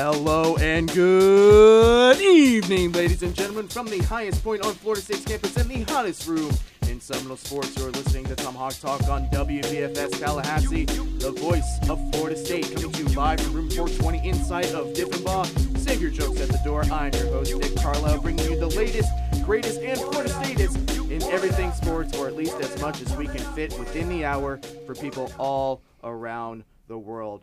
Hello 0.00 0.56
and 0.58 0.88
good 0.94 2.20
evening, 2.20 2.92
ladies 2.92 3.24
and 3.24 3.34
gentlemen, 3.34 3.66
from 3.66 3.88
the 3.88 3.98
highest 3.98 4.44
point 4.44 4.64
on 4.64 4.72
Florida 4.74 5.02
State's 5.02 5.24
campus 5.24 5.56
and 5.56 5.68
the 5.68 5.82
hottest 5.92 6.28
room 6.28 6.52
in 6.86 7.00
Seminole 7.00 7.36
Sports. 7.36 7.76
You're 7.76 7.90
listening 7.90 8.24
to 8.26 8.36
Tomahawk 8.36 8.74
Talk 8.74 9.02
on 9.08 9.26
WVFS 9.30 10.20
Tallahassee, 10.20 10.84
the 10.84 11.32
voice 11.32 11.80
of 11.90 11.98
Florida 12.12 12.36
State, 12.36 12.72
coming 12.76 12.92
to 12.92 13.02
you 13.02 13.08
live 13.08 13.40
from 13.40 13.54
room 13.54 13.70
420 13.70 14.28
inside 14.28 14.66
of 14.66 14.94
Diffenbaugh. 14.94 15.76
Save 15.76 16.00
your 16.00 16.12
jokes 16.12 16.40
at 16.42 16.48
the 16.48 16.60
door. 16.64 16.84
I'm 16.92 17.12
your 17.14 17.26
host, 17.32 17.56
Nick 17.56 17.74
Carlisle, 17.74 18.20
bringing 18.20 18.48
you 18.48 18.56
the 18.56 18.68
latest, 18.68 19.10
greatest, 19.44 19.80
and 19.80 19.98
Florida 19.98 20.28
Statist 20.28 20.76
in 21.10 21.24
everything 21.24 21.72
sports, 21.72 22.16
or 22.16 22.28
at 22.28 22.36
least 22.36 22.54
as 22.60 22.80
much 22.80 23.02
as 23.02 23.16
we 23.16 23.26
can 23.26 23.40
fit 23.56 23.76
within 23.76 24.08
the 24.08 24.24
hour 24.24 24.60
for 24.86 24.94
people 24.94 25.32
all 25.38 25.82
around 26.04 26.62
the 26.86 26.96
world. 26.96 27.42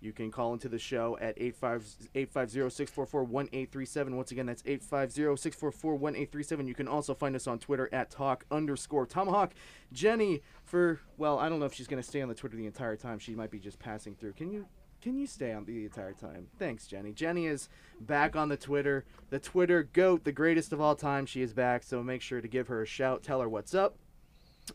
You 0.00 0.12
can 0.12 0.30
call 0.30 0.52
into 0.52 0.68
the 0.68 0.78
show 0.78 1.18
at 1.20 1.36
850-644-1837. 1.38 4.14
Once 4.14 4.30
again, 4.30 4.46
that's 4.46 4.62
850-644-1837. 4.62 6.68
You 6.68 6.74
can 6.74 6.86
also 6.88 7.14
find 7.14 7.36
us 7.36 7.46
on 7.46 7.58
Twitter 7.58 7.88
at 7.92 8.10
talk 8.10 8.44
underscore 8.50 9.06
tomahawk. 9.06 9.52
Jenny, 9.92 10.42
for, 10.64 11.00
well, 11.16 11.38
I 11.38 11.48
don't 11.48 11.60
know 11.60 11.66
if 11.66 11.74
she's 11.74 11.88
going 11.88 12.02
to 12.02 12.08
stay 12.08 12.22
on 12.22 12.28
the 12.28 12.34
Twitter 12.34 12.56
the 12.56 12.66
entire 12.66 12.96
time. 12.96 13.18
She 13.18 13.34
might 13.34 13.50
be 13.50 13.58
just 13.58 13.78
passing 13.78 14.14
through. 14.14 14.32
Can 14.34 14.50
you 14.50 14.66
can 15.02 15.16
you 15.16 15.26
stay 15.26 15.52
on 15.52 15.66
the 15.66 15.84
entire 15.84 16.14
time? 16.14 16.46
Thanks, 16.58 16.86
Jenny. 16.86 17.12
Jenny 17.12 17.46
is 17.46 17.68
back 18.00 18.34
on 18.34 18.48
the 18.48 18.56
Twitter. 18.56 19.04
The 19.30 19.38
Twitter 19.38 19.84
goat, 19.84 20.24
the 20.24 20.32
greatest 20.32 20.72
of 20.72 20.80
all 20.80 20.96
time. 20.96 21.26
She 21.26 21.42
is 21.42 21.52
back, 21.52 21.82
so 21.82 22.02
make 22.02 22.22
sure 22.22 22.40
to 22.40 22.48
give 22.48 22.68
her 22.68 22.80
a 22.82 22.86
shout. 22.86 23.22
Tell 23.22 23.40
her 23.40 23.48
what's 23.48 23.74
up. 23.74 23.98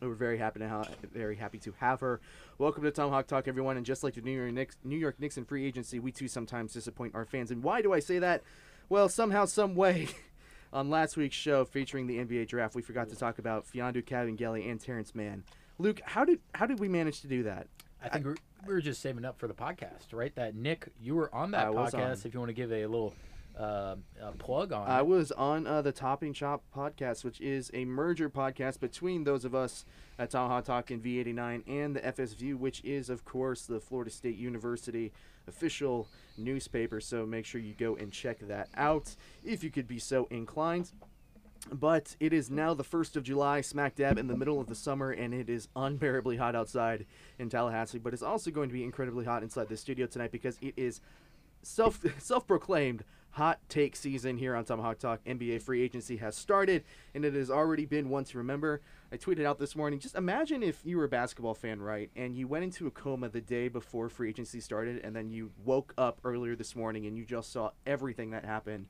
We're 0.00 0.14
very 0.14 0.38
happy 0.38 0.60
to 0.60 0.68
ha- 0.68 0.88
very 1.12 1.36
happy 1.36 1.58
to 1.58 1.74
have 1.78 2.00
her. 2.00 2.20
Welcome 2.58 2.82
to 2.84 2.90
Tomahawk 2.90 3.26
Talk, 3.26 3.46
everyone. 3.46 3.76
And 3.76 3.84
just 3.84 4.02
like 4.02 4.14
the 4.14 4.22
New 4.22 4.32
York 4.32 4.52
Knicks, 4.52 4.76
New 4.84 4.96
York 4.96 5.20
Knicks 5.20 5.36
and 5.36 5.46
free 5.46 5.66
agency, 5.66 5.98
we 5.98 6.10
too 6.10 6.28
sometimes 6.28 6.72
disappoint 6.72 7.14
our 7.14 7.24
fans. 7.24 7.50
And 7.50 7.62
why 7.62 7.82
do 7.82 7.92
I 7.92 8.00
say 8.00 8.18
that? 8.18 8.42
Well, 8.88 9.08
somehow, 9.08 9.44
some 9.44 9.74
way, 9.74 10.08
on 10.72 10.88
last 10.88 11.16
week's 11.16 11.36
show 11.36 11.64
featuring 11.64 12.06
the 12.06 12.18
NBA 12.18 12.48
draft, 12.48 12.74
we 12.74 12.82
forgot 12.82 13.10
to 13.10 13.16
talk 13.16 13.38
about 13.38 13.66
Mfiondu 13.66 14.04
Kabengele 14.04 14.68
and 14.70 14.80
Terrence 14.80 15.14
Mann. 15.14 15.44
Luke, 15.78 16.00
how 16.04 16.24
did 16.24 16.40
how 16.54 16.66
did 16.66 16.80
we 16.80 16.88
manage 16.88 17.20
to 17.20 17.26
do 17.26 17.42
that? 17.42 17.66
I 18.02 18.08
think 18.08 18.24
we're, 18.24 18.36
we 18.66 18.74
were 18.74 18.80
just 18.80 19.00
saving 19.00 19.24
up 19.24 19.38
for 19.38 19.46
the 19.46 19.54
podcast, 19.54 20.12
right? 20.12 20.34
That 20.34 20.54
Nick, 20.54 20.88
you 21.00 21.14
were 21.14 21.32
on 21.34 21.50
that 21.52 21.66
I 21.66 21.70
podcast. 21.70 22.24
If 22.24 22.34
you 22.34 22.40
want 22.40 22.48
to 22.48 22.54
give 22.54 22.72
a 22.72 22.86
little 22.86 23.14
uh, 23.58 23.96
uh, 24.20 24.30
plug 24.38 24.72
on 24.72 24.88
I 24.88 25.02
was 25.02 25.30
on 25.32 25.66
uh, 25.66 25.82
the 25.82 25.92
Talking 25.92 26.32
Chop 26.32 26.62
podcast, 26.74 27.24
which 27.24 27.40
is 27.40 27.70
a 27.74 27.84
merger 27.84 28.30
podcast 28.30 28.80
between 28.80 29.24
those 29.24 29.44
of 29.44 29.54
us 29.54 29.84
at 30.18 30.30
Tomahawk 30.30 30.64
Talk 30.64 30.90
and 30.90 31.02
V89 31.02 31.62
and 31.66 31.96
the 31.96 32.00
FSView, 32.00 32.56
which 32.56 32.82
is, 32.84 33.10
of 33.10 33.24
course, 33.24 33.66
the 33.66 33.80
Florida 33.80 34.10
State 34.10 34.36
University 34.36 35.12
official 35.46 36.08
newspaper. 36.38 37.00
So 37.00 37.26
make 37.26 37.44
sure 37.44 37.60
you 37.60 37.74
go 37.74 37.96
and 37.96 38.12
check 38.12 38.38
that 38.40 38.68
out 38.74 39.16
if 39.44 39.62
you 39.62 39.70
could 39.70 39.86
be 39.86 39.98
so 39.98 40.26
inclined. 40.30 40.92
But 41.70 42.16
it 42.18 42.32
is 42.32 42.50
now 42.50 42.74
the 42.74 42.82
1st 42.82 43.16
of 43.16 43.22
July, 43.22 43.60
smack 43.60 43.94
dab 43.94 44.18
in 44.18 44.26
the 44.26 44.36
middle 44.36 44.60
of 44.60 44.66
the 44.66 44.74
summer, 44.74 45.12
and 45.12 45.32
it 45.32 45.48
is 45.48 45.68
unbearably 45.76 46.36
hot 46.36 46.56
outside 46.56 47.06
in 47.38 47.48
Tallahassee. 47.48 47.98
But 47.98 48.12
it's 48.12 48.22
also 48.22 48.50
going 48.50 48.68
to 48.68 48.72
be 48.72 48.82
incredibly 48.82 49.24
hot 49.24 49.44
inside 49.44 49.68
the 49.68 49.76
studio 49.76 50.06
tonight 50.06 50.32
because 50.32 50.58
it 50.60 50.74
is 50.76 51.00
self 51.62 52.04
self 52.18 52.46
proclaimed 52.46 53.04
hot 53.32 53.58
take 53.68 53.96
season 53.96 54.36
here 54.36 54.54
on 54.54 54.64
Tomahawk 54.64 54.98
Talk. 54.98 55.20
NBA 55.24 55.62
free 55.62 55.82
agency 55.82 56.16
has 56.18 56.36
started, 56.36 56.84
and 57.14 57.24
it 57.24 57.34
has 57.34 57.50
already 57.50 57.86
been 57.86 58.08
one 58.08 58.24
to 58.24 58.38
remember. 58.38 58.80
I 59.10 59.16
tweeted 59.16 59.44
out 59.44 59.58
this 59.58 59.74
morning. 59.76 59.98
Just 59.98 60.14
imagine 60.14 60.62
if 60.62 60.80
you 60.84 60.96
were 60.98 61.04
a 61.04 61.08
basketball 61.08 61.54
fan, 61.54 61.80
right, 61.80 62.10
and 62.16 62.34
you 62.34 62.46
went 62.46 62.64
into 62.64 62.86
a 62.86 62.90
coma 62.90 63.28
the 63.28 63.40
day 63.40 63.68
before 63.68 64.08
free 64.08 64.28
agency 64.28 64.60
started, 64.60 65.00
and 65.04 65.14
then 65.16 65.30
you 65.30 65.50
woke 65.64 65.92
up 65.98 66.20
earlier 66.24 66.54
this 66.56 66.76
morning 66.76 67.06
and 67.06 67.16
you 67.16 67.24
just 67.24 67.52
saw 67.52 67.70
everything 67.86 68.30
that 68.30 68.44
happened. 68.44 68.86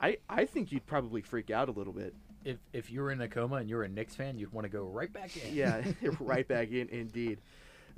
I 0.00 0.18
I 0.28 0.44
think 0.46 0.72
you'd 0.72 0.86
probably 0.86 1.20
freak 1.22 1.50
out 1.50 1.68
a 1.68 1.72
little 1.72 1.92
bit. 1.92 2.14
if 2.44 2.58
if 2.72 2.90
you 2.90 3.00
were 3.02 3.10
in 3.10 3.20
a 3.20 3.28
coma 3.28 3.56
and 3.56 3.68
you're 3.68 3.82
a 3.82 3.88
Knicks 3.88 4.14
fan, 4.14 4.38
you'd 4.38 4.52
want 4.52 4.64
to 4.64 4.70
go 4.70 4.84
right 4.84 5.12
back 5.12 5.36
in. 5.36 5.54
Yeah, 5.54 5.82
right 6.20 6.46
back 6.46 6.70
in 6.70 6.88
indeed. 6.88 7.38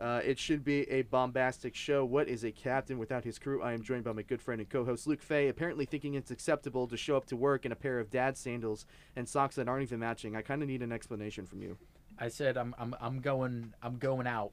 Uh, 0.03 0.21
it 0.25 0.37
should 0.37 0.65
be 0.65 0.81
a 0.91 1.03
bombastic 1.03 1.77
show. 1.77 2.05
What 2.05 2.27
is 2.27 2.43
a 2.43 2.51
captain 2.51 2.99
without 2.99 3.23
his 3.23 3.39
crew? 3.39 3.63
I 3.63 3.73
am 3.73 3.85
joined 3.85 4.03
by 4.03 4.11
my 4.11 4.23
good 4.23 4.43
friend 4.43 4.61
and 4.61 4.69
co-host 4.69 5.07
Luke 5.07 5.23
Fay. 5.23 5.47
Apparently, 5.47 5.85
thinking 5.85 6.15
it's 6.15 6.33
acceptable 6.33 6.89
to 6.89 6.97
show 6.97 7.17
up 7.17 7.27
to 7.27 7.37
work 7.37 7.65
in 7.65 7.71
a 7.71 7.77
pair 7.77 8.01
of 8.01 8.11
dad 8.11 8.37
sandals 8.37 8.85
and 9.15 9.29
socks 9.29 9.55
that 9.55 9.69
aren't 9.69 9.85
even 9.85 10.01
matching. 10.01 10.35
I 10.35 10.43
kind 10.43 10.61
of 10.61 10.67
need 10.67 10.83
an 10.83 10.91
explanation 10.91 11.47
from 11.47 11.63
you. 11.63 11.79
I 12.19 12.27
said 12.27 12.57
I'm 12.57 12.75
I'm 12.79 12.97
I'm 13.01 13.21
going 13.21 13.75
I'm 13.81 13.99
going 13.99 14.27
out 14.27 14.51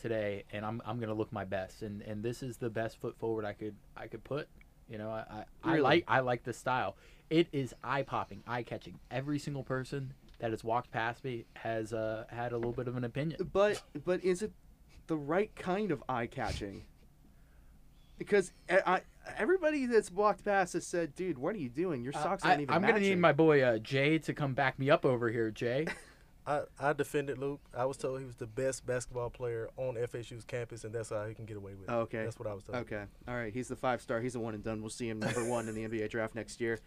today, 0.00 0.44
and 0.52 0.64
I'm 0.64 0.80
I'm 0.86 1.00
gonna 1.00 1.14
look 1.14 1.32
my 1.32 1.44
best, 1.44 1.82
and 1.82 2.00
and 2.02 2.22
this 2.22 2.40
is 2.40 2.58
the 2.58 2.70
best 2.70 3.00
foot 3.00 3.18
forward 3.18 3.44
I 3.44 3.54
could 3.54 3.74
I 3.96 4.06
could 4.06 4.22
put. 4.22 4.46
You 4.88 4.98
know, 4.98 5.10
I 5.10 5.44
I, 5.64 5.74
I 5.74 5.78
like 5.78 6.04
I 6.06 6.20
like 6.20 6.44
the 6.44 6.52
style. 6.52 6.94
It 7.28 7.48
is 7.50 7.74
eye 7.82 8.02
popping, 8.02 8.44
eye 8.46 8.62
catching. 8.62 9.00
Every 9.10 9.40
single 9.40 9.64
person 9.64 10.14
that 10.38 10.50
has 10.50 10.62
walked 10.62 10.90
past 10.90 11.24
me 11.24 11.46
has 11.54 11.92
uh, 11.92 12.24
had 12.28 12.52
a 12.52 12.56
little 12.56 12.72
bit 12.72 12.86
of 12.86 12.96
an 12.96 13.04
opinion. 13.04 13.40
But 13.52 13.82
but 14.04 14.22
is 14.24 14.42
it 14.42 14.52
the 15.06 15.16
right 15.16 15.54
kind 15.56 15.90
of 15.90 16.02
eye-catching? 16.08 16.84
Because 18.18 18.52
I, 18.70 18.80
I, 18.86 19.00
everybody 19.36 19.86
that's 19.86 20.10
walked 20.10 20.44
past 20.44 20.74
has 20.74 20.86
said, 20.86 21.14
"Dude, 21.16 21.38
what 21.38 21.54
are 21.54 21.58
you 21.58 21.68
doing? 21.68 22.04
Your 22.04 22.14
Uh, 22.14 22.22
socks 22.22 22.44
I, 22.44 22.50
aren't 22.50 22.62
even 22.62 22.74
I'm 22.74 22.82
gonna 22.82 23.00
need 23.00 23.18
my 23.18 23.32
boy 23.32 23.62
uh, 23.62 23.78
Jay 23.78 24.18
to 24.18 24.32
come 24.32 24.54
back 24.54 24.78
me 24.78 24.90
up 24.90 25.04
over 25.04 25.28
here, 25.30 25.50
Jay. 25.50 25.86
I, 26.46 26.62
I 26.80 26.92
defended 26.92 27.38
Luke. 27.38 27.60
I 27.76 27.84
was 27.84 27.96
told 27.96 28.18
he 28.18 28.26
was 28.26 28.34
the 28.34 28.48
best 28.48 28.84
basketball 28.84 29.30
player 29.30 29.68
on 29.76 29.94
FSU's 29.94 30.44
campus, 30.44 30.82
and 30.82 30.92
that's 30.92 31.10
how 31.10 31.24
he 31.26 31.34
can 31.34 31.44
get 31.44 31.56
away 31.56 31.74
with 31.74 31.88
it. 31.88 31.92
Okay. 31.92 32.24
That's 32.24 32.36
what 32.36 32.48
I 32.48 32.54
was 32.54 32.64
told. 32.64 32.78
Okay, 32.78 33.04
all 33.28 33.34
right. 33.36 33.52
He's 33.52 33.68
the 33.68 33.76
five-star. 33.76 34.20
He's 34.20 34.32
the 34.32 34.40
one 34.40 34.54
and 34.54 34.62
done. 34.64 34.80
We'll 34.80 34.90
see 34.90 35.08
him 35.08 35.20
number 35.20 35.44
one 35.48 35.68
in 35.68 35.74
the 35.76 35.86
NBA 35.86 36.10
draft 36.10 36.34
next 36.34 36.60
year. 36.60 36.80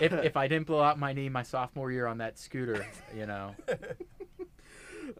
if, 0.00 0.12
if 0.12 0.36
I 0.36 0.46
didn't 0.46 0.66
blow 0.66 0.80
out 0.80 0.98
my 0.98 1.14
knee 1.14 1.30
my 1.30 1.42
sophomore 1.42 1.90
year 1.90 2.06
on 2.06 2.18
that 2.18 2.38
scooter, 2.38 2.86
you 3.16 3.24
know. 3.24 3.54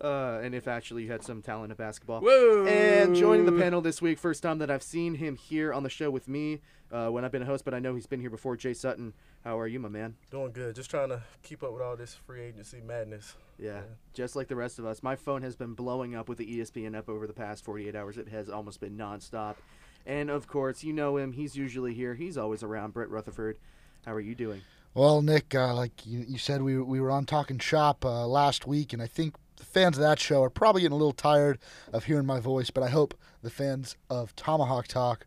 uh, 0.00 0.40
and 0.42 0.54
if 0.54 0.68
actually 0.68 1.04
you 1.04 1.10
had 1.12 1.22
some 1.22 1.42
talent 1.42 1.70
at 1.70 1.76
basketball. 1.78 2.20
Whoa! 2.20 2.66
And 2.66 3.14
joining 3.14 3.46
the 3.46 3.52
panel 3.52 3.80
this 3.80 4.00
week, 4.02 4.18
first 4.18 4.42
time 4.42 4.58
that 4.58 4.70
I've 4.70 4.82
seen 4.82 5.14
him 5.14 5.36
here 5.36 5.72
on 5.72 5.82
the 5.82 5.90
show 5.90 6.10
with 6.10 6.28
me 6.28 6.60
uh, 6.92 7.08
when 7.08 7.24
I've 7.24 7.32
been 7.32 7.42
a 7.42 7.46
host, 7.46 7.64
but 7.64 7.74
I 7.74 7.78
know 7.78 7.94
he's 7.94 8.06
been 8.06 8.20
here 8.20 8.30
before. 8.30 8.56
Jay 8.56 8.74
Sutton, 8.74 9.12
how 9.44 9.58
are 9.58 9.66
you, 9.66 9.78
my 9.80 9.88
man? 9.88 10.16
Doing 10.30 10.52
good. 10.52 10.74
Just 10.74 10.90
trying 10.90 11.08
to 11.10 11.22
keep 11.42 11.62
up 11.62 11.72
with 11.72 11.82
all 11.82 11.96
this 11.96 12.14
free 12.14 12.42
agency 12.42 12.80
madness. 12.80 13.34
Yeah, 13.58 13.72
Yeah. 13.72 13.80
just 14.14 14.36
like 14.36 14.48
the 14.48 14.56
rest 14.56 14.78
of 14.78 14.86
us. 14.86 15.02
My 15.02 15.16
phone 15.16 15.42
has 15.42 15.56
been 15.56 15.74
blowing 15.74 16.14
up 16.14 16.28
with 16.28 16.38
the 16.38 16.46
ESPN 16.46 16.94
up 16.96 17.08
over 17.08 17.26
the 17.26 17.32
past 17.32 17.64
48 17.64 17.94
hours. 17.96 18.16
It 18.18 18.28
has 18.28 18.48
almost 18.48 18.80
been 18.80 18.96
nonstop. 18.96 19.56
And 20.06 20.30
of 20.30 20.46
course, 20.46 20.82
you 20.84 20.92
know 20.92 21.16
him. 21.16 21.32
He's 21.32 21.56
usually 21.56 21.92
here. 21.92 22.14
He's 22.14 22.38
always 22.38 22.62
around. 22.62 22.94
Brett 22.94 23.10
Rutherford, 23.10 23.58
how 24.06 24.14
are 24.14 24.20
you 24.20 24.34
doing? 24.34 24.62
Well, 24.94 25.20
Nick, 25.20 25.54
uh, 25.54 25.74
like 25.74 26.06
you, 26.06 26.24
you 26.26 26.38
said, 26.38 26.62
we, 26.62 26.80
we 26.80 26.98
were 27.00 27.10
on 27.10 27.26
Talking 27.26 27.58
Chop 27.58 28.04
uh, 28.04 28.26
last 28.26 28.66
week, 28.66 28.92
and 28.94 29.02
I 29.02 29.06
think 29.06 29.34
the 29.58 29.64
fans 29.64 29.96
of 29.98 30.02
that 30.02 30.18
show 30.18 30.42
are 30.42 30.50
probably 30.50 30.82
getting 30.82 30.94
a 30.94 30.98
little 30.98 31.12
tired 31.12 31.58
of 31.92 32.04
hearing 32.04 32.26
my 32.26 32.40
voice, 32.40 32.70
but 32.70 32.82
I 32.82 32.88
hope 32.88 33.14
the 33.42 33.50
fans 33.50 33.96
of 34.08 34.34
Tomahawk 34.36 34.86
Talk 34.88 35.26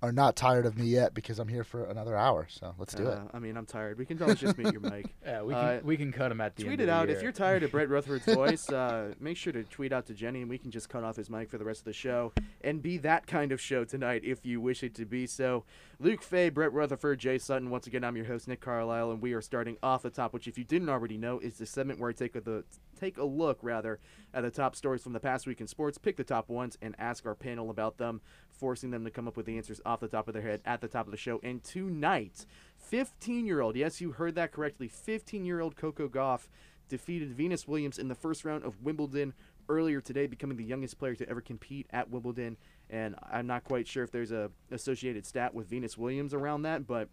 are 0.00 0.10
not 0.10 0.34
tired 0.34 0.66
of 0.66 0.76
me 0.76 0.84
yet 0.86 1.14
because 1.14 1.38
I'm 1.38 1.46
here 1.46 1.62
for 1.62 1.84
another 1.84 2.16
hour. 2.16 2.48
So 2.50 2.74
let's 2.76 2.92
do 2.92 3.06
it. 3.06 3.12
Uh, 3.12 3.20
I 3.32 3.38
mean, 3.38 3.56
I'm 3.56 3.66
tired. 3.66 3.98
We 3.98 4.04
can 4.04 4.20
always 4.20 4.40
just 4.40 4.58
mute 4.58 4.72
your 4.72 4.80
mic. 4.80 5.06
Yeah, 5.24 5.42
we 5.42 5.54
can 5.54 5.62
Uh, 5.64 5.80
we 5.84 5.96
can 5.96 6.10
cut 6.10 6.32
him 6.32 6.40
at 6.40 6.56
the 6.56 6.64
tweet 6.64 6.72
end 6.72 6.80
it 6.80 6.84
of 6.84 6.86
the 6.88 6.92
out 6.92 7.06
year. 7.08 7.16
if 7.16 7.22
you're 7.22 7.30
tired 7.30 7.62
of 7.62 7.70
Brett 7.70 7.88
Rutherford's 7.88 8.24
voice. 8.34 8.68
Uh, 8.68 9.14
make 9.20 9.36
sure 9.36 9.52
to 9.52 9.62
tweet 9.62 9.92
out 9.92 10.06
to 10.06 10.14
Jenny, 10.14 10.40
and 10.40 10.50
we 10.50 10.58
can 10.58 10.72
just 10.72 10.88
cut 10.88 11.04
off 11.04 11.14
his 11.14 11.30
mic 11.30 11.48
for 11.48 11.56
the 11.56 11.64
rest 11.64 11.82
of 11.82 11.84
the 11.84 11.92
show 11.92 12.32
and 12.62 12.82
be 12.82 12.98
that 12.98 13.28
kind 13.28 13.52
of 13.52 13.60
show 13.60 13.84
tonight 13.84 14.22
if 14.24 14.44
you 14.44 14.60
wish 14.60 14.82
it 14.82 14.96
to 14.96 15.04
be 15.04 15.24
so. 15.24 15.62
Luke 16.02 16.20
Fay, 16.20 16.48
Brett 16.48 16.72
Rutherford, 16.72 17.20
Jay 17.20 17.38
Sutton. 17.38 17.70
Once 17.70 17.86
again, 17.86 18.02
I'm 18.02 18.16
your 18.16 18.26
host 18.26 18.48
Nick 18.48 18.60
Carlisle, 18.60 19.12
and 19.12 19.22
we 19.22 19.34
are 19.34 19.40
starting 19.40 19.76
off 19.84 20.02
the 20.02 20.10
top, 20.10 20.32
which, 20.32 20.48
if 20.48 20.58
you 20.58 20.64
didn't 20.64 20.88
already 20.88 21.16
know, 21.16 21.38
is 21.38 21.58
the 21.58 21.64
segment 21.64 22.00
where 22.00 22.10
I 22.10 22.12
take 22.12 22.34
a 22.34 22.40
the 22.40 22.64
take 22.98 23.18
a 23.18 23.24
look 23.24 23.60
rather 23.62 24.00
at 24.34 24.42
the 24.42 24.50
top 24.50 24.74
stories 24.74 25.04
from 25.04 25.12
the 25.12 25.20
past 25.20 25.46
week 25.46 25.60
in 25.60 25.68
sports, 25.68 25.98
pick 25.98 26.16
the 26.16 26.24
top 26.24 26.48
ones, 26.48 26.76
and 26.82 26.96
ask 26.98 27.24
our 27.24 27.36
panel 27.36 27.70
about 27.70 27.98
them, 27.98 28.20
forcing 28.50 28.90
them 28.90 29.04
to 29.04 29.12
come 29.12 29.28
up 29.28 29.36
with 29.36 29.46
the 29.46 29.56
answers 29.56 29.80
off 29.86 30.00
the 30.00 30.08
top 30.08 30.26
of 30.26 30.34
their 30.34 30.42
head 30.42 30.60
at 30.64 30.80
the 30.80 30.88
top 30.88 31.06
of 31.06 31.12
the 31.12 31.16
show. 31.16 31.38
And 31.44 31.62
tonight, 31.62 32.46
15 32.78 33.46
year 33.46 33.60
old, 33.60 33.76
yes, 33.76 34.00
you 34.00 34.10
heard 34.10 34.34
that 34.34 34.50
correctly, 34.50 34.88
15 34.88 35.44
year 35.44 35.60
old 35.60 35.76
Coco 35.76 36.08
Gauff 36.08 36.48
defeated 36.88 37.32
Venus 37.32 37.68
Williams 37.68 38.00
in 38.00 38.08
the 38.08 38.16
first 38.16 38.44
round 38.44 38.64
of 38.64 38.82
Wimbledon 38.82 39.34
earlier 39.68 40.00
today, 40.00 40.26
becoming 40.26 40.56
the 40.56 40.64
youngest 40.64 40.98
player 40.98 41.14
to 41.14 41.28
ever 41.28 41.40
compete 41.40 41.86
at 41.90 42.10
Wimbledon. 42.10 42.56
And 42.92 43.16
I'm 43.28 43.46
not 43.46 43.64
quite 43.64 43.88
sure 43.88 44.04
if 44.04 44.12
there's 44.12 44.30
a 44.30 44.50
associated 44.70 45.26
stat 45.26 45.54
with 45.54 45.66
Venus 45.66 45.98
Williams 45.98 46.34
around 46.34 46.62
that, 46.62 46.86
but 46.86 47.08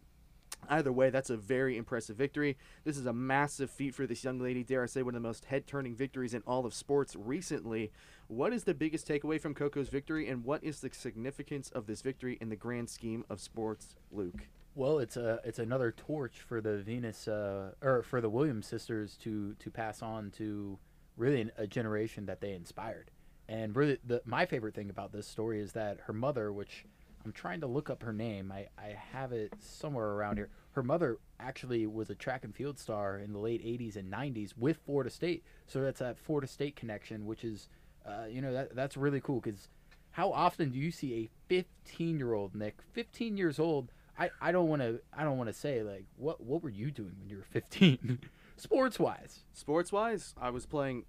Either 0.67 0.91
way, 0.91 1.09
that's 1.09 1.29
a 1.29 1.37
very 1.37 1.77
impressive 1.77 2.17
victory. 2.17 2.57
This 2.83 2.97
is 2.97 3.05
a 3.05 3.13
massive 3.13 3.71
feat 3.71 3.95
for 3.95 4.05
this 4.05 4.23
young 4.23 4.39
lady. 4.39 4.63
Dare 4.63 4.83
I 4.83 4.87
say, 4.87 5.01
one 5.01 5.15
of 5.15 5.21
the 5.21 5.27
most 5.27 5.45
head 5.45 5.67
turning 5.67 5.95
victories 5.95 6.33
in 6.33 6.43
all 6.45 6.65
of 6.65 6.73
sports 6.73 7.15
recently. 7.15 7.91
What 8.27 8.53
is 8.53 8.65
the 8.65 8.73
biggest 8.73 9.07
takeaway 9.07 9.39
from 9.39 9.53
Coco's 9.53 9.89
victory, 9.89 10.27
and 10.27 10.43
what 10.43 10.63
is 10.63 10.81
the 10.81 10.89
significance 10.91 11.69
of 11.69 11.87
this 11.87 12.01
victory 12.01 12.37
in 12.41 12.49
the 12.49 12.55
grand 12.55 12.89
scheme 12.89 13.23
of 13.29 13.39
sports, 13.39 13.95
Luke? 14.11 14.47
Well, 14.75 14.99
it's 14.99 15.17
a 15.17 15.39
it's 15.43 15.59
another 15.59 15.91
torch 15.91 16.41
for 16.41 16.61
the 16.61 16.77
Venus 16.77 17.27
uh, 17.27 17.71
or 17.81 18.03
for 18.03 18.21
the 18.21 18.29
Williams 18.29 18.67
sisters 18.67 19.17
to 19.23 19.55
to 19.55 19.71
pass 19.71 20.01
on 20.01 20.29
to 20.31 20.77
really 21.17 21.49
a 21.57 21.67
generation 21.67 22.25
that 22.27 22.41
they 22.41 22.53
inspired. 22.53 23.11
And 23.49 23.75
really, 23.75 23.97
the 24.05 24.21
my 24.25 24.45
favorite 24.45 24.75
thing 24.75 24.91
about 24.91 25.11
this 25.11 25.27
story 25.27 25.59
is 25.59 25.71
that 25.73 25.97
her 26.05 26.13
mother, 26.13 26.53
which 26.53 26.85
I'm 27.25 27.31
trying 27.31 27.61
to 27.61 27.67
look 27.67 27.89
up 27.89 28.03
her 28.03 28.13
name. 28.13 28.51
I, 28.51 28.67
I 28.77 28.95
have 29.11 29.31
it 29.31 29.51
somewhere 29.59 30.11
around 30.11 30.37
here. 30.37 30.49
Her 30.71 30.83
mother 30.83 31.17
actually 31.39 31.87
was 31.87 32.11
a 32.11 32.15
track 32.15 32.43
and 32.43 32.55
field 32.55 32.77
star 32.77 33.17
in 33.17 33.33
the 33.33 33.39
late 33.39 33.65
80s 33.65 33.95
and 33.95 34.13
90s 34.13 34.55
with 34.55 34.77
Florida 34.85 35.09
State. 35.09 35.43
So 35.65 35.81
that's 35.81 35.99
that 35.99 36.19
Florida 36.19 36.47
State 36.47 36.75
connection, 36.75 37.25
which 37.25 37.43
is, 37.43 37.69
uh, 38.05 38.25
you 38.29 38.39
know, 38.39 38.53
that 38.53 38.75
that's 38.75 38.95
really 38.95 39.19
cool 39.19 39.41
because 39.41 39.67
how 40.11 40.31
often 40.31 40.69
do 40.69 40.77
you 40.77 40.91
see 40.91 41.13
a 41.15 41.29
15 41.47 42.19
year 42.19 42.33
old 42.33 42.55
Nick, 42.55 42.77
15 42.93 43.35
years 43.35 43.59
old? 43.59 43.91
I, 44.17 44.29
I 44.39 44.51
don't 44.51 44.67
want 44.67 44.83
to 44.83 45.01
I 45.11 45.23
don't 45.23 45.37
want 45.39 45.49
to 45.49 45.53
say 45.53 45.81
like 45.81 46.05
what 46.17 46.39
what 46.43 46.61
were 46.61 46.69
you 46.69 46.91
doing 46.91 47.15
when 47.19 47.29
you 47.29 47.37
were 47.37 47.43
15, 47.43 48.19
sports 48.57 48.99
wise. 48.99 49.39
Sports 49.53 49.91
wise, 49.91 50.35
I 50.39 50.51
was 50.51 50.67
playing. 50.67 51.05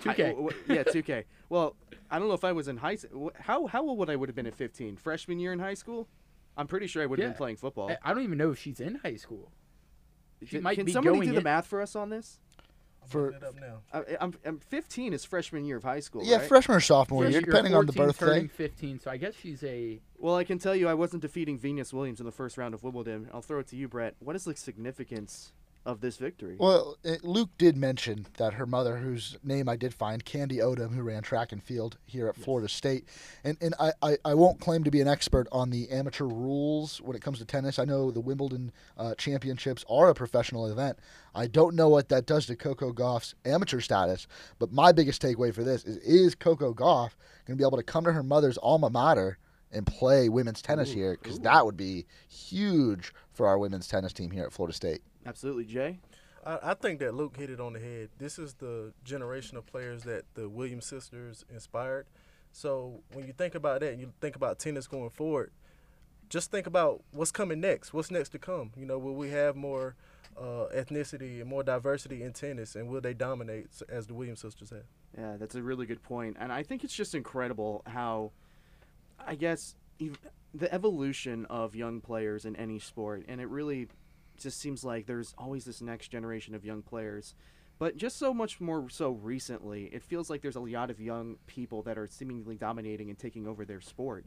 2K. 0.00 0.04
Hi- 0.04 0.14
w- 0.32 0.48
w- 0.50 0.64
yeah, 0.68 0.82
2K. 0.84 1.24
Well, 1.48 1.76
I 2.10 2.18
don't 2.18 2.28
know 2.28 2.34
if 2.34 2.44
I 2.44 2.52
was 2.52 2.68
in 2.68 2.78
high. 2.78 2.94
s- 2.94 3.06
wh- 3.14 3.34
How 3.40 3.66
how 3.66 3.82
old 3.86 3.98
would 3.98 4.10
I 4.10 4.16
would 4.16 4.28
have 4.28 4.36
been 4.36 4.46
at 4.46 4.54
15? 4.54 4.96
Freshman 4.96 5.38
year 5.38 5.52
in 5.52 5.58
high 5.58 5.74
school. 5.74 6.08
I'm 6.56 6.66
pretty 6.66 6.86
sure 6.86 7.02
I 7.02 7.06
would 7.06 7.18
have 7.18 7.24
Yeah. 7.24 7.30
been 7.30 7.36
playing 7.38 7.56
football. 7.56 7.90
I, 7.90 7.98
I 8.02 8.14
don't 8.14 8.22
even 8.24 8.38
know 8.38 8.50
if 8.52 8.58
she's 8.58 8.80
in 8.80 8.96
high 8.96 9.16
school. 9.16 9.50
she 10.44 10.56
D- 10.56 10.62
might 10.62 10.74
Can 10.76 10.84
be 10.86 10.92
somebody 10.92 11.16
going 11.18 11.28
do 11.28 11.34
the 11.34 11.40
math 11.42 11.66
for 11.66 11.80
us 11.80 11.94
on 11.96 12.10
this? 12.10 12.38
I'm 13.02 13.08
For- 13.08 13.34
up 13.34 13.54
now. 13.60 13.80
I, 13.92 14.16
I'm, 14.20 14.32
I'm 14.44 14.58
15 14.60 15.12
is 15.12 15.24
freshman 15.24 15.64
year 15.64 15.76
of 15.76 15.82
high 15.82 16.00
school. 16.00 16.22
Yeah, 16.24 16.36
right? 16.36 16.46
freshman 16.48 16.76
or 16.76 16.80
sophomore 16.80 17.24
year, 17.24 17.32
you're 17.32 17.40
depending 17.42 17.74
on 17.74 17.86
the 17.86 17.92
14, 17.92 18.06
birthday. 18.08 18.26
turning 18.26 18.48
15, 18.48 19.00
so 19.00 19.10
I 19.10 19.16
guess 19.16 19.34
she's 19.34 19.62
a. 19.64 20.00
Well, 20.18 20.36
I 20.36 20.44
can 20.44 20.58
tell 20.58 20.76
you, 20.76 20.88
I 20.88 20.94
wasn't 20.94 21.22
defeating 21.22 21.58
Venus 21.58 21.92
Williams 21.92 22.20
in 22.20 22.26
the 22.26 22.32
first 22.32 22.56
round 22.58 22.74
of 22.74 22.82
Wimbledon. 22.84 23.28
I'll 23.34 23.42
throw 23.42 23.58
it 23.58 23.66
to 23.68 23.76
you, 23.76 23.88
Brett. 23.88 24.14
What 24.20 24.36
is 24.36 24.44
the 24.44 24.54
significance 24.54 25.52
of 25.84 26.00
this 26.00 26.16
victory? 26.16 26.56
Well, 26.58 26.96
uh, 27.04 27.16
Luke 27.22 27.50
did 27.58 27.76
mention 27.76 28.26
that 28.36 28.54
her 28.54 28.66
mother, 28.66 28.98
whose 28.98 29.36
name 29.42 29.68
I 29.68 29.76
did 29.76 29.92
find, 29.94 30.24
Candi 30.24 30.58
Odom, 30.58 30.94
who 30.94 31.02
ran 31.02 31.22
track 31.22 31.52
and 31.52 31.62
field 31.62 31.98
here 32.06 32.28
at 32.28 32.36
Florida 32.36 32.68
State, 32.68 33.08
and 33.44 33.56
and 33.60 33.74
I, 33.80 33.92
I, 34.02 34.18
I 34.24 34.34
won't 34.34 34.60
claim 34.60 34.84
to 34.84 34.90
be 34.90 35.00
an 35.00 35.08
expert 35.08 35.48
on 35.50 35.70
the 35.70 35.90
amateur 35.90 36.24
rules 36.24 37.00
when 37.00 37.16
it 37.16 37.22
comes 37.22 37.38
to 37.38 37.44
tennis. 37.44 37.78
I 37.78 37.84
know 37.84 38.10
the 38.10 38.20
Wimbledon 38.20 38.72
uh, 38.96 39.14
championships 39.16 39.84
are 39.88 40.10
a 40.10 40.14
professional 40.14 40.66
event. 40.66 40.98
I 41.34 41.46
don't 41.46 41.74
know 41.74 41.88
what 41.88 42.08
that 42.10 42.26
does 42.26 42.46
to 42.46 42.56
Coco 42.56 42.92
Gauff's 42.92 43.34
amateur 43.44 43.80
status, 43.80 44.26
but 44.58 44.72
my 44.72 44.92
biggest 44.92 45.22
takeaway 45.22 45.52
for 45.52 45.64
this 45.64 45.84
is 45.84 45.96
is 45.98 46.34
Coco 46.34 46.72
Gauff 46.72 47.14
going 47.46 47.56
to 47.56 47.62
be 47.62 47.66
able 47.66 47.78
to 47.78 47.82
come 47.82 48.04
to 48.04 48.12
her 48.12 48.22
mother's 48.22 48.58
alma 48.58 48.90
mater 48.90 49.38
and 49.72 49.86
play 49.86 50.28
women's 50.28 50.62
tennis 50.62 50.90
Ooh, 50.92 50.94
here 50.94 51.18
because 51.20 51.40
that 51.40 51.64
would 51.64 51.76
be 51.76 52.06
huge 52.28 53.12
for 53.32 53.46
our 53.46 53.58
women's 53.58 53.88
tennis 53.88 54.12
team 54.12 54.30
here 54.30 54.44
at 54.44 54.52
Florida 54.52 54.74
State. 54.74 55.02
Absolutely, 55.24 55.64
Jay. 55.64 55.98
I, 56.44 56.58
I 56.62 56.74
think 56.74 56.98
that 57.00 57.14
Luke 57.14 57.36
hit 57.36 57.50
it 57.50 57.60
on 57.60 57.72
the 57.72 57.78
head. 57.78 58.10
This 58.18 58.38
is 58.38 58.54
the 58.54 58.92
generation 59.04 59.56
of 59.56 59.66
players 59.66 60.02
that 60.04 60.24
the 60.34 60.48
Williams 60.48 60.86
sisters 60.86 61.44
inspired. 61.52 62.06
So 62.52 63.00
when 63.12 63.26
you 63.26 63.32
think 63.32 63.54
about 63.54 63.80
that 63.80 63.92
and 63.92 64.00
you 64.00 64.12
think 64.20 64.36
about 64.36 64.58
tennis 64.58 64.86
going 64.86 65.10
forward, 65.10 65.52
just 66.28 66.50
think 66.50 66.66
about 66.66 67.02
what's 67.12 67.30
coming 67.30 67.60
next. 67.60 67.92
What's 67.92 68.10
next 68.10 68.30
to 68.30 68.38
come? 68.38 68.72
You 68.76 68.86
know, 68.86 68.98
will 68.98 69.14
we 69.14 69.30
have 69.30 69.54
more 69.54 69.96
uh, 70.36 70.66
ethnicity 70.74 71.40
and 71.40 71.48
more 71.48 71.62
diversity 71.62 72.22
in 72.22 72.32
tennis, 72.32 72.74
and 72.74 72.88
will 72.88 73.00
they 73.00 73.14
dominate 73.14 73.68
as 73.88 74.06
the 74.06 74.14
Williams 74.14 74.40
sisters 74.40 74.70
have? 74.70 74.84
Yeah, 75.16 75.36
that's 75.38 75.54
a 75.54 75.62
really 75.62 75.84
good 75.84 76.02
point, 76.02 76.38
and 76.40 76.50
I 76.50 76.62
think 76.62 76.84
it's 76.84 76.94
just 76.94 77.14
incredible 77.14 77.82
how, 77.86 78.32
I 79.18 79.34
guess, 79.34 79.74
the 80.54 80.72
evolution 80.72 81.44
of 81.50 81.76
young 81.76 82.00
players 82.00 82.46
in 82.46 82.56
any 82.56 82.78
sport, 82.78 83.24
and 83.28 83.40
it 83.40 83.48
really 83.48 83.88
just 84.42 84.60
seems 84.60 84.84
like 84.84 85.06
there's 85.06 85.34
always 85.38 85.64
this 85.64 85.80
next 85.80 86.08
generation 86.08 86.54
of 86.54 86.64
young 86.64 86.82
players. 86.82 87.34
But 87.78 87.96
just 87.96 88.16
so 88.18 88.32
much 88.32 88.60
more 88.60 88.88
so 88.90 89.10
recently, 89.10 89.84
it 89.86 90.02
feels 90.02 90.30
like 90.30 90.40
there's 90.42 90.56
a 90.56 90.60
lot 90.60 90.90
of 90.90 91.00
young 91.00 91.36
people 91.46 91.82
that 91.82 91.98
are 91.98 92.06
seemingly 92.06 92.56
dominating 92.56 93.08
and 93.10 93.18
taking 93.18 93.46
over 93.48 93.64
their 93.64 93.80
sport, 93.80 94.24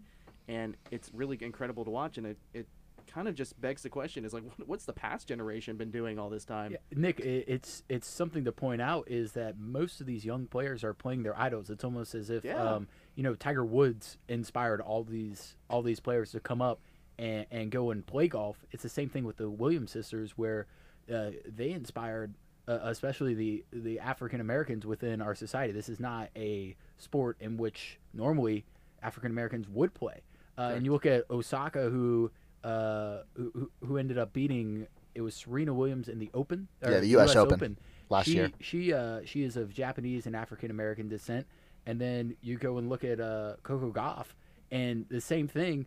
and 0.47 0.75
it's 0.91 1.09
really 1.13 1.37
incredible 1.41 1.85
to 1.85 1.91
watch. 1.91 2.17
And 2.17 2.27
it, 2.27 2.37
it 2.53 2.67
kind 3.07 3.27
of 3.29 3.35
just 3.35 3.59
begs 3.61 3.83
the 3.83 3.89
question: 3.89 4.25
is 4.25 4.33
like, 4.33 4.43
what's 4.65 4.83
the 4.83 4.91
past 4.93 5.27
generation 5.27 5.77
been 5.77 5.91
doing 5.91 6.19
all 6.19 6.29
this 6.29 6.43
time? 6.43 6.71
Yeah, 6.73 6.77
Nick, 6.95 7.21
it's 7.21 7.83
it's 7.87 8.09
something 8.09 8.43
to 8.43 8.51
point 8.51 8.81
out 8.81 9.09
is 9.09 9.33
that 9.33 9.57
most 9.57 10.01
of 10.01 10.07
these 10.07 10.25
young 10.25 10.47
players 10.47 10.83
are 10.83 10.93
playing 10.93 11.23
their 11.23 11.39
idols. 11.39 11.69
It's 11.69 11.83
almost 11.85 12.13
as 12.13 12.29
if 12.29 12.43
Yeah. 12.43 12.55
um, 12.61 12.87
you 13.15 13.23
know 13.23 13.35
Tiger 13.35 13.63
Woods 13.63 14.17
inspired 14.27 14.81
all 14.81 15.03
these 15.05 15.55
all 15.69 15.81
these 15.81 16.01
players 16.01 16.31
to 16.31 16.41
come 16.41 16.61
up 16.61 16.79
and, 17.17 17.45
and 17.51 17.71
go 17.71 17.91
and 17.91 18.05
play 18.05 18.27
golf. 18.27 18.57
It's 18.71 18.83
the 18.83 18.89
same 18.89 19.09
thing 19.09 19.23
with 19.23 19.37
the 19.37 19.49
Williams 19.49 19.91
sisters, 19.91 20.33
where 20.37 20.67
uh, 21.13 21.31
they 21.45 21.71
inspired 21.71 22.33
uh, 22.67 22.79
especially 22.83 23.33
the 23.33 23.63
the 23.71 23.99
African 23.99 24.41
Americans 24.41 24.85
within 24.85 25.21
our 25.21 25.35
society. 25.35 25.71
This 25.71 25.89
is 25.89 25.99
not 25.99 26.29
a 26.35 26.75
sport 26.97 27.37
in 27.39 27.57
which 27.57 27.99
normally 28.13 28.65
African 29.03 29.31
Americans 29.31 29.67
would 29.69 29.93
play. 29.93 30.21
Uh, 30.57 30.71
and 30.75 30.85
you 30.85 30.91
look 30.91 31.05
at 31.05 31.29
Osaka, 31.29 31.89
who, 31.89 32.31
uh, 32.63 33.19
who 33.35 33.51
who- 33.53 33.71
who 33.85 33.97
ended 33.97 34.17
up 34.17 34.33
beating 34.33 34.87
it 35.13 35.21
was 35.21 35.33
Serena 35.33 35.73
Williams 35.73 36.09
in 36.09 36.19
the 36.19 36.29
Open. 36.33 36.67
Yeah, 36.83 36.99
the 36.99 37.07
US 37.17 37.35
Open 37.35 37.77
last 38.09 38.25
she, 38.25 38.33
year. 38.33 38.51
She 38.59 38.93
uh, 38.93 39.21
she 39.25 39.43
is 39.43 39.57
of 39.57 39.73
Japanese 39.73 40.25
and 40.25 40.35
African 40.35 40.69
American 40.71 41.07
descent, 41.07 41.47
and 41.85 41.99
then 41.99 42.35
you 42.41 42.57
go 42.57 42.77
and 42.77 42.89
look 42.89 43.03
at 43.03 43.19
uh, 43.19 43.55
Coco 43.63 43.91
Gauff, 43.91 44.27
and 44.71 45.05
the 45.09 45.21
same 45.21 45.47
thing. 45.47 45.85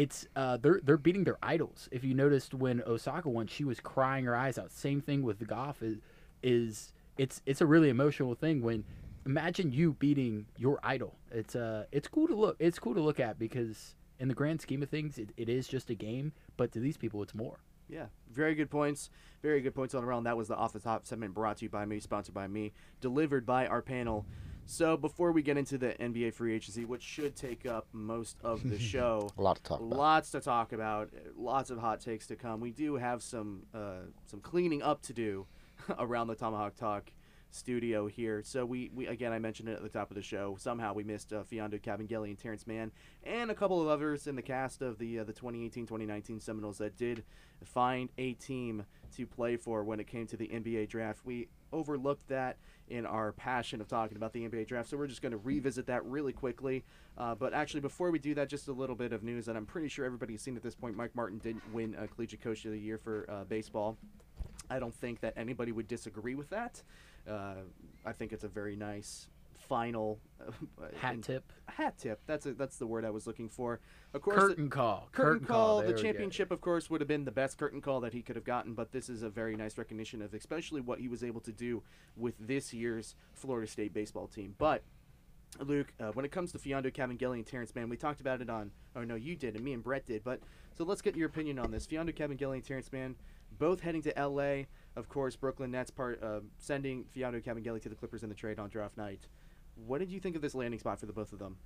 It's 0.00 0.26
uh, 0.34 0.56
they're 0.56 0.80
they're 0.82 0.96
beating 0.96 1.24
their 1.24 1.36
idols. 1.42 1.86
If 1.92 2.04
you 2.04 2.14
noticed 2.14 2.54
when 2.54 2.82
Osaka 2.86 3.28
won, 3.28 3.46
she 3.46 3.64
was 3.64 3.80
crying 3.80 4.24
her 4.24 4.34
eyes 4.34 4.56
out. 4.56 4.72
Same 4.72 5.02
thing 5.02 5.22
with 5.22 5.38
Gauff 5.46 5.82
is 5.82 5.98
is 6.42 6.94
it's 7.18 7.42
it's 7.44 7.60
a 7.60 7.66
really 7.66 7.90
emotional 7.90 8.34
thing 8.34 8.62
when 8.62 8.82
imagine 9.26 9.72
you 9.72 9.92
beating 9.92 10.46
your 10.56 10.80
idol. 10.82 11.18
It's 11.30 11.54
uh 11.54 11.84
it's 11.92 12.08
cool 12.08 12.26
to 12.28 12.34
look 12.34 12.56
it's 12.58 12.78
cool 12.78 12.94
to 12.94 13.00
look 13.02 13.20
at 13.20 13.38
because 13.38 13.94
in 14.18 14.28
the 14.28 14.34
grand 14.34 14.62
scheme 14.62 14.82
of 14.82 14.88
things 14.88 15.18
it, 15.18 15.32
it 15.36 15.50
is 15.50 15.68
just 15.68 15.90
a 15.90 15.94
game, 15.94 16.32
but 16.56 16.72
to 16.72 16.80
these 16.80 16.96
people 16.96 17.22
it's 17.22 17.34
more. 17.34 17.58
Yeah, 17.86 18.06
very 18.32 18.54
good 18.54 18.70
points. 18.70 19.10
Very 19.42 19.60
good 19.60 19.74
points 19.74 19.94
all 19.94 20.02
around. 20.02 20.24
That 20.24 20.38
was 20.38 20.48
the 20.48 20.56
off 20.56 20.72
the 20.72 20.80
top 20.80 21.04
segment 21.04 21.34
brought 21.34 21.58
to 21.58 21.66
you 21.66 21.68
by 21.68 21.84
me, 21.84 22.00
sponsored 22.00 22.34
by 22.34 22.46
me, 22.46 22.72
delivered 23.02 23.44
by 23.44 23.66
our 23.66 23.82
panel. 23.82 24.24
So 24.70 24.96
before 24.96 25.32
we 25.32 25.42
get 25.42 25.56
into 25.56 25.78
the 25.78 25.94
NBA 25.94 26.32
free 26.32 26.54
agency, 26.54 26.84
which 26.84 27.02
should 27.02 27.34
take 27.34 27.66
up 27.66 27.88
most 27.92 28.36
of 28.44 28.62
the 28.70 28.78
show, 28.92 29.28
A 29.36 29.42
lot 29.42 29.56
to 29.56 29.62
talk 29.64 29.80
about. 29.80 29.96
lots 29.98 30.30
to 30.30 30.40
talk 30.40 30.72
about, 30.72 31.10
lots 31.36 31.70
of 31.70 31.78
hot 31.78 32.00
takes 32.00 32.28
to 32.28 32.36
come. 32.36 32.60
We 32.60 32.70
do 32.70 32.94
have 32.94 33.20
some 33.20 33.64
uh, 33.74 34.02
some 34.26 34.40
cleaning 34.40 34.80
up 34.80 35.02
to 35.02 35.12
do 35.12 35.46
around 35.98 36.28
the 36.28 36.36
Tomahawk 36.36 36.76
Talk 36.76 37.10
studio 37.50 38.06
here. 38.06 38.42
So 38.44 38.64
we, 38.64 38.92
we 38.94 39.08
again 39.08 39.32
I 39.32 39.40
mentioned 39.40 39.68
it 39.68 39.72
at 39.72 39.82
the 39.82 39.88
top 39.88 40.12
of 40.12 40.14
the 40.14 40.22
show. 40.22 40.54
Somehow 40.56 40.94
we 40.94 41.02
missed 41.02 41.32
uh, 41.32 41.42
Mfiondu 41.42 41.80
Kabengele 41.82 42.28
and 42.28 42.38
Terrence 42.38 42.64
Mann 42.64 42.92
and 43.24 43.50
a 43.50 43.54
couple 43.56 43.82
of 43.82 43.88
others 43.88 44.28
in 44.28 44.36
the 44.36 44.42
cast 44.42 44.82
of 44.82 44.98
the 44.98 45.18
uh, 45.18 45.24
the 45.24 45.32
2018-2019 45.32 46.40
Seminoles 46.40 46.78
that 46.78 46.96
did 46.96 47.24
find 47.64 48.08
a 48.18 48.34
team 48.34 48.84
to 49.16 49.26
play 49.26 49.56
for 49.56 49.82
when 49.82 49.98
it 49.98 50.06
came 50.06 50.28
to 50.28 50.36
the 50.36 50.46
NBA 50.46 50.88
draft. 50.88 51.22
We 51.24 51.48
overlooked 51.72 52.28
that 52.28 52.56
in 52.90 53.06
our 53.06 53.32
passion 53.32 53.80
of 53.80 53.88
talking 53.88 54.16
about 54.16 54.32
the 54.32 54.46
NBA 54.46 54.66
draft, 54.66 54.88
so 54.88 54.96
we're 54.96 55.06
just 55.06 55.22
going 55.22 55.32
to 55.32 55.38
revisit 55.38 55.86
that 55.86 56.04
really 56.04 56.32
quickly. 56.32 56.84
Uh, 57.16 57.34
but 57.34 57.54
actually, 57.54 57.80
before 57.80 58.10
we 58.10 58.18
do 58.18 58.34
that, 58.34 58.48
just 58.48 58.68
a 58.68 58.72
little 58.72 58.96
bit 58.96 59.12
of 59.12 59.22
news 59.22 59.46
that 59.46 59.56
I'm 59.56 59.66
pretty 59.66 59.88
sure 59.88 60.04
everybody's 60.04 60.42
seen 60.42 60.56
at 60.56 60.62
this 60.62 60.74
point. 60.74 60.96
Mike 60.96 61.14
Martin 61.14 61.38
didn't 61.38 61.62
win 61.72 61.94
uh, 61.94 62.06
Collegiate 62.14 62.42
Coach 62.42 62.64
of 62.64 62.72
the 62.72 62.78
Year 62.78 62.98
for 62.98 63.26
uh, 63.30 63.44
baseball. 63.44 63.96
I 64.68 64.78
don't 64.78 64.94
think 64.94 65.20
that 65.20 65.34
anybody 65.36 65.72
would 65.72 65.88
disagree 65.88 66.34
with 66.34 66.50
that. 66.50 66.82
Uh, 67.28 67.54
I 68.04 68.12
think 68.12 68.32
it's 68.32 68.44
a 68.44 68.48
very 68.48 68.76
nice 68.76 69.28
final 69.70 70.18
uh, 70.44 70.50
Hat 71.00 71.14
and- 71.14 71.22
tip, 71.24 71.52
Hat 71.66 71.96
tip. 71.96 72.20
That's 72.26 72.44
a, 72.44 72.54
that's 72.54 72.76
the 72.76 72.86
word 72.86 73.04
I 73.04 73.10
was 73.10 73.24
looking 73.24 73.48
for. 73.48 73.78
Of 74.12 74.20
course, 74.20 74.36
curtain 74.36 74.68
call, 74.68 75.08
curtain 75.12 75.46
call. 75.46 75.78
There 75.78 75.92
The 75.92 76.02
championship, 76.02 76.50
of 76.50 76.60
course, 76.60 76.90
would 76.90 77.00
have 77.00 77.06
been 77.06 77.24
the 77.24 77.30
best 77.30 77.56
curtain 77.56 77.80
call 77.80 78.00
that 78.00 78.12
he 78.12 78.20
could 78.20 78.34
have 78.34 78.44
gotten, 78.44 78.74
but 78.74 78.90
this 78.90 79.08
is 79.08 79.22
a 79.22 79.30
very 79.30 79.54
nice 79.54 79.78
recognition 79.78 80.20
of 80.22 80.34
especially 80.34 80.80
what 80.80 80.98
he 80.98 81.06
was 81.06 81.22
able 81.22 81.40
to 81.42 81.52
do 81.52 81.84
with 82.16 82.34
this 82.40 82.74
year's 82.74 83.14
Florida 83.32 83.70
State 83.70 83.94
baseball 83.94 84.26
team. 84.26 84.56
But 84.58 84.82
Luke, 85.60 85.92
uh, 86.00 86.10
when 86.14 86.24
it 86.24 86.32
comes 86.32 86.50
to 86.52 86.58
Mfiondu 86.58 86.92
Kabengele 86.92 87.34
and 87.34 87.46
Terrence 87.46 87.72
Mann, 87.76 87.88
we 87.88 87.96
talked 87.96 88.20
about 88.20 88.40
it 88.40 88.50
on, 88.50 88.72
oh 88.96 89.04
no, 89.04 89.14
you 89.14 89.36
did, 89.36 89.54
and 89.54 89.64
me 89.64 89.72
and 89.72 89.84
Brett 89.84 90.04
did. 90.04 90.24
But 90.24 90.40
so 90.76 90.82
let's 90.82 91.00
get 91.00 91.14
your 91.14 91.28
opinion 91.28 91.60
on 91.60 91.70
this. 91.70 91.86
Mfiondu 91.86 92.12
Kabengele 92.16 92.54
and 92.54 92.64
Terrence 92.64 92.92
Mann, 92.92 93.14
both 93.56 93.80
heading 93.80 94.02
to 94.02 94.18
L.A. 94.18 94.66
Of 94.96 95.08
course, 95.08 95.36
Brooklyn 95.36 95.70
Nets 95.70 95.92
part 95.92 96.20
uh, 96.22 96.40
sending 96.58 97.04
Mfiondu 97.04 97.44
Kabengele 97.44 97.80
to 97.82 97.88
the 97.88 97.94
Clippers 97.94 98.24
in 98.24 98.28
the 98.28 98.34
trade 98.34 98.58
on 98.58 98.68
draft 98.68 98.96
night. 98.96 99.28
What 99.86 99.98
did 99.98 100.10
you 100.10 100.20
think 100.20 100.36
of 100.36 100.42
this 100.42 100.54
landing 100.54 100.80
spot 100.80 101.00
for 101.00 101.06
the 101.06 101.12
both 101.12 101.32
of 101.32 101.38
them? 101.38 101.56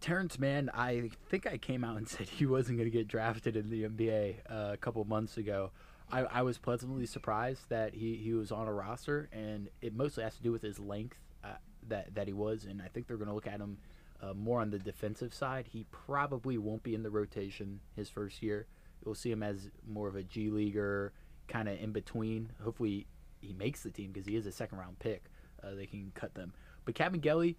Terrence 0.00 0.38
Mann, 0.38 0.70
I 0.72 1.10
think 1.28 1.46
I 1.46 1.58
came 1.58 1.84
out 1.84 1.96
and 1.96 2.08
said 2.08 2.28
he 2.28 2.46
wasn't 2.46 2.78
going 2.78 2.90
to 2.90 2.96
get 2.96 3.08
drafted 3.08 3.56
in 3.56 3.70
the 3.70 3.84
NBA 3.84 4.36
uh, 4.50 4.72
a 4.72 4.76
couple 4.76 5.04
months 5.04 5.36
ago. 5.36 5.70
I, 6.10 6.20
I 6.20 6.42
was 6.42 6.56
pleasantly 6.56 7.06
surprised 7.06 7.68
that 7.68 7.94
he, 7.94 8.16
he 8.16 8.32
was 8.32 8.50
on 8.50 8.66
a 8.66 8.72
roster, 8.72 9.28
and 9.32 9.68
it 9.82 9.94
mostly 9.94 10.24
has 10.24 10.36
to 10.36 10.42
do 10.42 10.52
with 10.52 10.62
his 10.62 10.78
length 10.78 11.18
uh, 11.44 11.56
that 11.88 12.14
that 12.14 12.26
he 12.26 12.32
was. 12.32 12.64
And 12.64 12.80
I 12.80 12.88
think 12.88 13.06
they're 13.06 13.18
going 13.18 13.28
to 13.28 13.34
look 13.34 13.46
at 13.46 13.60
him 13.60 13.78
uh, 14.22 14.32
more 14.32 14.60
on 14.60 14.70
the 14.70 14.78
defensive 14.78 15.34
side. 15.34 15.66
He 15.70 15.84
probably 15.90 16.56
won't 16.56 16.82
be 16.82 16.94
in 16.94 17.02
the 17.02 17.10
rotation 17.10 17.80
his 17.94 18.08
first 18.08 18.42
year. 18.42 18.66
You'll 19.04 19.14
see 19.14 19.30
him 19.30 19.42
as 19.42 19.68
more 19.86 20.08
of 20.08 20.16
a 20.16 20.22
G 20.22 20.48
leaguer, 20.50 21.12
kind 21.46 21.68
of 21.68 21.78
in 21.78 21.92
between. 21.92 22.52
Hopefully, 22.62 23.06
he 23.40 23.52
makes 23.52 23.82
the 23.82 23.90
team 23.90 24.12
because 24.12 24.26
he 24.26 24.36
is 24.36 24.46
a 24.46 24.52
second 24.52 24.78
round 24.78 24.98
pick. 24.98 25.24
Uh, 25.62 25.74
they 25.74 25.86
can 25.86 26.10
cut 26.14 26.34
them. 26.34 26.52
But 26.88 26.94
Kabengele, 26.94 27.54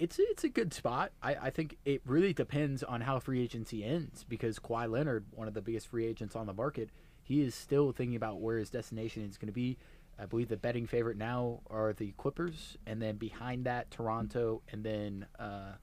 it's 0.00 0.18
it's 0.18 0.42
a 0.42 0.48
good 0.48 0.74
spot. 0.74 1.12
I, 1.22 1.36
I 1.36 1.50
think 1.50 1.76
it 1.84 2.02
really 2.04 2.32
depends 2.32 2.82
on 2.82 3.02
how 3.02 3.20
free 3.20 3.40
agency 3.40 3.84
ends 3.84 4.24
because 4.28 4.58
Kawhi 4.58 4.90
Leonard, 4.90 5.26
one 5.30 5.46
of 5.46 5.54
the 5.54 5.62
biggest 5.62 5.86
free 5.86 6.04
agents 6.04 6.34
on 6.34 6.46
the 6.46 6.52
market, 6.52 6.90
he 7.22 7.42
is 7.42 7.54
still 7.54 7.92
thinking 7.92 8.16
about 8.16 8.40
where 8.40 8.58
his 8.58 8.70
destination 8.70 9.22
is 9.30 9.38
going 9.38 9.46
to 9.46 9.52
be. 9.52 9.78
I 10.18 10.26
believe 10.26 10.48
the 10.48 10.56
betting 10.56 10.88
favorite 10.88 11.16
now 11.16 11.60
are 11.70 11.92
the 11.92 12.10
Clippers, 12.16 12.76
and 12.84 13.00
then 13.00 13.14
behind 13.14 13.66
that 13.66 13.92
Toronto, 13.92 14.62
and 14.72 14.82
then 14.82 15.26
uh, 15.38 15.74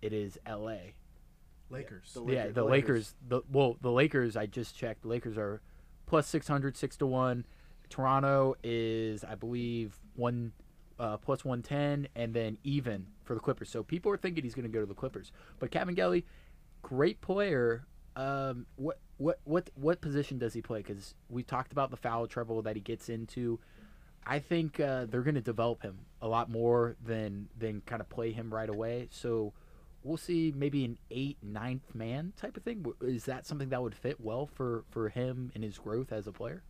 it 0.00 0.12
is 0.12 0.36
L.A. 0.44 0.94
Lakers. 1.70 2.10
The 2.12 2.24
yeah, 2.24 2.26
Lakers- 2.26 2.54
the 2.54 2.60
the 2.60 2.64
Lakers. 2.64 2.88
Lakers. 2.88 3.14
The 3.28 3.42
well, 3.52 3.76
the 3.80 3.92
Lakers. 3.92 4.36
I 4.36 4.46
just 4.46 4.76
checked. 4.76 5.02
The 5.02 5.08
Lakers 5.08 5.38
are 5.38 5.60
plus 6.06 6.26
600, 6.26 6.76
six 6.76 6.96
to 6.96 7.06
one. 7.06 7.46
Toronto 7.88 8.56
is, 8.64 9.22
I 9.22 9.36
believe, 9.36 10.00
one 10.16 10.50
uh, 11.02 11.16
plus 11.16 11.44
one 11.44 11.62
ten, 11.62 12.06
and 12.14 12.32
then 12.32 12.56
even 12.62 13.08
for 13.24 13.34
the 13.34 13.40
Clippers. 13.40 13.68
So 13.68 13.82
people 13.82 14.12
are 14.12 14.16
thinking 14.16 14.44
he's 14.44 14.54
going 14.54 14.70
to 14.70 14.72
go 14.72 14.80
to 14.80 14.86
the 14.86 14.94
Clippers. 14.94 15.32
But 15.58 15.72
Kabengele, 15.72 16.22
great 16.80 17.20
player. 17.20 17.84
Um, 18.14 18.66
what 18.76 19.00
what 19.16 19.40
what 19.44 19.68
what 19.74 20.00
position 20.00 20.38
does 20.38 20.54
he 20.54 20.62
play? 20.62 20.78
Because 20.78 21.14
we 21.28 21.42
talked 21.42 21.72
about 21.72 21.90
the 21.90 21.96
foul 21.96 22.28
trouble 22.28 22.62
that 22.62 22.76
he 22.76 22.80
gets 22.80 23.08
into. 23.08 23.58
I 24.24 24.38
think 24.38 24.78
uh, 24.78 25.06
they're 25.06 25.22
going 25.22 25.34
to 25.34 25.40
develop 25.40 25.82
him 25.82 25.98
a 26.20 26.28
lot 26.28 26.48
more 26.48 26.94
than 27.04 27.48
than 27.58 27.82
kind 27.84 28.00
of 28.00 28.08
play 28.08 28.30
him 28.30 28.54
right 28.54 28.68
away. 28.68 29.08
So 29.10 29.52
we'll 30.04 30.16
see 30.16 30.52
maybe 30.54 30.84
an 30.84 30.98
eight 31.10 31.38
ninth 31.42 31.96
man 31.96 32.32
type 32.36 32.56
of 32.56 32.62
thing. 32.62 32.86
Is 33.00 33.24
that 33.24 33.44
something 33.44 33.70
that 33.70 33.82
would 33.82 33.96
fit 33.96 34.20
well 34.20 34.46
for 34.46 34.84
for 34.90 35.08
him 35.08 35.50
and 35.56 35.64
his 35.64 35.78
growth 35.78 36.12
as 36.12 36.28
a 36.28 36.32
player? 36.32 36.62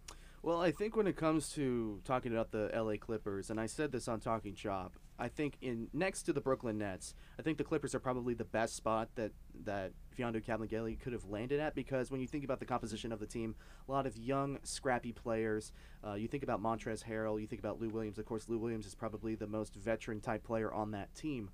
Well, 0.45 0.61
I 0.61 0.73
think 0.73 0.97
when 0.97 1.07
it 1.07 1.15
comes 1.15 1.51
to 1.53 2.01
talking 2.05 2.33
about 2.33 2.51
the 2.51 2.69
LA 2.75 2.97
Clippers, 2.97 3.49
and 3.49 3.61
I 3.61 3.67
said 3.67 3.93
this 3.93 4.09
on 4.09 4.19
Talking 4.19 4.57
Chop, 4.57 4.97
I 5.17 5.29
think 5.29 5.57
in 5.61 5.87
next 5.93 6.25
to 6.25 6.33
the 6.33 6.41
Brooklyn 6.41 6.79
Nets, 6.79 7.15
I 7.39 7.43
think 7.43 7.59
the 7.59 7.65
Clippers 7.65 7.95
are 7.95 8.01
probably 8.01 8.35
the 8.35 8.45
best 8.45 8.75
spot 8.75 9.11
that 9.15 9.31
that 9.65 9.93
Mfiondu 10.19 10.45
Kabengele 10.45 10.99
could 10.99 11.13
have 11.13 11.27
landed 11.27 11.61
at 11.61 11.77
because 11.77 12.11
when 12.11 12.21
you 12.21 12.27
think 12.27 12.43
about 12.43 12.59
the 12.59 12.67
composition 12.67 13.13
of 13.13 13.21
the 13.21 13.27
team, 13.27 13.55
a 13.89 13.93
lot 13.93 14.05
of 14.05 14.17
young, 14.17 14.59
scrappy 14.65 15.13
players. 15.13 15.71
Uh, 16.05 16.15
you 16.15 16.27
think 16.27 16.43
about 16.43 16.61
Montrezl 16.61 17.05
Harrell, 17.05 17.41
you 17.41 17.47
think 17.47 17.61
about 17.61 17.81
Lou 17.81 17.89
Williams. 17.89 18.19
Of 18.19 18.27
course, 18.27 18.49
Lou 18.49 18.59
Williams 18.59 18.85
is 18.85 18.97
probably 18.97 19.37
the 19.37 19.47
most 19.47 19.77
veteran 19.77 20.21
type 20.21 20.43
player 20.43 20.73
on 20.73 20.91
that 20.91 21.15
team. 21.15 21.51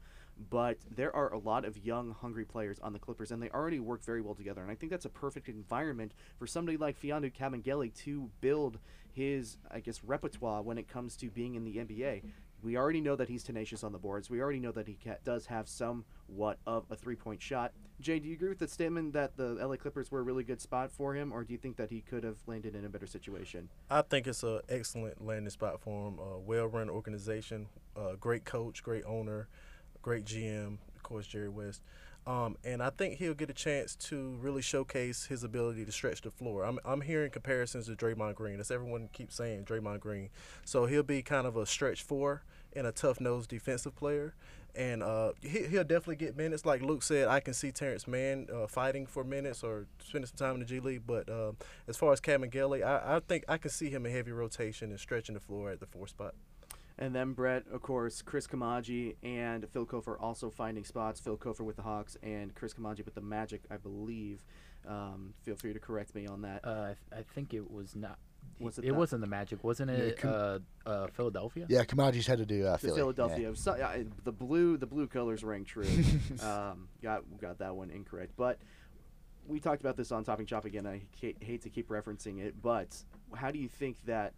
But 0.51 0.79
there 0.95 1.15
are 1.15 1.33
a 1.33 1.39
lot 1.39 1.65
of 1.65 1.85
young, 1.85 2.13
hungry 2.13 2.45
players 2.45 2.79
on 2.81 2.93
the 2.93 2.99
Clippers, 2.99 3.31
and 3.31 3.43
they 3.43 3.51
already 3.51 3.81
work 3.81 4.05
very 4.05 4.21
well 4.21 4.35
together. 4.35 4.63
And 4.63 4.71
I 4.71 4.75
think 4.75 4.91
that's 4.91 5.05
a 5.05 5.11
perfect 5.11 5.49
environment 5.49 6.13
for 6.39 6.47
somebody 6.47 6.77
like 6.77 7.01
Mfiondu 7.01 7.35
Kabengele 7.35 7.95
to 8.05 8.31
build 8.41 8.79
his, 9.13 9.59
I 9.71 9.81
guess, 9.81 10.05
repertoire 10.05 10.63
when 10.63 10.79
it 10.79 10.89
comes 10.89 11.17
to 11.17 11.31
being 11.31 11.57
in 11.57 11.65
the 11.65 11.77
NBA. 11.77 12.23
We 12.63 12.77
already 12.77 13.01
know 13.01 13.15
that 13.17 13.29
he's 13.29 13.45
tenacious 13.45 13.85
on 13.85 13.93
the 13.93 13.99
boards. 13.99 14.31
We 14.31 14.41
already 14.41 14.59
know 14.59 14.73
that 14.73 14.89
he 14.89 14.99
does 15.25 15.47
have 15.47 15.69
somewhat 15.69 16.59
of 16.67 16.85
a 16.91 16.97
three-point 16.97 17.41
shot. 17.41 17.73
Jay, 18.01 18.19
do 18.19 18.29
you 18.29 18.35
agree 18.35 18.49
with 18.49 18.59
the 18.59 18.69
statement 18.69 19.13
that 19.13 19.37
the 19.37 19.55
LA 19.55 19.77
Clippers 19.77 20.11
were 20.11 20.21
a 20.21 20.23
really 20.23 20.45
good 20.45 20.61
spot 20.61 20.91
for 20.91 21.15
him, 21.15 21.33
or 21.33 21.45
do 21.45 21.53
you 21.53 21.59
think 21.59 21.77
that 21.77 21.91
he 21.91 22.01
could 22.01 22.25
have 22.25 22.37
landed 22.47 22.75
in 22.75 22.85
a 22.85 22.89
better 22.89 23.07
situation? 23.07 23.69
I 23.91 24.03
think 24.03 24.27
it's 24.27 24.43
an 24.43 24.61
excellent 24.69 25.25
landing 25.25 25.51
spot 25.51 25.81
for 25.81 26.09
him. 26.09 26.19
A 26.19 26.39
well-run 26.39 26.91
organization, 26.91 27.67
uh, 27.97 28.15
great 28.21 28.45
coach, 28.45 28.83
great 28.83 29.05
owner, 29.05 29.49
great 30.03 30.25
GM, 30.25 30.79
of 30.95 31.03
course 31.03 31.27
Jerry 31.27 31.49
West. 31.49 31.83
Um, 32.29 32.59
and 32.63 32.83
I 32.83 32.91
think 32.91 33.15
he'll 33.15 33.33
get 33.33 33.49
a 33.49 33.55
chance 33.55 33.95
to 33.97 34.37
really 34.43 34.61
showcase 34.61 35.25
his 35.25 35.45
ability 35.45 35.87
to 35.87 35.93
stretch 35.93 36.21
the 36.21 36.31
floor. 36.31 36.63
I'm, 36.63 36.79
I'm 36.85 37.01
hearing 37.01 37.31
comparisons 37.31 37.87
to 37.87 37.93
Draymond 37.93 38.35
Green. 38.35 38.59
That's 38.59 38.71
everyone 38.71 39.09
keeps 39.15 39.35
saying 39.35 39.65
Draymond 39.65 40.01
Green. 40.01 40.29
So 40.67 40.85
he'll 40.85 41.03
be 41.03 41.23
kind 41.23 41.47
of 41.47 41.57
a 41.57 41.65
stretch 41.65 42.03
four 42.03 42.43
and 42.75 42.87
a 42.87 42.93
tough 42.93 43.19
nosed 43.19 43.49
defensive 43.49 43.97
player. 43.97 44.35
And 44.77 45.03
uh, 45.03 45.33
he, 45.41 45.65
he'll 45.69 45.85
definitely 45.85 46.17
get 46.17 46.37
minutes. 46.37 46.67
Like 46.67 46.83
Luke 46.83 47.03
said, 47.03 47.29
I 47.29 47.41
can 47.41 47.55
see 47.55 47.73
Terrence 47.73 48.07
Mann 48.07 48.49
uh, 48.55 48.67
fighting 48.67 49.07
for 49.07 49.25
minutes 49.25 49.65
or 49.65 49.87
spending 50.07 50.29
some 50.29 50.37
time 50.37 50.55
in 50.57 50.61
the 50.61 50.67
G 50.67 50.81
League. 50.81 51.05
But 51.07 51.31
uh, 51.31 51.53
as 51.89 51.97
far 51.97 52.13
as 52.13 52.21
Kabengele, 52.21 52.85
I, 52.85 53.17
I 53.17 53.21
think 53.21 53.45
I 53.49 53.57
can 53.57 53.71
see 53.71 53.89
him 53.89 54.05
in 54.05 54.13
heavy 54.13 54.33
rotation 54.33 54.91
and 54.91 55.01
stretching 55.01 55.35
the 55.35 55.41
floor 55.41 55.71
at 55.71 55.81
the 55.81 55.87
four 55.87 56.07
spot. 56.07 56.35
And 56.99 57.15
then 57.15 57.33
Brett, 57.33 57.65
of 57.73 57.81
course, 57.81 58.23
Chris 58.23 58.47
Koumadje 58.47 59.15
and 59.23 59.69
Phil 59.71 59.87
Cofer 59.87 60.17
also 60.21 60.51
finding 60.51 60.85
spots. 60.85 61.21
Phil 61.21 61.37
Cofer 61.37 61.61
with 61.61 61.77
the 61.77 61.83
Hawks 61.83 62.17
and 62.23 62.55
Chris 62.55 62.75
Koumadje 62.75 63.05
with 63.05 63.15
the 63.15 63.21
Magic, 63.21 63.63
I 63.71 63.77
believe. 63.77 64.45
Um, 64.87 65.35
feel 65.43 65.55
free 65.55 65.73
to 65.73 65.79
correct 65.79 66.15
me 66.15 66.27
on 66.27 66.43
that. 66.43 66.65
Uh, 66.65 66.71
I, 66.71 66.87
th- 66.87 66.97
I 67.21 67.23
think 67.35 67.55
it 67.55 67.71
was 67.71 67.95
not. 67.95 68.19
Was 68.59 68.79
it 68.79 68.87
it 68.87 68.93
wasn't 68.97 69.21
the 69.21 69.29
Magic, 69.29 69.63
wasn't 69.63 69.91
it? 69.91 70.19
com- 70.19 70.33
uh, 70.85 70.89
uh, 70.89 71.07
Philadelphia. 71.09 71.67
Yeah, 71.69 71.85
Koumadje's 71.85 72.27
had 72.27 72.39
to 72.39 72.47
do 72.47 72.67
uh, 72.67 72.77
Philly. 72.77 72.97
Philadelphia. 72.97 73.55
So, 73.55 73.77
yeah, 73.77 73.99
the 74.25 74.33
blue, 74.33 74.77
the 74.77 74.87
blue 74.87 75.07
colors 75.07 75.45
rang 75.45 75.65
true. 75.65 75.87
um, 76.43 76.89
got 77.01 77.23
got 77.41 77.59
that 77.59 77.77
one 77.77 77.91
incorrect, 77.91 78.33
but 78.37 78.59
we 79.47 79.61
talked 79.61 79.81
about 79.81 79.97
this 79.97 80.11
on 80.11 80.25
Talking 80.25 80.47
Chop 80.47 80.65
again. 80.65 80.87
I 80.87 81.03
ca- 81.21 81.37
hate 81.41 81.63
to 81.63 81.71
keep 81.71 81.89
referencing 81.89 82.41
it, 82.41 82.61
but 82.61 82.97
how 83.35 83.51
do 83.51 83.59
you 83.59 83.69
think 83.69 83.97
that 84.07 84.35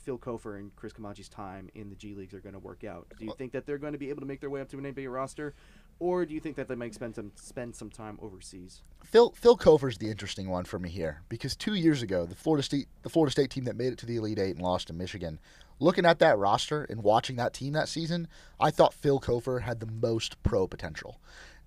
Phil 0.00 0.18
Cofer 0.18 0.58
and 0.58 0.74
Chris 0.76 0.92
Koumadje's 0.92 1.28
time 1.28 1.68
in 1.74 1.88
the 1.88 1.96
G 1.96 2.14
leagues 2.14 2.34
are 2.34 2.40
going 2.40 2.54
to 2.54 2.58
work 2.58 2.84
out? 2.84 3.06
Do 3.18 3.26
you 3.26 3.34
think 3.36 3.52
that 3.52 3.66
they're 3.66 3.78
going 3.78 3.92
to 3.92 3.98
be 3.98 4.10
able 4.10 4.20
to 4.20 4.26
make 4.26 4.40
their 4.40 4.50
way 4.50 4.60
up 4.60 4.68
to 4.70 4.78
an 4.78 4.84
NBA 4.84 5.12
roster, 5.12 5.54
or 5.98 6.24
do 6.24 6.34
you 6.34 6.40
think 6.40 6.56
that 6.56 6.68
they 6.68 6.74
might 6.74 6.94
spend 6.94 7.14
some 7.14 7.32
spend 7.36 7.76
some 7.76 7.90
time 7.90 8.18
overseas? 8.22 8.82
Phil 9.04 9.32
Phil 9.36 9.56
Cofer's 9.56 9.98
the 9.98 10.10
interesting 10.10 10.48
one 10.48 10.64
for 10.64 10.78
me 10.78 10.88
here 10.88 11.22
because 11.28 11.54
two 11.54 11.74
years 11.74 12.02
ago, 12.02 12.26
the 12.26 12.34
Florida 12.34 12.62
State 12.62 12.88
the 13.02 13.10
Florida 13.10 13.30
State 13.30 13.50
team 13.50 13.64
that 13.64 13.76
made 13.76 13.92
it 13.92 13.98
to 13.98 14.06
the 14.06 14.16
Elite 14.16 14.38
Eight 14.38 14.56
and 14.56 14.62
lost 14.62 14.88
to 14.88 14.92
Michigan, 14.92 15.38
looking 15.78 16.06
at 16.06 16.18
that 16.18 16.38
roster 16.38 16.84
and 16.84 17.02
watching 17.02 17.36
that 17.36 17.52
team 17.52 17.72
that 17.74 17.88
season, 17.88 18.28
I 18.58 18.70
thought 18.70 18.94
Phil 18.94 19.20
Cofer 19.20 19.62
had 19.62 19.80
the 19.80 19.86
most 19.86 20.42
pro 20.42 20.66
potential. 20.66 21.20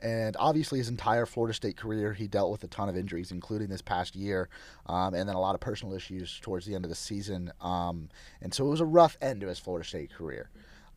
And 0.03 0.35
obviously, 0.37 0.79
his 0.79 0.89
entire 0.89 1.25
Florida 1.25 1.53
State 1.53 1.77
career, 1.77 2.11
he 2.13 2.27
dealt 2.27 2.51
with 2.51 2.63
a 2.65 2.67
ton 2.67 2.89
of 2.89 2.97
injuries, 2.97 3.31
including 3.31 3.69
this 3.69 3.81
past 3.81 4.15
year, 4.15 4.49
um, 4.85 5.13
and 5.13 5.29
then 5.29 5.35
a 5.35 5.39
lot 5.39 5.55
of 5.55 5.61
personal 5.61 5.95
issues 5.95 6.39
towards 6.41 6.65
the 6.65 6.75
end 6.75 6.83
of 6.83 6.89
the 6.89 6.95
season. 6.95 7.53
Um, 7.61 8.09
and 8.41 8.53
so 8.53 8.65
it 8.65 8.69
was 8.69 8.81
a 8.81 8.85
rough 8.85 9.17
end 9.21 9.39
to 9.41 9.47
his 9.47 9.59
Florida 9.59 9.87
State 9.87 10.13
career. 10.13 10.49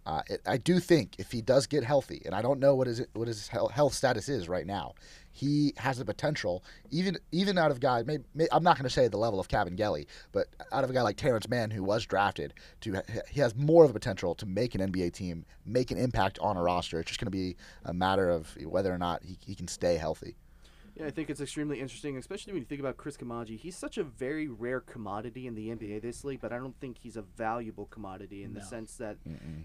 Uh, 0.07 0.23
I 0.47 0.57
do 0.57 0.79
think 0.79 1.17
if 1.19 1.33
he 1.33 1.43
does 1.43 1.67
get 1.67 1.83
healthy, 1.83 2.23
and 2.25 2.33
I 2.33 2.41
don't 2.41 2.61
know 2.61 2.77
what 2.77 2.87
his 2.87 3.05
what 3.15 3.27
his 3.27 3.49
health 3.49 3.93
status 3.93 4.29
is 4.29 4.49
right 4.49 4.65
now, 4.65 4.95
he 5.33 5.75
has 5.79 5.99
the 5.99 6.05
potential, 6.05 6.63
even 6.93 7.19
even 7.33 7.59
out 7.59 7.73
of 7.73 7.81
guys. 7.81 8.07
Maybe, 8.07 8.23
may 8.33 8.47
I'm 8.53 8.63
not 8.63 8.77
going 8.77 8.85
to 8.85 8.91
say 8.91 9.09
the 9.09 9.17
level 9.17 9.41
of 9.41 9.49
Kabengele, 9.49 10.07
but 10.31 10.47
out 10.71 10.85
of 10.85 10.91
a 10.91 10.93
guy 10.93 11.03
like 11.03 11.17
Terrence 11.17 11.49
Mann, 11.49 11.73
who 11.73 11.83
was 11.83 12.07
drafted, 12.07 12.55
to 12.83 13.03
he 13.29 13.41
has 13.41 13.57
more 13.57 13.85
of 13.85 13.91
a 13.91 13.93
potential 13.93 14.37
to 14.37 14.47
make 14.47 14.77
an 14.77 14.93
NBA 14.93 15.13
team, 15.13 15.45
make 15.65 15.91
an 15.91 15.99
impact 15.99 16.39
on 16.39 16.57
a 16.57 16.63
roster. 16.63 17.01
It's 17.01 17.09
just 17.09 17.19
going 17.19 17.27
to 17.27 17.37
be 17.37 17.57
a 17.85 17.93
matter 17.93 18.31
of 18.31 18.57
whether 18.65 18.95
or 18.95 18.99
not 18.99 19.25
he, 19.25 19.37
he 19.45 19.57
can 19.57 19.67
stay 19.67 19.97
healthy. 19.97 20.37
Yeah, 20.99 21.07
I 21.07 21.11
think 21.11 21.29
it's 21.29 21.43
extremely 21.43 21.81
interesting, 21.81 22.17
especially 22.17 22.55
when 22.55 22.63
you 22.63 22.67
think 22.67 22.81
about 22.81 22.97
Chris 22.97 23.19
Koumadje. 23.19 23.59
He's 23.59 23.77
such 23.77 23.99
a 23.99 24.05
very 24.05 24.49
rare 24.49 24.81
commodity 24.81 25.47
in 25.47 25.55
the 25.55 25.69
NBA 25.69 26.01
this 26.01 26.25
league, 26.25 26.41
but 26.41 26.53
I 26.53 26.59
don't 26.59 26.79
think 26.81 26.97
he's 26.99 27.17
a 27.17 27.23
valuable 27.23 27.87
commodity 27.87 28.43
in 28.43 28.55
the 28.55 28.63
sense 28.63 28.97
that 28.97 29.19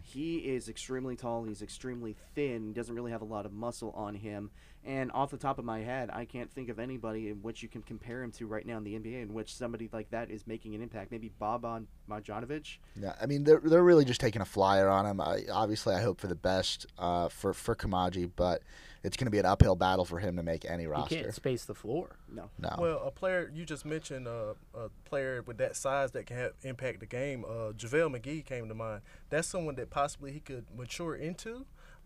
he 0.03 0.38
is 0.38 0.67
extremely 0.67 1.15
tall, 1.15 1.43
he's 1.43 1.61
extremely 1.61 2.17
thin, 2.35 2.73
doesn't 2.73 2.93
really 2.93 3.11
have 3.11 3.21
a 3.21 3.25
lot 3.25 3.45
of 3.45 3.53
muscle 3.53 3.91
on 3.95 4.15
him. 4.15 4.51
And 4.83 5.11
off 5.11 5.29
the 5.29 5.38
top 5.38 5.59
of 5.59 5.65
my 5.65 5.81
head, 5.81 6.09
I 6.11 6.25
can't 6.25 6.51
think 6.51 6.67
of 6.69 6.79
anybody 6.79 7.29
in 7.29 7.43
which 7.43 7.61
you 7.61 7.69
can 7.69 7.83
compare 7.83 8.23
him 8.23 8.31
to 8.33 8.47
right 8.47 8.65
now 8.65 8.77
in 8.77 8.83
the 8.83 8.97
NBA 8.97 9.21
in 9.21 9.33
which 9.33 9.55
somebody 9.55 9.88
like 9.93 10.09
that 10.09 10.31
is 10.31 10.47
making 10.47 10.73
an 10.73 10.81
impact. 10.81 11.11
Maybe 11.11 11.31
Boban 11.39 11.85
Marjanovic. 12.09 12.77
Yeah, 13.00 13.13
I 13.21 13.27
mean 13.27 13.43
they're 13.43 13.61
they're 13.63 13.83
really 13.83 14.05
just 14.05 14.19
taking 14.19 14.41
a 14.41 14.45
flyer 14.45 14.89
on 14.89 15.05
him. 15.05 15.21
I, 15.21 15.43
obviously, 15.51 15.93
I 15.93 16.01
hope 16.01 16.19
for 16.19 16.27
the 16.27 16.35
best 16.35 16.88
uh, 16.97 17.29
for 17.29 17.53
for 17.53 17.75
Koumadje, 17.75 18.31
but 18.35 18.63
it's 19.03 19.17
going 19.17 19.25
to 19.25 19.31
be 19.31 19.39
an 19.39 19.46
uphill 19.46 19.75
battle 19.75 20.05
for 20.05 20.20
him 20.20 20.36
to 20.36 20.43
make 20.43 20.63
any 20.65 20.84
He 20.84 20.88
roster. 20.88 21.15
can't 21.15 21.34
space 21.34 21.65
the 21.65 21.74
floor. 21.74 22.17
No. 22.31 22.50
No. 22.60 22.75
Well, 22.77 23.01
a 23.03 23.12
player 23.12 23.51
you 23.53 23.65
just 23.65 23.86
mentioned, 23.86 24.27
uh, 24.27 24.53
a 24.75 24.89
player 25.05 25.41
with 25.41 25.58
that 25.58 25.75
size 25.75 26.12
that 26.12 26.25
can 26.27 26.38
have, 26.38 26.53
impact 26.63 27.00
the 27.00 27.05
game. 27.08 27.43
Uh, 27.46 27.72
JaVale 27.74 28.15
McGee 28.20 28.46
came 28.46 28.67
to 28.67 28.75
mind. 28.75 29.01
That's 29.29 29.48
someone 29.48 29.75
that 29.75 29.89
possibly 29.89 30.31
he 30.31 30.39
could 30.39 30.65
mature 30.75 31.15
into, 31.15 31.65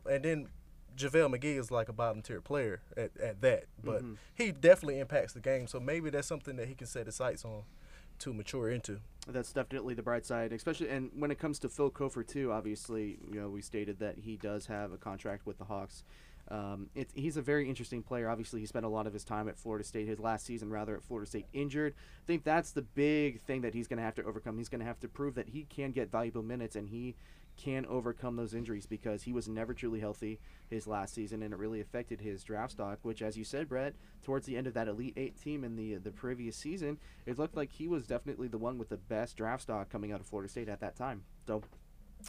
and 0.10 0.24
then 0.24 0.48
JaVale 0.96 1.36
McGee 1.38 1.60
is 1.60 1.70
like 1.72 1.90
a 1.90 1.94
bottom 1.94 2.22
tier 2.22 2.40
player 2.40 2.82
at, 2.96 3.12
at 3.18 3.42
that. 3.42 3.66
But 3.84 4.02
Mhm. 4.02 4.18
he 4.34 4.52
definitely 4.54 5.00
impacts 5.00 5.34
the 5.34 5.42
game. 5.42 5.68
So 5.68 5.80
maybe 5.82 6.10
that's 6.10 6.28
something 6.28 6.56
that 6.56 6.70
he 6.70 6.76
can 6.76 6.88
set 6.88 7.08
his 7.08 7.16
sights 7.16 7.44
on 7.44 7.64
to 8.20 8.34
mature 8.34 8.70
into. 8.70 9.02
That's 9.28 9.52
definitely 9.52 9.94
the 9.96 10.04
bright 10.04 10.26
side, 10.26 10.54
especially 10.54 10.88
and 10.88 11.12
when 11.14 11.32
it 11.32 11.40
comes 11.40 11.60
to 11.60 11.68
Phil 11.70 11.92
Cofer 11.92 12.26
too. 12.26 12.54
Obviously, 12.54 13.20
you 13.30 13.42
know 13.42 13.50
we 13.50 13.62
stated 13.62 14.00
that 14.00 14.20
he 14.20 14.38
does 14.38 14.68
have 14.68 14.94
a 14.94 14.98
contract 14.98 15.46
with 15.46 15.58
the 15.58 15.66
Hawks. 15.66 16.06
Um, 16.50 16.90
it, 16.94 17.10
he's 17.14 17.38
a 17.38 17.42
very 17.42 17.68
interesting 17.68 18.04
player. 18.04 18.30
Obviously, 18.30 18.60
he 18.60 18.66
spent 18.66 18.86
a 18.86 18.90
lot 18.90 19.08
of 19.08 19.14
his 19.14 19.24
time 19.24 19.48
at 19.48 19.58
Florida 19.58 19.84
State, 19.84 20.08
his 20.08 20.20
last 20.20 20.46
season 20.46 20.70
rather 20.70 20.96
at 20.96 21.04
Florida 21.04 21.28
State, 21.28 21.48
injured. 21.54 21.94
I 21.98 22.26
think 22.28 22.44
that's 22.44 22.72
the 22.72 22.84
big 22.84 23.42
thing 23.42 23.62
that 23.62 23.74
he's 23.74 23.88
going 23.88 23.98
to 23.98 24.04
have 24.04 24.16
to 24.16 24.24
overcome. 24.24 24.58
He's 24.58 24.70
going 24.70 24.82
to 24.82 24.86
have 24.86 25.00
to 25.00 25.08
prove 25.08 25.36
that 25.36 25.50
he 25.50 25.64
can 25.64 25.92
get 25.92 26.12
valuable 26.12 26.44
minutes 26.44 26.76
and 26.76 26.88
he 26.88 27.16
can 27.58 27.86
overcome 27.86 28.36
those 28.36 28.54
injuries 28.54 28.86
because 28.86 29.24
he 29.24 29.32
was 29.32 29.48
never 29.48 29.74
truly 29.74 30.00
healthy 30.00 30.40
his 30.70 30.88
last 30.88 31.14
season, 31.14 31.42
and 31.42 31.54
it 31.54 31.58
really 31.58 31.80
affected 31.80 32.20
his 32.20 32.44
draft 32.44 32.74
stock. 32.74 33.00
Which, 33.02 33.22
as 33.22 33.38
you 33.38 33.44
said, 33.44 33.70
Brett, 33.70 33.96
towards 34.24 34.46
the 34.46 34.58
end 34.58 34.68
of 34.68 34.74
that 34.74 34.88
Elite 34.88 35.14
Eight 35.16 35.42
team 35.42 35.64
in 35.64 35.76
the 35.76 35.96
the 35.96 36.12
previous 36.12 36.58
season, 36.58 36.98
it 37.26 37.40
looked 37.40 37.56
like 37.56 37.72
he 37.72 37.88
was 37.88 38.06
definitely 38.06 38.50
the 38.50 38.58
one 38.58 38.78
with 38.78 38.90
the 38.90 38.98
best 38.98 39.38
draft 39.38 39.64
stock 39.64 39.90
coming 39.90 40.12
out 40.12 40.20
of 40.20 40.28
Florida 40.28 40.50
State 40.50 40.70
at 40.70 40.82
that 40.82 40.96
time. 40.96 41.24
So 41.48 41.64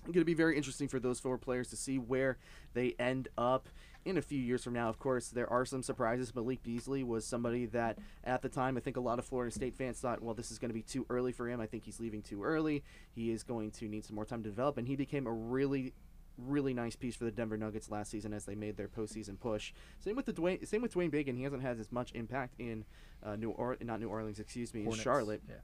going 0.05 0.21
to 0.21 0.25
be 0.25 0.35
very 0.35 0.57
interesting 0.57 0.89
for 0.89 1.01
those 1.01 1.21
four 1.21 1.39
players 1.39 1.69
to 1.69 1.77
see 1.77 1.99
where 1.99 2.39
they 2.75 2.95
end 2.99 3.29
up 3.39 3.69
in 4.07 4.17
a 4.17 4.23
few 4.23 4.39
years 4.39 4.63
from 4.63 4.73
now. 4.73 4.89
Of 4.89 4.99
course, 4.99 5.29
there 5.29 5.51
are 5.53 5.65
some 5.65 5.83
surprises. 5.83 6.35
Malik 6.35 6.63
Beasley 6.63 7.03
was 7.03 7.27
somebody 7.27 7.67
that 7.67 7.99
at 8.25 8.41
the 8.41 8.49
time 8.49 8.77
I 8.77 8.81
think 8.81 8.97
a 8.97 9.01
lot 9.01 9.19
of 9.19 9.25
Florida 9.25 9.53
State 9.53 9.75
fans 9.75 9.99
thought, 9.99 10.23
well, 10.23 10.35
this 10.35 10.51
is 10.51 10.59
going 10.59 10.71
to 10.71 10.75
be 10.75 10.83
too 10.83 11.05
early 11.11 11.33
for 11.33 11.49
him. 11.49 11.61
I 11.61 11.67
think 11.67 11.85
he's 11.85 12.01
leaving 12.01 12.23
too 12.23 12.45
early. 12.45 12.85
He 13.15 13.31
is 13.33 13.43
going 13.43 13.73
to 13.73 13.89
need 13.89 14.05
some 14.05 14.15
more 14.15 14.25
time 14.25 14.43
to 14.45 14.49
develop, 14.49 14.79
and 14.79 14.87
he 14.87 14.97
became 14.97 15.27
a 15.27 15.33
really 15.33 15.93
really 16.39 16.75
nice 16.75 16.95
piece 16.95 17.17
for 17.17 17.25
the 17.25 17.31
Denver 17.31 17.57
Nuggets 17.57 17.91
last 17.91 18.11
season 18.11 18.35
as 18.35 18.45
they 18.45 18.55
made 18.55 18.77
their 18.77 18.89
postseason 18.89 19.41
push. 19.41 19.73
Same 20.01 20.17
with 20.17 20.27
the 20.27 20.35
Dwayne, 20.35 20.67
same 20.67 20.83
with 20.83 20.93
Dwayne 20.93 21.11
Bacon. 21.11 21.35
He 21.35 21.45
hasn't 21.45 21.63
had 21.63 21.81
as 21.81 21.91
much 21.91 22.13
impact 22.15 22.55
in 22.59 22.85
uh, 23.23 23.37
New 23.37 23.51
or 23.51 23.77
not 23.81 24.01
New 24.01 24.09
Orleans, 24.09 24.39
excuse 24.39 24.75
me, 24.75 24.83
Hornets, 24.83 24.99
in 24.99 25.05
Charlotte 25.05 25.43
Yeah. 25.49 25.55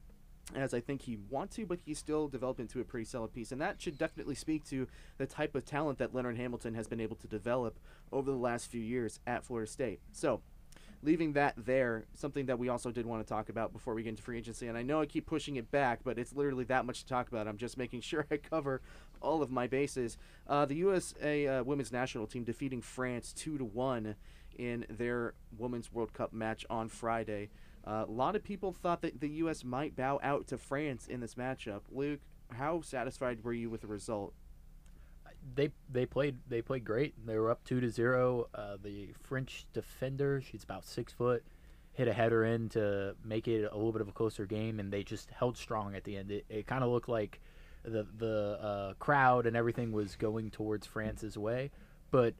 As 0.55 0.73
I 0.73 0.79
think 0.79 1.03
he 1.03 1.17
want 1.29 1.51
to, 1.51 1.65
but 1.65 1.79
he's 1.85 1.97
still 1.97 2.27
developed 2.27 2.59
into 2.59 2.79
a 2.79 2.83
pretty 2.83 3.05
solid 3.05 3.33
piece, 3.33 3.51
and 3.51 3.61
that 3.61 3.81
should 3.81 3.97
definitely 3.97 4.35
speak 4.35 4.65
to 4.65 4.87
the 5.17 5.25
type 5.25 5.55
of 5.55 5.65
talent 5.65 5.99
that 5.99 6.13
Leonard 6.13 6.37
Hamilton 6.37 6.73
has 6.75 6.87
been 6.87 6.99
able 6.99 7.15
to 7.17 7.27
develop 7.27 7.79
over 8.11 8.29
the 8.29 8.37
last 8.37 8.69
few 8.69 8.81
years 8.81 9.19
at 9.25 9.43
Florida 9.43 9.69
State. 9.69 9.99
So, 10.11 10.41
leaving 11.01 11.33
that 11.33 11.53
there, 11.57 12.05
something 12.13 12.45
that 12.45 12.59
we 12.59 12.69
also 12.69 12.91
did 12.91 13.05
want 13.05 13.25
to 13.25 13.27
talk 13.27 13.49
about 13.49 13.73
before 13.73 13.93
we 13.93 14.03
get 14.03 14.09
into 14.09 14.23
free 14.23 14.37
agency, 14.37 14.67
and 14.67 14.77
I 14.77 14.83
know 14.83 15.01
I 15.01 15.05
keep 15.05 15.25
pushing 15.25 15.55
it 15.55 15.71
back, 15.71 15.99
but 16.03 16.17
it's 16.17 16.33
literally 16.33 16.65
that 16.65 16.85
much 16.85 17.01
to 17.01 17.07
talk 17.07 17.27
about. 17.27 17.47
I'm 17.47 17.57
just 17.57 17.77
making 17.77 18.01
sure 18.01 18.25
I 18.29 18.37
cover 18.37 18.81
all 19.21 19.41
of 19.41 19.49
my 19.49 19.67
bases. 19.67 20.17
Uh, 20.47 20.65
the 20.65 20.75
USA 20.75 21.47
uh, 21.47 21.63
women's 21.63 21.91
national 21.91 22.27
team 22.27 22.43
defeating 22.43 22.81
France 22.81 23.33
two 23.33 23.57
to 23.57 23.65
one 23.65 24.15
in 24.57 24.85
their 24.89 25.33
Women's 25.57 25.91
World 25.91 26.13
Cup 26.13 26.33
match 26.33 26.65
on 26.69 26.89
Friday. 26.89 27.49
Uh, 27.85 28.05
a 28.07 28.11
lot 28.11 28.35
of 28.35 28.43
people 28.43 28.71
thought 28.71 29.01
that 29.01 29.19
the 29.19 29.29
U.S. 29.29 29.63
might 29.63 29.95
bow 29.95 30.19
out 30.23 30.47
to 30.47 30.57
France 30.57 31.07
in 31.07 31.19
this 31.19 31.35
matchup. 31.35 31.81
Luke, 31.91 32.21
how 32.51 32.81
satisfied 32.81 33.43
were 33.43 33.53
you 33.53 33.69
with 33.69 33.81
the 33.81 33.87
result? 33.87 34.33
they 35.55 35.69
they 35.89 36.05
played 36.05 36.37
they 36.47 36.61
played 36.61 36.85
great. 36.85 37.13
They 37.25 37.37
were 37.37 37.51
up 37.51 37.63
two 37.63 37.79
to 37.79 37.89
zero. 37.89 38.47
Uh, 38.53 38.77
the 38.81 39.09
French 39.21 39.65
defender, 39.73 40.41
she's 40.41 40.63
about 40.63 40.85
six 40.85 41.11
foot, 41.13 41.43
hit 41.91 42.07
a 42.07 42.13
header 42.13 42.43
in 42.45 42.69
to 42.69 43.15
make 43.23 43.47
it 43.47 43.69
a 43.71 43.75
little 43.75 43.91
bit 43.91 44.01
of 44.01 44.07
a 44.07 44.11
closer 44.11 44.45
game, 44.45 44.79
and 44.79 44.91
they 44.91 45.03
just 45.03 45.29
held 45.31 45.57
strong 45.57 45.95
at 45.95 46.03
the 46.03 46.17
end. 46.17 46.31
It, 46.31 46.45
it 46.49 46.67
kind 46.67 46.83
of 46.83 46.89
looked 46.89 47.09
like 47.09 47.41
the 47.83 48.07
the 48.17 48.59
uh, 48.61 48.93
crowd 48.95 49.45
and 49.45 49.55
everything 49.57 49.91
was 49.91 50.15
going 50.15 50.51
towards 50.51 50.87
France's 50.87 51.37
way, 51.37 51.71
but 52.13 52.35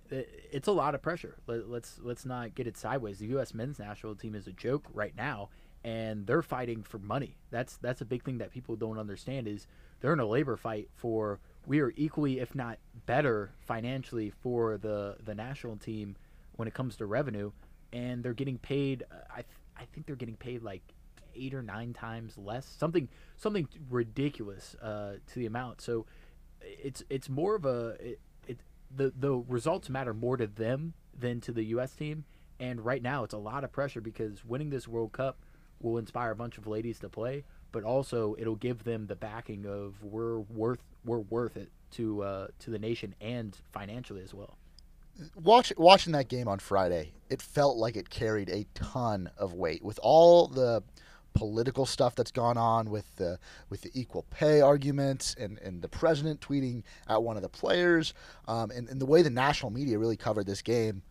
it's 0.51 0.68
a 0.68 0.72
lot 0.72 0.94
of 0.94 1.01
pressure. 1.01 1.36
Let, 1.48 1.68
let's 1.68 1.98
let's 2.00 2.25
not 2.25 2.53
get 2.53 2.68
it 2.68 2.77
sideways. 2.77 3.18
The 3.18 3.25
U.S. 3.30 3.56
men's 3.56 3.80
national 3.80 4.13
team 4.13 4.36
is 4.36 4.46
a 4.46 4.51
joke 4.51 4.86
right 4.94 5.15
now, 5.18 5.50
and 5.84 6.27
they're 6.27 6.44
fighting 6.44 6.84
for 6.84 7.00
money. 7.00 7.38
That's 7.50 7.77
that's 7.77 8.00
a 8.00 8.06
big 8.06 8.24
thing 8.24 8.38
that 8.38 8.51
people 8.51 8.75
don't 8.75 9.00
understand 9.00 9.48
is 9.48 9.65
they're 10.00 10.13
in 10.13 10.20
a 10.20 10.27
labor 10.27 10.58
fight 10.58 10.89
for 10.94 11.39
we 11.65 11.80
are 11.80 11.92
equally, 11.96 12.39
if 12.39 12.53
not 12.53 12.77
better, 13.08 13.50
financially 13.62 14.30
for 14.30 14.77
the 14.77 15.18
the 15.25 15.34
national 15.34 15.77
team 15.77 16.18
when 16.56 16.68
it 16.68 16.75
comes 16.75 16.96
to 16.98 17.08
revenue, 17.08 17.51
and 17.92 18.24
they're 18.24 18.36
getting 18.36 18.60
paid. 18.60 19.03
I 19.32 19.38
th- 19.38 19.48
I 19.75 19.86
think 19.86 20.06
they're 20.06 20.15
getting 20.15 20.36
paid 20.36 20.62
like 20.62 20.84
eight 21.34 21.56
or 21.56 21.63
nine 21.63 21.94
times 21.94 22.38
less, 22.38 22.68
something 22.68 23.10
something 23.38 23.68
ridiculous 23.89 24.75
uh, 24.84 25.13
to 25.32 25.39
the 25.39 25.48
amount. 25.48 25.82
So 25.82 26.06
it's 26.62 27.01
it's 27.10 27.27
more 27.27 27.56
of 27.56 27.65
a 27.65 27.96
it 28.00 28.20
the 28.95 29.13
the 29.17 29.31
results 29.31 29.89
matter 29.89 30.13
more 30.13 30.38
to 30.38 30.47
them 30.47 30.93
than 31.17 31.41
to 31.41 31.51
the 31.51 31.63
U.S. 31.65 31.93
team. 31.93 32.25
And 32.59 32.83
right 32.85 33.01
now, 33.01 33.23
it's 33.23 33.33
a 33.33 33.39
lot 33.39 33.63
of 33.63 33.71
pressure 33.71 34.01
because 34.01 34.45
winning 34.45 34.69
this 34.69 34.88
World 34.88 35.12
Cup 35.12 35.38
will 35.81 35.97
inspire 35.97 36.31
a 36.31 36.35
bunch 36.35 36.57
of 36.57 36.65
ladies 36.65 37.00
to 37.00 37.09
play, 37.09 37.43
but 37.71 37.83
also 37.83 38.35
it'll 38.39 38.55
give 38.55 38.83
them 38.83 39.07
the 39.07 39.15
backing 39.15 39.65
of 39.65 40.01
we're 40.03 40.39
worth 40.39 40.83
we're 41.03 41.19
worth 41.19 41.57
it 41.57 41.71
to 41.91 42.23
uh, 42.23 42.47
to 42.59 42.69
the 42.69 42.79
nation 42.79 43.15
and 43.21 43.57
financially 43.71 44.22
as 44.22 44.33
well. 44.33 44.57
Watch 45.35 45.72
watching 45.77 46.13
that 46.13 46.27
game 46.27 46.48
on 46.48 46.59
Friday, 46.59 47.13
it 47.29 47.41
felt 47.41 47.77
like 47.77 47.96
it 47.96 48.09
carried 48.09 48.50
a 48.50 48.65
ton 48.74 49.29
of 49.37 49.53
weight 49.53 49.83
with 49.83 50.00
all 50.01 50.48
the 50.48 50.83
political 51.33 51.85
stuff 51.85 52.15
that's 52.15 52.31
gone 52.31 52.57
on 52.57 52.89
with 52.89 53.15
the 53.15 53.39
with 53.69 53.81
the 53.81 53.91
equal 53.93 54.25
pay 54.29 54.61
arguments 54.61 55.35
and, 55.39 55.57
and 55.59 55.81
the 55.81 55.87
president 55.87 56.39
tweeting 56.41 56.83
at 57.07 57.22
one 57.22 57.35
of 57.35 57.41
the 57.41 57.50
players 57.50 58.13
um, 58.48 58.72
and, 58.72 58.89
and 58.89 59.01
the 59.01 59.05
way 59.05 59.22
the 59.22 59.29
national 59.29 59.72
media 59.72 59.98
really 59.98 60.17
covered 60.17 60.46
this 60.46 60.61
game 60.61 61.01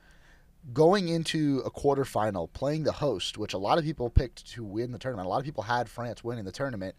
going 0.72 1.08
into 1.08 1.60
a 1.64 1.70
quarterfinal 1.70 2.52
playing 2.52 2.84
the 2.84 2.92
host 2.92 3.36
which 3.36 3.52
a 3.52 3.58
lot 3.58 3.78
of 3.78 3.84
people 3.84 4.08
picked 4.08 4.46
to 4.46 4.62
win 4.64 4.92
the 4.92 4.98
tournament. 4.98 5.26
A 5.26 5.28
lot 5.28 5.40
of 5.40 5.44
people 5.44 5.64
had 5.64 5.88
france 5.88 6.22
winning 6.22 6.44
the 6.44 6.52
tournament. 6.52 6.94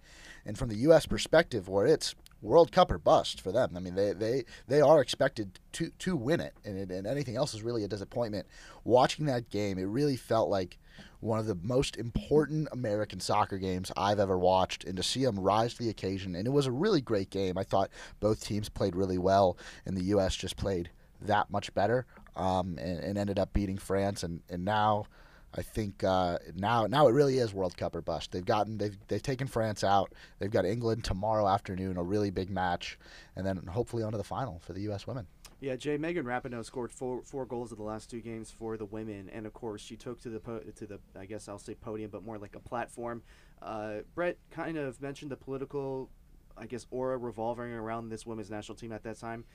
And 0.45 0.57
from 0.57 0.67
the 0.69 0.75
us 0.75 1.05
perspective 1.05 1.69
where 1.69 1.86
it's 1.86 2.13
World 2.43 2.71
Cup 2.71 2.91
or 2.91 2.97
bust 2.97 3.41
for 3.41 3.51
them. 3.51 3.73
I 3.75 3.79
mean, 3.79 3.95
they 3.95 4.13
they, 4.13 4.43
they 4.67 4.82
are 4.82 5.01
expected 5.01 5.60
to 5.73 5.89
to 5.99 6.15
win 6.15 6.41
it, 6.41 6.53
and, 6.65 6.91
and 6.91 7.08
anything 7.08 7.38
else 7.38 7.53
is 7.53 7.63
really 7.63 7.84
a 7.84 7.88
disappointment. 7.88 8.45
Watching 8.84 9.25
that 9.25 9.49
game, 9.49 9.79
it 9.79 9.86
really 9.86 10.17
felt 10.17 10.49
like 10.49 10.77
one 11.21 11.39
of 11.39 11.47
the 11.47 11.58
most 11.63 11.95
important 11.95 12.67
American 12.73 13.19
soccer 13.21 13.58
games 13.58 13.91
I've 13.95 14.19
ever 14.19 14.38
watched, 14.38 14.84
and 14.84 14.97
to 14.97 15.03
see 15.03 15.23
them 15.23 15.39
rise 15.39 15.73
to 15.75 15.84
the 15.84 15.89
occasion, 15.89 16.36
and 16.36 16.45
it 16.45 16.51
was 16.51 16.67
a 16.67 16.71
really 16.71 17.01
great 17.01 17.29
game. 17.29 17.58
I 17.58 17.63
thought 17.63 17.89
both 18.19 18.43
teams 18.43 18.67
played 18.67 18.95
really 18.95 19.17
well, 19.17 19.58
and 19.86 19.95
the 19.95 20.03
U.S. 20.06 20.36
just 20.36 20.58
played 20.58 20.89
that 21.21 21.49
much 21.49 21.73
better, 21.73 22.06
um, 22.36 22.77
and, 22.77 22.99
and 22.99 23.17
ended 23.17 23.39
up 23.39 23.53
beating 23.53 23.77
France, 23.77 24.21
and 24.21 24.41
and 24.49 24.65
now. 24.65 25.06
I 25.55 25.61
think 25.61 26.03
uh, 26.03 26.39
now 26.55 26.87
now 26.87 27.07
it 27.07 27.11
really 27.11 27.37
is 27.37 27.53
World 27.53 27.77
Cup 27.77 27.95
or 27.95 28.01
bust. 28.01 28.31
They've 28.31 28.45
gotten 28.45 28.77
they've 28.77 28.97
they've 29.07 29.21
taken 29.21 29.47
France 29.47 29.83
out. 29.83 30.13
They've 30.39 30.51
got 30.51 30.65
England 30.65 31.03
tomorrow 31.03 31.47
afternoon, 31.47 31.97
a 31.97 32.03
really 32.03 32.31
big 32.31 32.49
match, 32.49 32.97
and 33.35 33.45
then 33.45 33.57
hopefully 33.67 34.03
onto 34.03 34.17
the 34.17 34.23
final 34.23 34.59
for 34.59 34.73
the 34.73 34.81
U.S. 34.81 35.05
women. 35.05 35.27
Yeah, 35.59 35.75
Jay 35.75 35.97
Megan 35.97 36.25
Rapinoe 36.25 36.65
scored 36.65 36.91
four 36.91 37.21
four 37.23 37.45
goals 37.45 37.71
in 37.71 37.77
the 37.77 37.83
last 37.83 38.09
two 38.09 38.19
games 38.19 38.51
for 38.51 38.77
the 38.77 38.85
women, 38.85 39.29
and 39.31 39.45
of 39.45 39.53
course 39.53 39.81
she 39.81 39.95
took 39.95 40.19
to 40.21 40.29
the 40.29 40.39
po- 40.39 40.59
to 40.59 40.85
the 40.87 40.99
I 41.17 41.25
guess 41.25 41.47
I'll 41.47 41.59
say 41.59 41.75
podium, 41.75 42.09
but 42.09 42.23
more 42.23 42.37
like 42.37 42.55
a 42.55 42.59
platform. 42.59 43.21
Uh, 43.61 43.99
Brett 44.13 44.37
kind 44.51 44.77
of 44.77 45.01
mentioned 45.01 45.31
the 45.31 45.37
political, 45.37 46.09
I 46.57 46.65
guess, 46.65 46.85
aura 46.91 47.17
revolving 47.17 47.71
around 47.71 48.09
this 48.09 48.25
women's 48.25 48.51
national 48.51 48.75
team 48.75 48.91
at 48.91 49.03
that 49.03 49.19
time, 49.19 49.45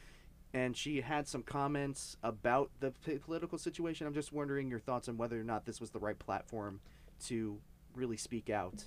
and 0.55 0.77
she 0.77 1.01
had 1.01 1.29
some 1.29 1.43
comments 1.43 2.17
about 2.23 2.71
the 2.81 2.93
p- 3.05 3.19
political 3.19 3.59
situation. 3.59 4.07
I'm 4.07 4.15
just 4.15 4.33
wondering 4.33 4.69
your 4.69 4.79
thoughts 4.79 5.09
on 5.09 5.17
whether 5.17 5.39
or 5.39 5.45
not 5.45 5.67
this 5.67 5.81
was 5.81 5.91
the 5.91 5.99
right 5.99 6.19
platform 6.19 6.81
to 7.27 7.59
really 7.95 8.17
speak 8.17 8.49
out. 8.49 8.85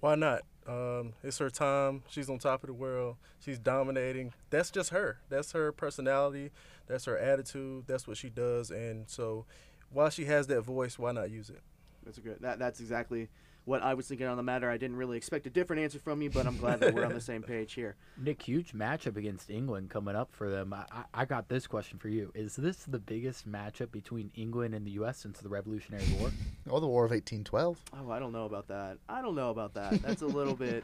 Why 0.00 0.16
not? 0.16 0.42
Um, 0.66 1.14
it's 1.22 1.38
her 1.38 1.50
time. 1.50 2.02
She's 2.08 2.28
on 2.28 2.38
top 2.38 2.62
of 2.62 2.66
the 2.66 2.74
world. 2.74 3.16
She's 3.40 3.58
dominating. 3.58 4.34
That's 4.50 4.70
just 4.70 4.90
her. 4.90 5.18
That's 5.30 5.52
her 5.52 5.72
personality. 5.72 6.50
That's 6.86 7.06
her 7.06 7.16
attitude. 7.16 7.84
That's 7.86 8.06
what 8.06 8.16
she 8.16 8.28
does. 8.28 8.70
And 8.70 9.08
so, 9.08 9.46
while 9.90 10.10
she 10.10 10.26
has 10.26 10.46
that 10.48 10.62
voice, 10.62 10.98
why 10.98 11.12
not 11.12 11.30
use 11.30 11.48
it? 11.48 11.60
That's 12.04 12.18
a 12.18 12.20
good. 12.20 12.38
That 12.40 12.58
that's 12.58 12.80
exactly 12.80 13.28
what 13.64 13.82
I 13.82 13.94
was 13.94 14.06
thinking 14.06 14.26
on 14.26 14.36
the 14.36 14.42
matter. 14.42 14.70
I 14.70 14.76
didn't 14.76 14.96
really 14.96 15.16
expect 15.16 15.46
a 15.46 15.50
different 15.50 15.82
answer 15.82 15.98
from 15.98 16.22
you, 16.22 16.30
but 16.30 16.46
I'm 16.46 16.56
glad 16.56 16.80
that 16.80 16.94
we're 16.94 17.04
on 17.04 17.14
the 17.14 17.20
same 17.32 17.42
page 17.42 17.72
here. 17.72 17.96
Nick, 18.18 18.42
huge 18.42 18.72
matchup 18.72 19.16
against 19.16 19.50
England 19.50 19.90
coming 19.90 20.16
up 20.16 20.30
for 20.32 20.50
them. 20.50 20.72
I, 20.72 20.84
I, 20.92 21.04
I 21.14 21.24
got 21.24 21.48
this 21.48 21.66
question 21.66 21.98
for 21.98 22.08
you: 22.08 22.30
Is 22.34 22.56
this 22.56 22.84
the 22.84 22.98
biggest 22.98 23.50
matchup 23.50 23.90
between 23.90 24.30
England 24.34 24.74
and 24.74 24.86
the 24.86 24.92
U.S. 24.92 25.18
since 25.18 25.40
the 25.40 25.48
Revolutionary 25.48 26.04
War? 26.18 26.30
Oh, 26.70 26.80
the 26.80 26.86
War 26.86 27.04
of 27.04 27.10
1812. 27.10 27.78
Oh, 27.92 28.10
I 28.10 28.18
don't 28.18 28.32
know 28.32 28.46
about 28.46 28.68
that. 28.68 28.96
I 29.06 29.20
don't 29.20 29.34
know 29.34 29.50
about 29.50 29.74
that. 29.74 30.00
That's 30.00 30.22
a 30.22 30.26
little 30.26 30.54
bit. 30.54 30.82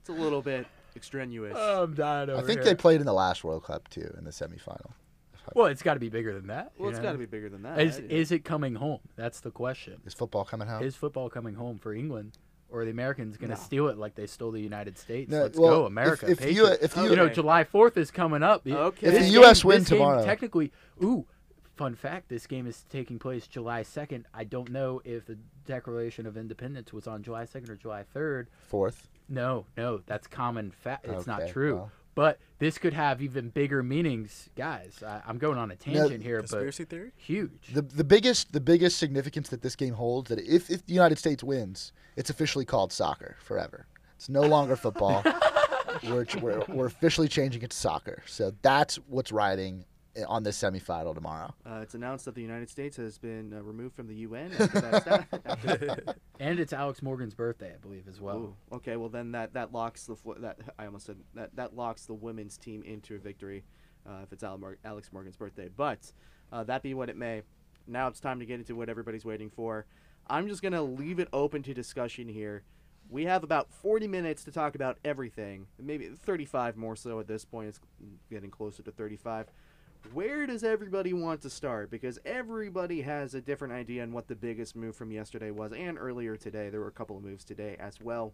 It's 0.00 0.08
a 0.08 0.12
little 0.12 0.40
bit 0.40 0.66
extraneous. 0.96 1.56
I'm 1.56 1.94
dying 1.94 2.30
I 2.30 2.42
think 2.42 2.62
they 2.62 2.74
played 2.74 3.00
in 3.00 3.06
the 3.06 3.12
last 3.12 3.44
World 3.44 3.64
Cup 3.64 3.88
too 3.88 4.14
in 4.16 4.24
the 4.24 4.30
semifinal. 4.30 4.92
Well, 5.54 5.66
it's 5.66 5.82
got 5.82 5.94
to 5.94 6.00
be 6.00 6.08
bigger 6.08 6.32
than 6.32 6.46
that. 6.48 6.72
well, 6.78 6.86
you 6.86 6.90
it's 6.90 6.98
know? 6.98 7.04
got 7.04 7.12
to 7.12 7.18
be 7.18 7.26
bigger 7.26 7.48
than 7.48 7.62
that. 7.62 7.80
Is 7.80 7.98
Yeah. 7.98 8.06
is 8.16 8.32
it 8.32 8.44
coming 8.44 8.74
home? 8.74 9.00
That's 9.16 9.40
the 9.40 9.50
question. 9.50 10.00
Is 10.06 10.14
football 10.14 10.44
coming 10.44 10.68
home? 10.68 10.82
Is 10.82 10.96
football 10.96 11.28
coming 11.30 11.54
home 11.54 11.78
for 11.78 11.92
England, 11.94 12.38
or 12.68 12.80
are 12.80 12.84
the 12.84 12.90
Americans 12.90 13.36
going 13.36 13.50
to 13.50 13.56
No. 13.56 13.60
steal 13.62 13.88
it 13.88 13.98
like 13.98 14.14
they 14.14 14.26
stole 14.26 14.50
the 14.52 14.60
United 14.60 14.96
States? 14.98 15.30
No, 15.30 15.42
Let's 15.42 15.58
well, 15.58 15.80
go, 15.80 15.86
America! 15.86 16.30
if 16.30 16.38
the 16.38 16.46
Patriot. 16.46 16.68
U- 16.70 16.76
if 16.82 16.94
the 16.94 17.02
you 17.04 17.16
know, 17.16 17.24
Okay. 17.24 17.34
July 17.34 17.64
Fourth 17.64 17.96
is 17.96 18.10
coming 18.10 18.42
up. 18.42 18.66
Okay. 18.66 19.06
If 19.06 19.14
the 19.14 19.40
US 19.40 19.62
game- 19.62 19.68
win 19.68 19.78
this 19.80 19.88
game 19.90 19.98
tomorrow- 19.98 20.24
technically, 20.24 20.72
ooh, 21.02 21.26
fun 21.76 21.94
fact: 21.94 22.28
this 22.28 22.46
game 22.46 22.66
is 22.66 22.84
taking 22.90 23.18
place 23.18 23.46
July 23.46 23.82
second. 23.82 24.26
I 24.34 24.44
don't 24.44 24.70
know 24.70 25.00
if 25.04 25.26
the 25.26 25.38
Declaration 25.66 26.26
of 26.26 26.36
Independence 26.36 26.92
was 26.92 27.06
on 27.06 27.22
July 27.22 27.44
second 27.44 27.70
or 27.70 27.76
July 27.76 28.02
third. 28.02 28.48
Fourth. 28.68 29.08
No, 29.28 29.66
no, 29.76 29.98
that's 30.06 30.26
common 30.26 30.70
fact. 30.72 31.06
It's 31.06 31.26
not 31.26 31.46
true. 31.48 31.74
well. 31.76 31.92
But 32.14 32.38
this 32.58 32.76
could 32.78 32.92
have 32.92 33.22
even 33.22 33.48
bigger 33.50 33.82
meanings, 33.82 34.50
guys. 34.56 35.02
I, 35.06 35.22
I'm 35.26 35.38
going 35.38 35.58
on 35.58 35.70
a 35.70 35.76
tangent 35.76 36.22
here, 36.22 36.36
but 36.40 36.50
Conspiracy 36.50 36.84
theory? 36.84 37.12
huge. 37.16 37.68
The 37.72 37.82
the 37.82 38.04
biggest 38.04 38.52
the 38.52 38.60
biggest 38.60 38.98
significance 38.98 39.48
that 39.50 39.62
this 39.62 39.76
game 39.76 39.94
holds 39.94 40.28
that 40.28 40.38
if, 40.40 40.70
if 40.70 40.84
the 40.86 40.92
United 40.92 41.18
States 41.18 41.42
wins, 41.44 41.92
it's 42.16 42.28
officially 42.30 42.64
called 42.64 42.92
soccer 42.92 43.36
forever. 43.42 43.86
It's 44.16 44.28
no 44.28 44.42
longer 44.42 44.76
football. 44.76 45.22
we're, 46.04 46.26
we're 46.42 46.64
we're 46.68 46.86
officially 46.86 47.28
changing 47.28 47.62
it 47.62 47.70
to 47.70 47.76
soccer. 47.76 48.22
So 48.26 48.52
that's 48.62 48.96
what's 49.08 49.32
riding 49.32 49.84
i- 49.84 49.84
on 50.26 50.42
this 50.42 50.58
semifinal 50.58 51.14
tomorrow. 51.14 51.54
Uh, 51.64 51.80
it's 51.82 51.94
announced 51.94 52.24
that 52.24 52.34
the 52.34 52.42
United 52.42 52.68
States 52.68 52.96
has 52.96 53.18
been 53.18 53.52
uh, 53.52 53.62
removed 53.62 53.94
from 53.94 54.08
the 54.08 54.14
UN. 54.16 54.52
After 54.58 54.80
that 54.80 56.16
And 56.40 56.58
it's 56.58 56.72
Alex 56.72 57.02
Morgan's 57.02 57.34
birthday, 57.34 57.72
I 57.74 57.78
believe, 57.78 58.08
as 58.08 58.20
well. 58.20 58.36
Ooh, 58.36 58.56
okay, 58.72 58.96
well 58.96 59.08
then 59.08 59.32
that 59.32 59.54
that 59.54 59.72
locks 59.72 60.06
the 60.06 60.16
that 60.38 60.58
I 60.78 60.86
almost 60.86 61.06
said 61.06 61.16
that 61.34 61.54
that 61.56 61.76
locks 61.76 62.06
the 62.06 62.14
women's 62.14 62.56
team 62.56 62.82
into 62.82 63.14
a 63.14 63.18
victory 63.18 63.64
uh, 64.08 64.22
if 64.22 64.32
it's 64.32 64.42
Alex 64.42 65.12
Morgan's 65.12 65.36
birthday. 65.36 65.68
But 65.74 66.12
uh, 66.52 66.64
that 66.64 66.82
be 66.82 66.94
what 66.94 67.08
it 67.08 67.16
may. 67.16 67.42
Now 67.86 68.08
it's 68.08 68.20
time 68.20 68.40
to 68.40 68.46
get 68.46 68.58
into 68.58 68.74
what 68.74 68.88
everybody's 68.88 69.24
waiting 69.24 69.50
for. 69.50 69.86
I'm 70.28 70.48
just 70.48 70.62
gonna 70.62 70.82
leave 70.82 71.18
it 71.18 71.28
open 71.32 71.62
to 71.64 71.74
discussion 71.74 72.28
here. 72.28 72.62
We 73.08 73.24
have 73.24 73.42
about 73.42 73.72
40 73.72 74.06
minutes 74.06 74.44
to 74.44 74.52
talk 74.52 74.76
about 74.76 74.98
everything, 75.04 75.66
maybe 75.80 76.06
35 76.06 76.76
more 76.76 76.94
so 76.94 77.18
at 77.18 77.26
this 77.26 77.44
point. 77.44 77.68
It's 77.68 77.80
getting 78.30 78.50
closer 78.50 78.84
to 78.84 78.92
35. 78.92 79.48
Where 80.12 80.46
does 80.46 80.64
everybody 80.64 81.12
want 81.12 81.42
to 81.42 81.50
start? 81.50 81.90
Because 81.90 82.18
everybody 82.24 83.02
has 83.02 83.34
a 83.34 83.40
different 83.40 83.74
idea 83.74 84.02
on 84.02 84.12
what 84.12 84.28
the 84.28 84.34
biggest 84.34 84.74
move 84.74 84.96
from 84.96 85.12
yesterday 85.12 85.50
was, 85.50 85.72
and 85.72 85.98
earlier 85.98 86.36
today. 86.36 86.68
There 86.70 86.80
were 86.80 86.88
a 86.88 86.92
couple 86.92 87.16
of 87.16 87.22
moves 87.22 87.44
today 87.44 87.76
as 87.78 88.00
well. 88.00 88.32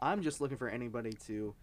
I'm 0.00 0.22
just 0.22 0.40
looking 0.40 0.56
for 0.56 0.68
anybody 0.68 1.12
to 1.26 1.54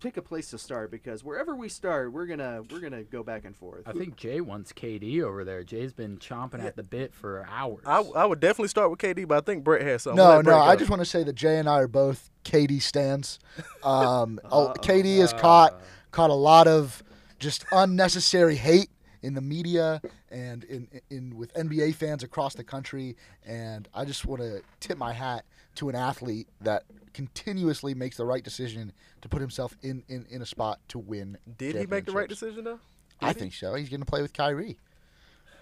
pick 0.00 0.16
a 0.16 0.22
place 0.22 0.50
to 0.50 0.58
start 0.58 0.90
because 0.90 1.24
wherever 1.24 1.54
we 1.56 1.68
start, 1.68 2.12
we're 2.12 2.26
gonna 2.26 2.62
we're 2.70 2.80
gonna 2.80 3.02
go 3.02 3.22
back 3.22 3.44
and 3.44 3.56
forth. 3.56 3.82
I 3.86 3.92
think 3.92 4.16
Jay 4.16 4.40
wants 4.40 4.72
KD 4.72 5.22
over 5.22 5.44
there. 5.44 5.62
Jay's 5.62 5.92
been 5.92 6.18
chomping 6.18 6.62
at 6.64 6.76
the 6.76 6.82
bit 6.82 7.14
for 7.14 7.46
hours. 7.50 7.82
I, 7.86 8.00
I 8.00 8.24
would 8.24 8.40
definitely 8.40 8.68
start 8.68 8.90
with 8.90 8.98
KD, 8.98 9.26
but 9.26 9.38
I 9.38 9.40
think 9.40 9.64
Brett 9.64 9.82
has 9.82 10.02
something. 10.02 10.16
No, 10.16 10.36
no. 10.36 10.42
Brett 10.42 10.58
I 10.58 10.76
just 10.76 10.90
want 10.90 11.00
to 11.00 11.06
say 11.06 11.22
that 11.24 11.34
Jay 11.34 11.58
and 11.58 11.68
I 11.68 11.80
are 11.80 11.88
both 11.88 12.30
KD 12.44 12.80
stands. 12.82 13.38
Um, 13.82 14.40
oh, 14.50 14.66
Uh-oh. 14.68 14.74
KD 14.80 15.18
has 15.18 15.32
caught 15.32 15.80
caught 16.10 16.30
a 16.30 16.34
lot 16.34 16.66
of 16.66 17.04
just 17.38 17.64
unnecessary 17.72 18.56
hate 18.56 18.90
in 19.22 19.34
the 19.34 19.40
media 19.40 20.00
and 20.30 20.64
in, 20.64 20.88
in 21.10 21.36
with 21.36 21.52
NBA 21.54 21.94
fans 21.94 22.22
across 22.22 22.54
the 22.54 22.64
country. 22.64 23.16
And 23.44 23.88
I 23.94 24.04
just 24.04 24.24
want 24.24 24.42
to 24.42 24.62
tip 24.80 24.98
my 24.98 25.12
hat 25.12 25.44
to 25.76 25.88
an 25.88 25.94
athlete 25.94 26.48
that 26.60 26.84
continuously 27.12 27.94
makes 27.94 28.16
the 28.16 28.24
right 28.24 28.42
decision 28.42 28.92
to 29.22 29.28
put 29.28 29.40
himself 29.40 29.76
in, 29.82 30.02
in, 30.08 30.26
in 30.30 30.42
a 30.42 30.46
spot 30.46 30.80
to 30.88 30.98
win. 30.98 31.38
Did 31.58 31.76
he 31.76 31.86
make 31.86 32.04
the 32.04 32.12
right 32.12 32.28
decision 32.28 32.64
though? 32.64 32.78
I 33.20 33.32
think 33.32 33.54
so. 33.54 33.74
He's 33.74 33.88
going 33.88 34.00
to 34.00 34.06
play 34.06 34.22
with 34.22 34.32
Kyrie. 34.32 34.78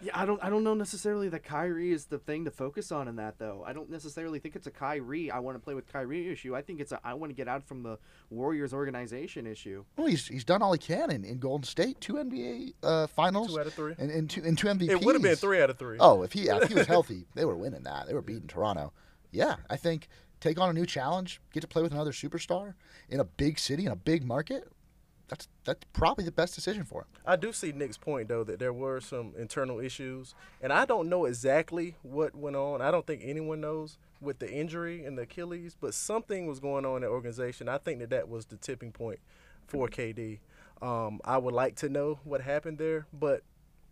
Yeah, 0.04 0.12
I 0.14 0.26
don't 0.26 0.42
I 0.42 0.50
don't 0.50 0.64
know 0.64 0.74
necessarily 0.74 1.28
that 1.30 1.44
Kyrie 1.44 1.92
is 1.92 2.06
the 2.06 2.18
thing 2.18 2.44
to 2.44 2.50
focus 2.50 2.92
on 2.92 3.08
in 3.08 3.16
that 3.16 3.38
though. 3.38 3.64
I 3.66 3.72
don't 3.72 3.90
necessarily 3.90 4.38
think 4.38 4.56
it's 4.56 4.66
a 4.66 4.70
Kyrie 4.70 5.30
I 5.30 5.38
want 5.38 5.56
to 5.56 5.58
play 5.58 5.74
with 5.74 5.90
Kyrie 5.92 6.28
issue. 6.30 6.54
I 6.54 6.62
think 6.62 6.80
it's 6.80 6.92
a 6.92 7.00
I 7.04 7.14
want 7.14 7.30
to 7.30 7.34
get 7.34 7.48
out 7.48 7.62
from 7.62 7.82
the 7.82 7.98
Warriors 8.30 8.74
organization 8.74 9.46
issue. 9.46 9.84
Well, 9.96 10.06
he's 10.06 10.26
he's 10.26 10.44
done 10.44 10.62
all 10.62 10.72
he 10.72 10.78
can 10.78 11.10
in, 11.10 11.24
in 11.24 11.38
Golden 11.38 11.64
State, 11.64 12.00
two 12.00 12.14
NBA 12.14 12.74
uh, 12.82 13.06
finals, 13.06 13.48
Two 13.54 13.60
out 13.60 13.66
of 13.66 13.74
three. 13.74 13.94
and, 13.98 14.10
and 14.10 14.28
two 14.28 14.42
and 14.44 14.58
two 14.58 14.66
MVPs. 14.68 14.90
It 14.90 15.04
would 15.04 15.14
have 15.14 15.22
been 15.22 15.36
three 15.36 15.60
out 15.62 15.70
of 15.70 15.78
three. 15.78 15.96
Oh, 16.00 16.22
if 16.22 16.32
he 16.32 16.48
if 16.48 16.68
he 16.68 16.74
was 16.74 16.86
healthy, 16.88 17.26
they 17.34 17.44
were 17.44 17.56
winning 17.56 17.84
that. 17.84 18.06
They 18.06 18.14
were 18.14 18.22
beating 18.22 18.48
Toronto. 18.48 18.92
Yeah, 19.30 19.56
I 19.70 19.76
think 19.76 20.08
take 20.40 20.60
on 20.60 20.68
a 20.68 20.72
new 20.72 20.86
challenge, 20.86 21.40
get 21.52 21.60
to 21.60 21.66
play 21.66 21.82
with 21.82 21.92
another 21.92 22.12
superstar 22.12 22.74
in 23.08 23.18
a 23.20 23.24
big 23.24 23.58
city 23.58 23.86
in 23.86 23.92
a 23.92 23.96
big 23.96 24.24
market. 24.24 24.68
That's 25.28 25.48
that's 25.64 25.80
probably 25.92 26.24
the 26.24 26.32
best 26.32 26.54
decision 26.54 26.84
for 26.84 27.02
him. 27.02 27.06
I 27.26 27.36
do 27.36 27.52
see 27.52 27.72
Nick's 27.72 27.96
point 27.96 28.28
though 28.28 28.44
that 28.44 28.58
there 28.58 28.72
were 28.72 29.00
some 29.00 29.32
internal 29.38 29.80
issues, 29.80 30.34
and 30.60 30.72
I 30.72 30.84
don't 30.84 31.08
know 31.08 31.24
exactly 31.24 31.96
what 32.02 32.34
went 32.34 32.56
on. 32.56 32.82
I 32.82 32.90
don't 32.90 33.06
think 33.06 33.22
anyone 33.24 33.60
knows 33.60 33.96
with 34.20 34.38
the 34.38 34.50
injury 34.50 35.04
and 35.04 35.16
the 35.16 35.22
Achilles, 35.22 35.76
but 35.80 35.94
something 35.94 36.46
was 36.46 36.60
going 36.60 36.84
on 36.84 36.96
in 36.96 37.02
the 37.02 37.08
organization. 37.08 37.68
I 37.68 37.78
think 37.78 38.00
that 38.00 38.10
that 38.10 38.28
was 38.28 38.46
the 38.46 38.56
tipping 38.56 38.92
point 38.92 39.18
for 39.66 39.88
KD. 39.88 40.40
Um, 40.82 41.20
I 41.24 41.38
would 41.38 41.54
like 41.54 41.76
to 41.76 41.88
know 41.88 42.18
what 42.24 42.42
happened 42.42 42.78
there, 42.78 43.06
but 43.12 43.42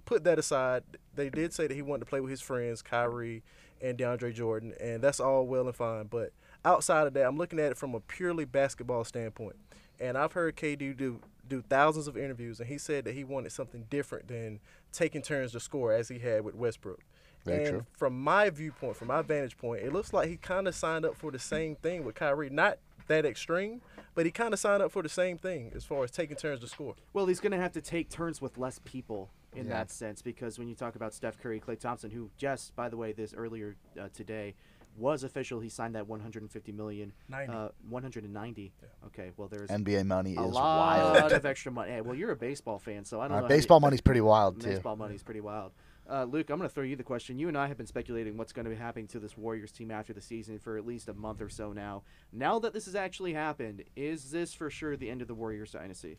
put 0.05 0.25
that 0.25 0.39
aside. 0.39 0.83
They 1.15 1.31
did 1.31 1.53
say 1.53 1.67
that 1.67 1.75
he 1.75 1.83
wanted 1.83 2.01
to 2.01 2.07
play 2.07 2.21
with 2.21 2.31
his 2.31 2.41
friends 2.41 2.83
Kyrie 2.83 3.43
and 3.81 3.99
DeAndre 3.99 4.35
Jordan, 4.35 4.75
and 4.81 5.03
that's 5.03 5.21
all 5.21 5.47
well 5.47 5.67
and 5.67 5.77
fine. 5.77 6.07
But 6.07 6.33
outside 6.65 7.07
of 7.07 7.15
that, 7.15 7.27
I'm 7.27 7.39
looking 7.39 7.59
at 7.59 7.73
it 7.73 7.79
from 7.79 7.95
a 7.95 8.01
purely 8.01 8.45
basketball 8.45 9.05
standpoint. 9.05 9.57
And 10.03 10.19
I've 10.19 10.33
heard 10.33 10.57
KD 10.57 10.97
do 10.97 11.21
do 11.49 11.63
thousands 11.63 12.09
of 12.09 12.17
interviews, 12.17 12.61
and 12.61 12.69
he 12.69 12.79
said 12.79 13.05
that 13.05 13.15
he 13.15 13.25
wanted 13.25 13.53
something 13.53 13.85
different 13.91 14.29
than 14.29 14.59
taking 14.93 15.23
turns 15.23 15.53
to 15.53 15.61
score 15.61 15.93
as 15.93 16.09
he 16.09 16.19
had 16.19 16.45
with 16.45 16.55
Westbrook. 16.55 17.01
Very 17.45 17.65
and 17.65 17.69
true. 17.69 17.87
from 17.97 18.21
my 18.23 18.49
viewpoint, 18.51 18.97
from 18.97 19.09
my 19.09 19.23
vantage 19.23 19.57
point, 19.59 19.83
it 19.83 19.93
looks 19.93 20.13
like 20.13 20.29
he 20.29 20.37
kind 20.37 20.67
of 20.69 20.75
signed 20.75 21.05
up 21.05 21.17
for 21.17 21.31
the 21.31 21.39
same 21.39 21.75
thing 21.77 22.05
with 22.05 22.15
Kyrie. 22.15 22.51
Not 22.51 22.79
that 23.09 23.25
extreme, 23.27 23.81
but 24.15 24.25
he 24.25 24.31
kind 24.33 24.55
of 24.55 24.61
signed 24.61 24.83
up 24.83 24.93
for 24.93 25.03
the 25.03 25.09
same 25.09 25.37
thing 25.39 25.73
as 25.75 25.85
far 25.85 26.05
as 26.05 26.11
taking 26.11 26.37
turns 26.37 26.61
to 26.61 26.69
score. 26.69 26.95
Well, 27.13 27.27
he's 27.27 27.41
going 27.41 27.53
to 27.53 27.59
have 27.59 27.73
to 27.73 27.81
take 27.81 28.09
turns 28.09 28.41
with 28.41 28.57
less 28.59 28.81
people 28.85 29.29
in 29.55 29.67
Yeah. 29.67 29.73
that 29.75 29.91
sense 29.91 30.23
because 30.23 30.59
when 30.59 30.69
you 30.69 30.75
talk 30.75 30.95
about 30.95 31.13
Steph 31.13 31.39
Curry, 31.39 31.61
Klay 31.61 31.79
Thompson, 31.79 32.11
who 32.13 32.31
just 32.39 32.75
by 32.77 32.89
the 32.89 32.97
way 32.97 33.13
this 33.13 33.35
earlier 33.35 33.75
uh, 34.01 34.09
today 34.15 34.55
was 34.97 35.25
official, 35.25 35.61
he 35.61 35.69
signed 35.69 35.95
that 35.95 36.07
150 36.07 36.73
million, 36.73 37.13
90. 37.29 37.53
uh, 37.53 37.69
190. 37.89 38.73
Okay, 39.07 39.31
well 39.37 39.49
there's 39.49 39.71
NBA 39.71 40.07
money 40.07 40.37
a 40.37 40.43
is 40.45 40.55
lot 40.55 41.15
wild. 41.15 41.33
of 41.33 41.47
extra 41.47 41.73
money. 41.73 41.93
Hey, 41.93 42.01
well, 42.01 42.15
you're 42.15 42.33
a 42.33 42.37
baseball 42.37 42.79
fan, 42.79 43.05
so 43.05 43.21
I 43.21 43.29
don't 43.29 43.39
Uh, 43.39 43.41
know. 43.43 43.49
baseball 43.49 43.79
you, 43.79 43.83
money's 43.83 44.01
pretty 44.01 44.21
wild 44.21 44.61
too. 44.61 44.69
Baseball 44.69 44.97
money's 44.97 45.23
pretty 45.23 45.41
wild. 45.41 45.73
Uh, 46.11 46.25
Luke, 46.25 46.51
I'm 46.51 46.59
going 46.59 46.69
to 46.69 46.75
throw 46.75 46.83
you 46.83 46.97
the 46.97 47.05
question. 47.05 47.39
You 47.39 47.47
and 47.49 47.57
I 47.57 47.69
have 47.69 47.77
been 47.77 47.87
speculating 47.87 48.37
what's 48.37 48.53
going 48.53 48.65
to 48.65 48.71
be 48.71 48.77
happening 48.77 49.07
to 49.09 49.21
this 49.21 49.37
Warriors 49.39 49.71
team 49.71 49.91
after 49.93 50.13
the 50.13 50.21
season 50.21 50.59
for 50.59 50.77
at 50.77 50.85
least 50.85 51.09
a 51.09 51.15
month 51.15 51.41
or 51.41 51.49
so 51.49 51.73
now. 51.73 52.03
Now 52.33 52.59
that 52.59 52.73
this 52.73 52.87
has 52.87 52.97
actually 52.97 53.35
happened, 53.35 53.85
is 53.95 54.31
this 54.33 54.53
for 54.53 54.69
sure 54.69 54.97
the 54.97 55.09
end 55.09 55.23
of 55.23 55.29
the 55.29 55.35
Warriors 55.35 55.73
dynasty? 55.73 56.19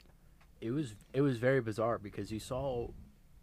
it 0.61 0.71
was 0.71 0.95
it 1.13 1.19
was 1.19 1.37
very 1.37 1.59
bizarre 1.59 1.97
because 1.97 2.31
you 2.31 2.39
saw 2.39 2.87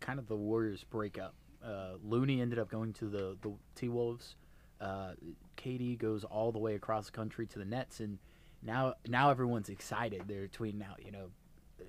kind 0.01 0.19
of 0.19 0.27
the 0.29 0.37
Warriors 0.37 0.85
break 0.85 1.19
up. 1.19 1.35
Uh, 1.63 1.97
Looney 2.03 2.41
ended 2.41 2.59
up 2.59 2.71
going 2.71 2.95
to 2.95 3.09
the 3.11 3.37
the 3.43 3.53
T 3.75 3.91
Wolves. 3.91 4.37
Uh, 4.81 5.13
KD 5.57 5.99
goes 5.99 6.25
all 6.25 6.53
the 6.53 6.59
way 6.59 6.75
across 6.75 7.07
the 7.07 7.13
country 7.13 7.47
to 7.47 7.59
the 7.59 7.65
Nets, 7.65 8.01
and 8.01 8.19
now 8.63 8.95
now 9.07 9.31
everyone's 9.31 9.69
excited. 9.69 10.23
They're 10.27 10.49
tweeting 10.49 10.83
out, 10.83 11.05
you 11.05 11.13
know, 11.13 11.31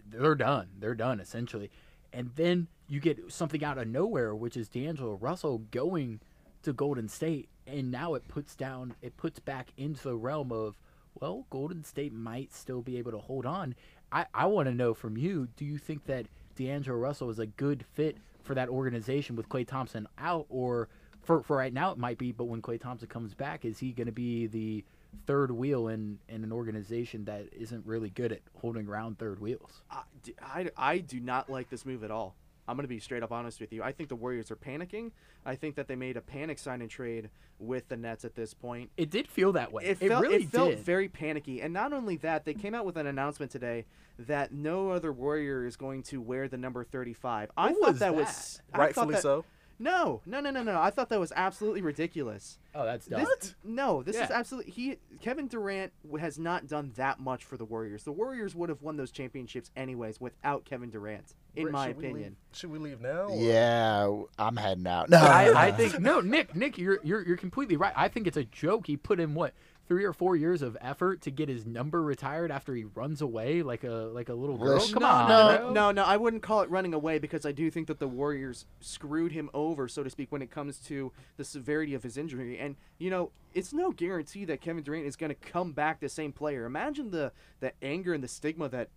they're 0.09 0.35
done. 0.35 0.69
They're 0.79 0.95
done 0.95 1.19
essentially. 1.19 1.71
And 2.13 2.31
then 2.35 2.67
you 2.87 2.99
get 2.99 3.31
something 3.31 3.63
out 3.63 3.77
of 3.77 3.87
nowhere, 3.87 4.35
which 4.35 4.57
is 4.57 4.67
D'Angelo 4.67 5.13
Russell 5.13 5.59
going 5.71 6.19
to 6.63 6.73
Golden 6.73 7.07
State, 7.07 7.49
and 7.65 7.89
now 7.89 8.13
it 8.15 8.27
puts 8.27 8.55
down, 8.55 8.95
it 9.01 9.17
puts 9.17 9.39
back 9.39 9.71
into 9.77 10.03
the 10.03 10.15
realm 10.15 10.51
of, 10.51 10.77
well, 11.19 11.45
Golden 11.49 11.83
State 11.83 12.13
might 12.13 12.53
still 12.53 12.81
be 12.81 12.97
able 12.97 13.11
to 13.11 13.17
hold 13.17 13.45
on. 13.45 13.75
I, 14.11 14.25
I 14.33 14.45
want 14.47 14.67
to 14.67 14.75
know 14.75 14.93
from 14.93 15.17
you, 15.17 15.47
do 15.55 15.65
you 15.65 15.77
think 15.77 16.05
that 16.05 16.27
D'Angelo 16.55 16.97
Russell 16.97 17.29
is 17.29 17.39
a 17.39 17.45
good 17.45 17.85
fit 17.93 18.17
for 18.43 18.55
that 18.55 18.69
organization 18.69 19.35
with 19.35 19.49
Klay 19.49 19.65
Thompson 19.65 20.07
out, 20.17 20.45
or 20.49 20.89
for, 21.23 21.43
for 21.43 21.57
right 21.57 21.73
now 21.73 21.91
it 21.91 21.97
might 21.97 22.17
be, 22.17 22.31
but 22.31 22.45
when 22.45 22.61
Klay 22.61 22.79
Thompson 22.79 23.07
comes 23.07 23.33
back, 23.33 23.65
is 23.65 23.79
he 23.79 23.91
going 23.91 24.07
to 24.07 24.11
be 24.11 24.47
the 24.47 24.83
third 25.27 25.51
wheel 25.51 25.87
in, 25.87 26.19
in 26.29 26.43
an 26.43 26.51
organization 26.51 27.25
that 27.25 27.47
isn't 27.51 27.85
really 27.85 28.09
good 28.09 28.31
at 28.31 28.39
holding 28.59 28.87
around 28.87 29.19
third 29.19 29.39
wheels? 29.39 29.81
I, 29.89 30.01
I, 30.41 30.69
I 30.77 30.97
do 30.99 31.19
not 31.19 31.49
like 31.49 31.69
this 31.69 31.85
move 31.85 32.03
at 32.03 32.11
all. 32.11 32.35
I'm 32.67 32.77
going 32.77 32.83
to 32.83 32.87
be 32.89 32.99
straight 32.99 33.23
up 33.23 33.31
honest 33.31 33.59
with 33.59 33.73
you. 33.73 33.83
I 33.83 33.91
think 33.91 34.07
the 34.07 34.15
Warriors 34.15 34.49
are 34.51 34.55
panicking. 34.55 35.11
I 35.45 35.55
think 35.55 35.75
that 35.75 35.87
they 35.87 35.95
made 35.95 36.15
a 36.15 36.21
panic 36.21 36.57
sign 36.59 36.81
and 36.81 36.89
trade 36.89 37.29
with 37.59 37.89
the 37.89 37.97
Nets 37.97 38.23
at 38.23 38.35
this 38.35 38.53
point. 38.53 38.91
It 38.97 39.09
did 39.09 39.27
feel 39.27 39.51
that 39.53 39.73
way. 39.73 39.83
It, 39.85 39.97
felt, 39.97 40.21
really 40.21 40.43
it 40.43 40.51
felt 40.51 40.69
did. 40.69 40.79
very 40.79 41.09
panicky. 41.09 41.61
And 41.61 41.73
not 41.73 41.91
only 41.91 42.17
that, 42.17 42.45
they 42.45 42.53
came 42.53 42.73
out 42.73 42.85
with 42.85 42.97
an 42.97 43.07
announcement 43.07 43.51
today 43.51 43.85
that 44.19 44.53
no 44.53 44.91
other 44.91 45.11
Warrior 45.11 45.65
is 45.65 45.75
going 45.75 46.03
to 46.03 46.21
wear 46.21 46.47
the 46.47 46.57
number 46.57 46.83
35. 46.83 47.51
I 47.57 47.69
Who 47.69 47.73
thought 47.81 47.87
was 47.89 47.99
that, 47.99 48.05
that? 48.11 48.15
was 48.15 48.61
I 48.71 48.77
thought 48.77 48.83
Rightfully 48.83 49.15
that- 49.15 49.21
so. 49.21 49.45
No, 49.81 50.21
no, 50.25 50.39
no, 50.39 50.51
no, 50.51 50.61
no. 50.63 50.79
I 50.79 50.91
thought 50.91 51.09
that 51.09 51.19
was 51.19 51.33
absolutely 51.35 51.81
ridiculous. 51.81 52.59
oh, 52.75 52.85
that's 52.85 53.07
dumb. 53.07 53.25
This, 53.39 53.55
no, 53.63 54.03
this 54.03 54.15
is 54.15 54.29
absolutely 54.29 54.71
he. 54.71 54.97
Kevin 55.21 55.47
Durant 55.47 55.91
has 56.19 56.37
not 56.37 56.67
done 56.67 56.91
that 56.97 57.19
much 57.19 57.43
for 57.43 57.57
the 57.57 57.65
Warriors. 57.65 58.03
The 58.03 58.11
Warriors 58.11 58.53
would 58.55 58.69
have 58.69 58.81
won 58.81 58.95
those 58.97 59.11
championships 59.11 59.71
anyways 59.75 60.21
without 60.21 60.65
Kevin 60.65 60.89
Durant, 60.91 61.33
in 61.55 61.63
Brett, 61.63 61.73
my 61.73 61.87
should 61.87 61.97
we 61.97 62.03
leave- 62.03 62.11
opinion. 62.13 62.35
should 62.53 62.71
we 62.71 62.77
leave 62.79 63.01
now? 63.01 63.27
or- 63.29 63.41
Yeah, 63.41 64.21
I'm 64.37 64.55
heading 64.55 64.85
out. 64.87 65.09
No, 65.09 65.17
I, 65.17 65.51
I 65.67 65.71
think 65.71 65.99
no, 65.99 66.19
Nick. 66.21 66.55
Nick, 66.55 66.77
you're 66.77 66.99
you're 67.03 67.25
you're 67.25 67.37
completely 67.37 67.75
right. 67.77 67.93
I 67.95 68.07
think 68.07 68.27
it's 68.27 68.37
a 68.37 68.43
joke. 68.45 68.85
He 68.87 68.97
put 68.97 69.19
in 69.19 69.33
what 69.33 69.53
three 69.91 70.05
or 70.05 70.13
four 70.13 70.37
years 70.37 70.61
of 70.61 70.77
effort 70.79 71.19
to 71.19 71.29
get 71.29 71.49
his 71.49 71.65
number 71.65 72.01
retired 72.01 72.49
after 72.49 72.73
he 72.73 72.85
runs 72.85 73.21
away 73.21 73.61
like 73.61 73.83
a 73.83 74.09
like 74.13 74.29
a 74.29 74.33
little 74.33 74.57
girl. 74.57 74.79
Come 74.79 75.03
no, 75.03 75.05
on, 75.09 75.27
no, 75.27 75.57
bro. 75.57 75.73
no, 75.73 75.91
no. 75.91 76.03
I 76.05 76.15
wouldn't 76.15 76.41
call 76.41 76.61
it 76.61 76.69
running 76.69 76.93
away 76.93 77.19
because 77.19 77.45
I 77.45 77.51
do 77.51 77.69
think 77.69 77.87
that 77.87 77.99
the 77.99 78.07
Warriors 78.07 78.65
screwed 78.79 79.33
him 79.33 79.49
over, 79.53 79.89
so 79.89 80.01
to 80.01 80.09
speak, 80.09 80.31
when 80.31 80.41
it 80.41 80.49
comes 80.49 80.77
to 80.87 81.11
the 81.35 81.43
severity 81.43 81.93
of 81.93 82.03
his 82.03 82.15
injury. 82.15 82.57
And 82.57 82.77
you 82.99 83.09
know, 83.09 83.31
it's 83.53 83.73
no 83.73 83.91
guarantee 83.91 84.45
that 84.45 84.61
Kevin 84.61 84.81
Durant 84.81 85.05
is 85.05 85.17
going 85.17 85.29
to 85.29 85.35
come 85.35 85.73
back 85.73 85.99
the 85.99 86.07
same 86.07 86.31
player. 86.31 86.63
Imagine 86.63 87.11
the 87.11 87.33
the 87.59 87.73
anger 87.83 88.13
and 88.13 88.23
the 88.23 88.29
stigma 88.29 88.69
that 88.69 88.87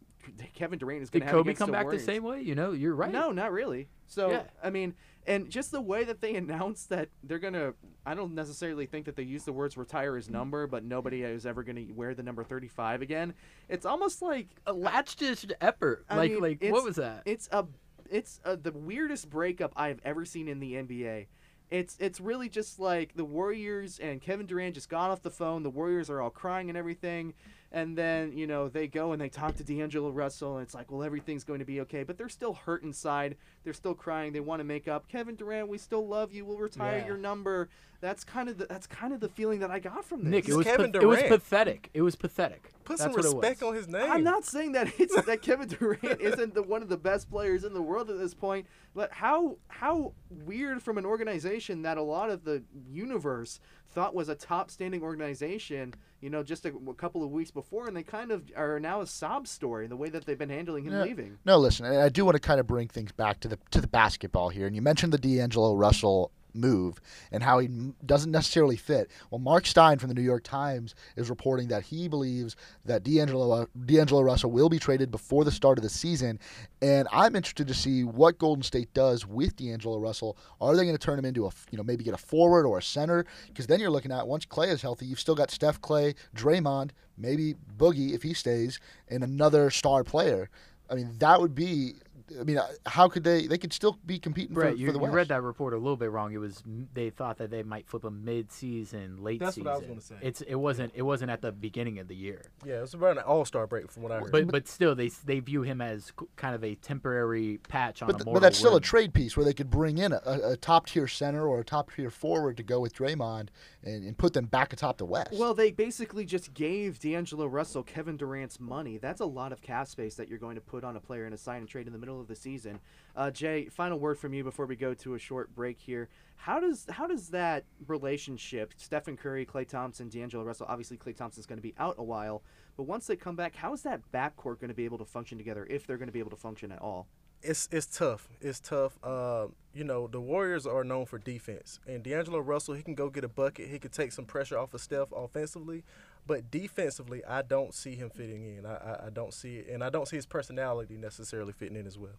Kevin 0.55 0.79
Durant 0.79 1.03
is 1.03 1.11
going 1.11 1.23
to 1.23 1.27
have 1.27 1.35
Kobe 1.35 1.55
come 1.55 1.71
the 1.71 1.73
back 1.73 1.87
Warriors. 1.87 2.07
the 2.07 2.13
same 2.13 2.23
way? 2.23 2.41
You 2.41 2.55
know, 2.55 2.71
you're 2.71 2.95
right. 2.95 3.11
No, 3.11 3.33
not 3.33 3.51
really. 3.51 3.89
So 4.07 4.31
Yeah. 4.31 4.43
I 4.63 4.71
mean, 4.71 4.95
and 5.27 5.49
just 5.49 5.71
the 5.71 5.81
way 5.81 6.05
that 6.05 6.21
they 6.21 6.35
announced 6.35 6.89
that 6.91 7.09
they're 7.23 7.39
gonna, 7.39 7.75
I 8.05 8.15
don't 8.15 8.35
necessarily 8.35 8.87
think 8.87 9.07
that 9.07 9.17
they 9.17 9.23
use 9.23 9.45
the 9.45 9.53
words 9.53 9.77
"retire 9.77 10.17
his 10.17 10.29
number," 10.29 10.67
but 10.67 10.85
nobody 10.85 11.23
is 11.23 11.47
ever 11.47 11.63
gonna 11.63 11.85
wear 11.95 12.15
the 12.15 12.23
number 12.23 12.45
thirty-five 12.45 13.03
again. 13.03 13.35
It's 13.69 13.87
almost 13.87 14.23
like 14.23 14.49
a 14.67 14.73
latch-ditched 14.73 15.53
effort. 15.61 16.05
I 16.09 16.17
like 16.17 16.33
mean, 16.33 16.41
like 16.41 16.65
what 16.65 16.85
was 16.85 16.97
that? 16.97 17.23
it's 17.25 17.49
a, 17.53 17.67
it's 18.11 18.41
uh, 18.45 18.57
the 18.61 18.73
weirdest 18.73 19.31
breakup 19.31 19.73
I've 19.77 20.01
ever 20.05 20.25
seen 20.25 20.49
in 20.49 20.61
the 20.61 20.75
NBA. 20.75 21.27
It's 21.71 21.97
it's 21.99 22.21
really 22.21 22.49
just 22.49 22.79
like 22.79 23.15
the 23.17 23.25
Warriors 23.25 23.99
and 23.99 24.21
Kevin 24.21 24.47
Durant 24.47 24.75
just 24.75 24.89
got 24.89 25.11
off 25.11 25.23
the 25.23 25.31
phone. 25.31 25.63
The 25.63 25.71
Warriors 25.71 26.11
are 26.11 26.21
all 26.21 26.31
crying 26.31 26.69
and 26.69 26.77
everything, 26.77 27.35
and 27.75 27.99
then 27.99 28.33
you 28.33 28.47
know 28.47 28.69
they 28.69 28.87
go 28.87 29.13
and 29.13 29.21
they 29.21 29.29
talk 29.29 29.57
to 29.57 29.65
D'Angelo 29.65 30.11
Russell, 30.11 30.57
and 30.57 30.65
it's 30.65 30.75
like, 30.75 30.91
well, 30.91 31.03
everything's 31.03 31.45
going 31.45 31.59
to 31.59 31.65
be 31.65 31.81
okay, 31.83 32.05
but 32.05 32.17
they're 32.17 32.29
still 32.31 32.55
hurt 32.55 32.83
inside. 32.85 33.37
They're 33.65 33.73
still 33.75 33.95
crying. 33.95 34.33
They 34.33 34.41
want 34.41 34.61
to 34.61 34.65
make 34.65 34.89
up. 34.89 35.09
Kevin 35.09 35.35
Durant, 35.35 35.69
we 35.69 35.77
still 35.77 36.07
love 36.07 36.33
you. 36.33 36.45
We'll 36.47 36.57
retire 36.59 36.99
Yeah. 36.99 37.07
your 37.09 37.17
number. 37.19 37.69
That's 38.01 38.23
kind 38.23 38.51
of 38.51 38.59
the, 38.59 38.67
that's 38.67 38.87
kind 38.87 39.15
of 39.15 39.21
the 39.21 39.31
feeling 39.31 39.61
that 39.61 39.71
I 39.71 39.79
got 39.79 40.05
from 40.05 40.25
this. 40.25 40.31
Nick, 40.31 40.49
it 40.49 40.55
was 40.55 40.67
Kevin 40.67 40.93
pa- 40.93 40.99
it 41.01 41.07
was 41.07 41.23
pathetic. 41.23 41.89
It 41.95 42.03
was 42.03 42.17
pathetic. 42.17 42.71
Put 42.85 42.99
That's 42.99 43.15
some 43.15 43.15
respect 43.15 43.63
on 43.63 43.75
his 43.75 43.89
name. 43.89 44.11
I'm 44.11 44.23
not 44.23 44.45
saying 44.45 44.73
that 44.73 44.93
it's 45.01 45.21
that 45.23 45.41
Kevin 45.43 45.69
Durant 45.69 46.21
isn't 46.21 46.55
the 46.55 46.63
one 46.63 46.83
of 46.83 46.89
the 46.91 46.99
best 46.99 47.31
players 47.31 47.65
in 47.65 47.73
the 47.73 47.81
world 47.81 48.11
at 48.11 48.19
this 48.19 48.35
point, 48.35 48.67
but 48.95 49.11
how 49.11 49.57
how 49.69 50.13
weird 50.29 50.83
from 50.83 50.99
an 50.99 51.07
organization 51.07 51.81
that 51.83 51.97
a 51.97 52.03
lot 52.03 52.29
of 52.29 52.45
the 52.45 52.63
universe 52.91 53.59
thought 53.91 54.15
was 54.15 54.29
a 54.29 54.35
top 54.35 54.71
standing 54.71 55.03
organization, 55.03 55.95
you 56.25 56.31
know, 56.31 56.43
just 56.43 56.65
a, 56.65 56.73
a 56.89 56.95
couple 56.95 57.23
of 57.23 57.31
weeks 57.31 57.51
before, 57.51 57.87
and 57.87 57.95
they 57.95 58.03
kind 58.03 58.31
of 58.31 58.51
are 58.57 58.81
now 58.81 59.03
a 59.03 59.07
sob 59.07 59.47
story 59.47 59.87
the 59.87 59.95
way 59.95 60.09
that 60.09 60.25
they've 60.25 60.39
been 60.39 60.49
handling 60.49 60.85
him 60.85 60.99
leaving. 61.03 61.37
No, 61.45 61.59
listen, 61.59 61.85
I 61.85 62.09
do 62.09 62.25
want 62.25 62.35
to 62.35 62.41
kind 62.41 62.59
of 62.59 62.67
bring 62.67 62.89
things 62.89 63.13
back 63.13 63.41
to 63.41 63.49
the 63.49 63.59
to 63.73 63.83
the 63.83 63.87
basketball 63.87 64.49
here. 64.49 64.67
And 64.67 64.75
you 64.75 64.81
mentioned 64.81 65.13
the 65.13 65.19
D'Angelo 65.19 65.75
Russell 65.75 66.33
move 66.55 67.01
and 67.33 67.43
how 67.43 67.59
he 67.59 67.69
doesn't 68.05 68.31
necessarily 68.31 68.77
fit. 68.77 69.11
Well, 69.31 69.39
Mark 69.39 69.67
Stein 69.67 69.99
from 69.99 70.09
the 70.09 70.15
New 70.15 70.23
York 70.23 70.45
Times 70.45 70.95
is 71.17 71.31
reporting 71.31 71.69
that 71.69 71.85
he 71.85 72.09
believes 72.09 72.57
that 72.85 73.03
D'Angelo 73.03 73.69
D'Angelo 73.87 74.23
Russell 74.23 74.51
will 74.51 74.69
be 74.69 74.79
traded 74.79 75.11
before 75.11 75.45
the 75.45 75.51
start 75.51 75.79
of 75.79 75.83
the 75.83 75.91
season, 75.91 76.39
and 76.81 77.09
I'm 77.13 77.37
interested 77.37 77.69
to 77.69 77.75
see 77.75 78.05
what 78.05 78.39
Golden 78.39 78.63
State 78.63 78.93
does 78.95 79.27
with 79.27 79.57
D'Angelo 79.57 79.99
Russell. 79.99 80.37
Are 80.61 80.77
they 80.77 80.85
going 80.85 80.97
to 80.97 81.05
turn 81.05 81.19
him 81.19 81.25
into 81.25 81.47
a, 81.47 81.51
you 81.71 81.79
know 81.79 81.85
maybe 81.85 82.05
get 82.05 82.15
a 82.15 82.19
forward 82.19 82.67
or 82.67 82.79
a 82.79 82.83
center? 82.83 83.27
Because 83.49 83.67
then 83.67 83.81
you're 83.81 83.91
looking 83.91 84.13
at 84.13 84.27
once 84.27 84.47
Klay 84.47 84.69
is 84.69 84.83
healthy, 84.83 85.07
you've 85.07 85.21
still 85.21 85.35
got 85.35 85.51
Steph 85.51 85.81
Klay, 85.81 86.15
Draymond, 86.37 86.91
maybe 87.17 87.55
Boogie 87.77 88.15
if 88.15 88.23
he 88.23 88.35
stays, 88.35 88.79
and 89.09 89.23
another 89.25 89.71
star 89.71 90.05
player. 90.05 90.51
I 90.91 90.95
mean, 90.95 91.15
that 91.19 91.41
would 91.41 91.55
be. 91.55 91.95
I 92.41 92.45
mean, 92.45 92.59
uh, 92.59 92.67
how 92.87 93.09
could 93.09 93.23
they? 93.23 93.47
They 93.47 93.59
could 93.59 93.73
still 93.73 93.99
be 94.07 94.19
competing 94.19 94.55
Brett, 94.55 94.73
for, 94.73 94.79
you, 94.79 94.87
for 94.87 94.93
the 94.93 95.01
you 95.01 95.11
read 95.11 95.29
that 95.29 95.43
report 95.43 95.75
a 95.75 95.77
little 95.77 95.97
bit 95.97 96.11
wrong. 96.11 96.33
It 96.33 96.39
was 96.39 96.63
they 96.95 97.11
thought 97.11 97.39
that 97.39 97.51
they 97.51 97.63
might 97.63 97.87
flip 97.87 98.05
him 98.05 98.25
mid-season, 98.25 99.23
late 99.23 99.41
That's 99.41 99.57
season. 99.57 99.65
That's 99.65 99.81
what 99.81 99.87
I 99.87 99.91
was 99.91 100.09
gonna 100.09 100.21
say. 100.21 100.27
It's 100.27 100.41
it 100.41 100.55
wasn't 100.55 100.93
it 100.95 101.03
wasn't 101.03 101.31
at 101.31 101.43
the 101.43 101.53
beginning 101.53 101.99
of 101.99 102.09
the 102.09 102.15
year. 102.15 102.43
Yeah, 102.65 102.83
it's 102.83 102.95
around 102.95 103.19
an 103.19 103.25
All 103.25 103.45
Star 103.45 103.67
break 103.67 103.91
from 103.91 104.03
what 104.03 104.13
I 104.13 104.21
heard. 104.21 104.33
But 104.33 104.47
but 104.49 104.69
still, 104.69 104.95
they 104.95 105.09
they 105.25 105.41
view 105.41 105.63
him 105.63 105.81
as 105.81 106.13
kind 106.37 106.55
of 106.55 106.65
a 106.65 106.75
temporary 106.77 107.59
patch 107.69 108.03
on 108.03 108.09
But, 108.09 108.23
a 108.23 108.25
but 108.25 108.41
that's 108.41 108.59
still 108.59 108.77
a 108.77 108.81
trade 108.81 109.13
piece 109.13 109.37
where 109.37 109.45
they 109.45 109.55
could 109.55 109.71
bring 109.71 109.99
in 109.99 110.13
a, 110.13 110.21
a, 110.25 110.53
a 110.53 110.57
top 110.57 110.87
tier 110.87 111.07
center 111.07 111.47
or 111.47 111.61
a 111.61 111.65
top 111.65 111.93
tier 111.93 112.11
forward 112.11 112.57
to 112.57 112.63
go 112.63 112.81
with 112.81 112.95
Draymond 112.95 113.49
and, 113.83 114.05
and 114.05 114.17
put 114.17 114.33
them 114.33 114.47
back 114.47 114.73
atop 114.73 114.97
the 114.97 115.05
West. 115.05 115.33
Well, 115.33 115.53
they 115.53 115.71
basically 115.71 116.25
just 116.25 116.55
gave 116.55 116.99
D'Angelo 116.99 117.47
Russell 117.47 117.83
Kevin 117.83 118.17
Durant's 118.17 118.59
money. 118.59 118.99
That's 118.99 119.21
a 119.21 119.27
lot 119.27 119.53
of 119.53 119.61
cap 119.61 119.89
space 119.89 120.15
that 120.15 120.29
you're 120.29 120.39
going 120.39 120.55
to 120.55 120.61
put 120.61 120.85
on 120.85 120.97
a 120.97 121.01
player 121.01 121.27
in 121.27 121.33
a 121.33 121.39
sign 121.39 121.59
and 121.59 121.69
trade 121.69 121.87
in 121.87 121.93
the 121.93 121.99
middle 121.99 122.14
of 122.21 122.29
the 122.29 122.35
season. 122.35 122.81
Uh, 123.17 123.31
Jay, 123.31 123.67
final 123.67 123.99
word 123.99 124.19
from 124.19 124.35
you 124.35 124.45
before 124.45 124.67
we 124.67 124.77
go 124.77 124.95
to 124.95 125.15
a 125.15 125.19
short 125.19 125.55
break 125.55 125.79
here. 125.79 126.09
How 126.37 126.61
does 126.61 126.87
how 126.91 127.07
does 127.07 127.29
that 127.29 127.65
relationship, 127.87 128.75
Stephen 128.77 129.17
Curry, 129.17 129.47
Klay 129.47 129.67
Thompson, 129.67 130.09
D'Angelo 130.09 130.45
Russell? 130.45 130.67
Obviously, 130.69 130.97
Klay 130.97 131.17
Thompson's 131.17 131.47
going 131.47 131.59
to 131.59 131.63
be 131.63 131.75
out 131.79 131.95
a 131.99 132.05
while, 132.05 132.43
but 132.77 132.85
once 132.85 133.07
they 133.07 133.17
come 133.17 133.37
back, 133.37 133.55
how 133.55 133.73
is 133.73 133.83
that 133.83 134.01
backcourt 134.13 134.61
going 134.61 134.69
to 134.69 134.75
be 134.75 134.85
able 134.85 134.99
to 134.99 135.05
function 135.05 135.39
together 135.39 135.67
if 135.71 135.87
they're 135.87 135.99
going 135.99 136.09
to 136.09 136.13
be 136.13 136.19
able 136.19 136.31
to 136.31 136.37
function 136.37 136.73
at 136.73 136.83
all? 136.83 137.07
it's 137.45 137.69
it's 137.71 137.87
tough. 137.87 138.29
It's 138.41 138.59
tough. 138.59 138.99
Uh, 139.03 139.47
you 139.75 139.85
know, 139.85 140.07
the 140.07 140.21
Warriors 140.21 140.67
are 140.67 140.83
known 140.83 141.07
for 141.07 141.19
defense, 141.19 141.79
and 141.87 142.03
D'Angelo 142.03 142.39
Russell, 142.39 142.75
he 142.75 142.83
can 142.83 142.95
go 142.95 143.11
get 143.11 143.25
a 143.25 143.29
bucket. 143.29 143.69
He 143.69 143.79
could 143.79 143.93
take 143.93 144.13
some 144.13 144.25
pressure 144.25 144.59
off 144.59 144.75
of 144.75 144.81
Steph 144.81 145.13
offensively, 145.13 145.85
but 146.27 146.51
defensively, 146.51 147.25
I 147.25 147.43
don't 147.43 147.75
see 147.75 147.95
him 147.95 148.11
fitting 148.11 148.45
in. 148.45 148.67
I, 148.67 148.75
I, 148.75 149.07
I 149.07 149.11
don't 149.11 149.35
see 149.35 149.57
it, 149.57 149.69
and 149.69 149.85
I 149.85 149.91
don't 149.91 150.09
see 150.09 150.17
his 150.17 150.27
personality 150.27 150.97
necessarily 150.97 151.53
fitting 151.53 151.77
in 151.77 151.87
as 151.87 151.99
well. 151.99 152.19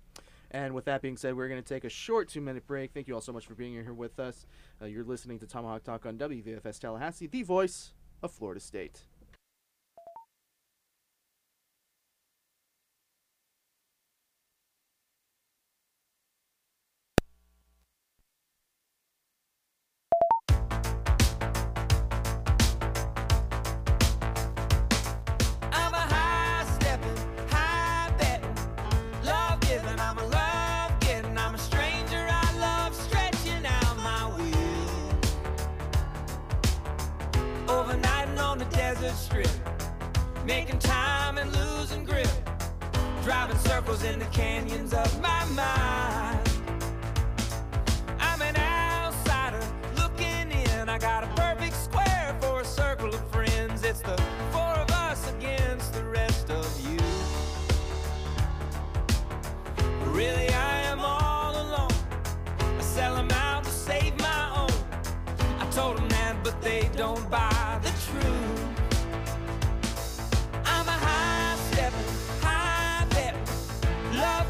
And 0.52 0.74
with 0.74 0.86
that 0.86 1.02
being 1.02 1.18
said, 1.18 1.36
we're 1.36 1.50
going 1.50 1.62
to 1.62 1.68
take 1.68 1.84
a 1.84 1.90
short 1.90 2.30
two 2.30 2.42
minute 2.42 2.68
break. 2.68 2.92
Thank 2.94 3.08
you 3.08 3.16
all 3.16 3.22
so 3.22 3.34
much 3.34 3.46
for 3.46 3.56
being 3.56 3.74
here 3.74 3.94
with 3.94 4.20
us. 4.20 4.46
Uh, 4.82 4.86
you're 4.86 5.04
listening 5.04 5.40
to 5.40 5.48
Tomahawk 5.48 5.84
Talk 5.84 6.06
on 6.06 6.18
WVFS 6.18 6.80
Tallahassee, 6.80 7.28
the 7.28 7.44
voice 7.44 7.94
of 8.22 8.32
Florida 8.32 8.62
State. 8.62 9.02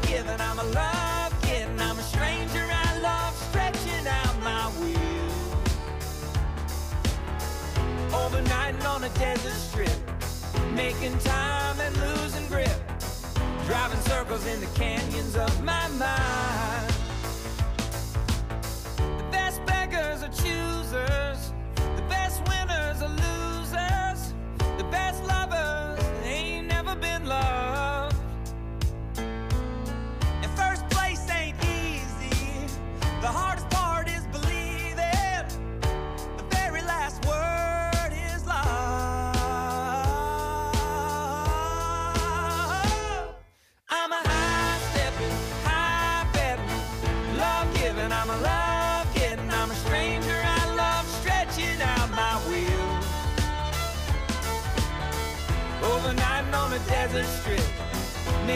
Giving. 0.06 0.40
I'm 0.40 0.58
a 0.58 0.64
love 0.64 1.42
getting. 1.42 1.80
I'm 1.80 1.98
a 1.98 2.02
stranger. 2.02 2.64
I 2.70 2.98
love 3.00 3.34
stretching 3.48 4.06
out 4.06 4.36
my 4.42 4.64
wheels. 4.80 5.66
Overnighting 8.12 8.84
on 8.88 9.04
a 9.04 9.08
desert 9.10 9.52
strip, 9.52 9.98
making 10.74 11.18
time 11.18 11.80
and 11.80 11.96
losing 11.96 12.46
grip, 12.48 12.78
driving 13.66 14.00
circles 14.00 14.46
in 14.46 14.60
the 14.60 14.70
canyons 14.74 15.36
of 15.36 15.62
my 15.62 15.88
mind. 15.88 16.65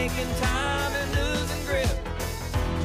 Time 0.09 0.93
and 0.95 1.11
losing 1.13 1.65
grip, 1.65 1.87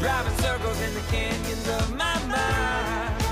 driving 0.00 0.37
circles 0.38 0.81
in 0.83 0.92
the 0.92 1.00
canyons 1.11 1.68
of 1.68 1.96
my 1.96 2.26
mind. 2.26 3.22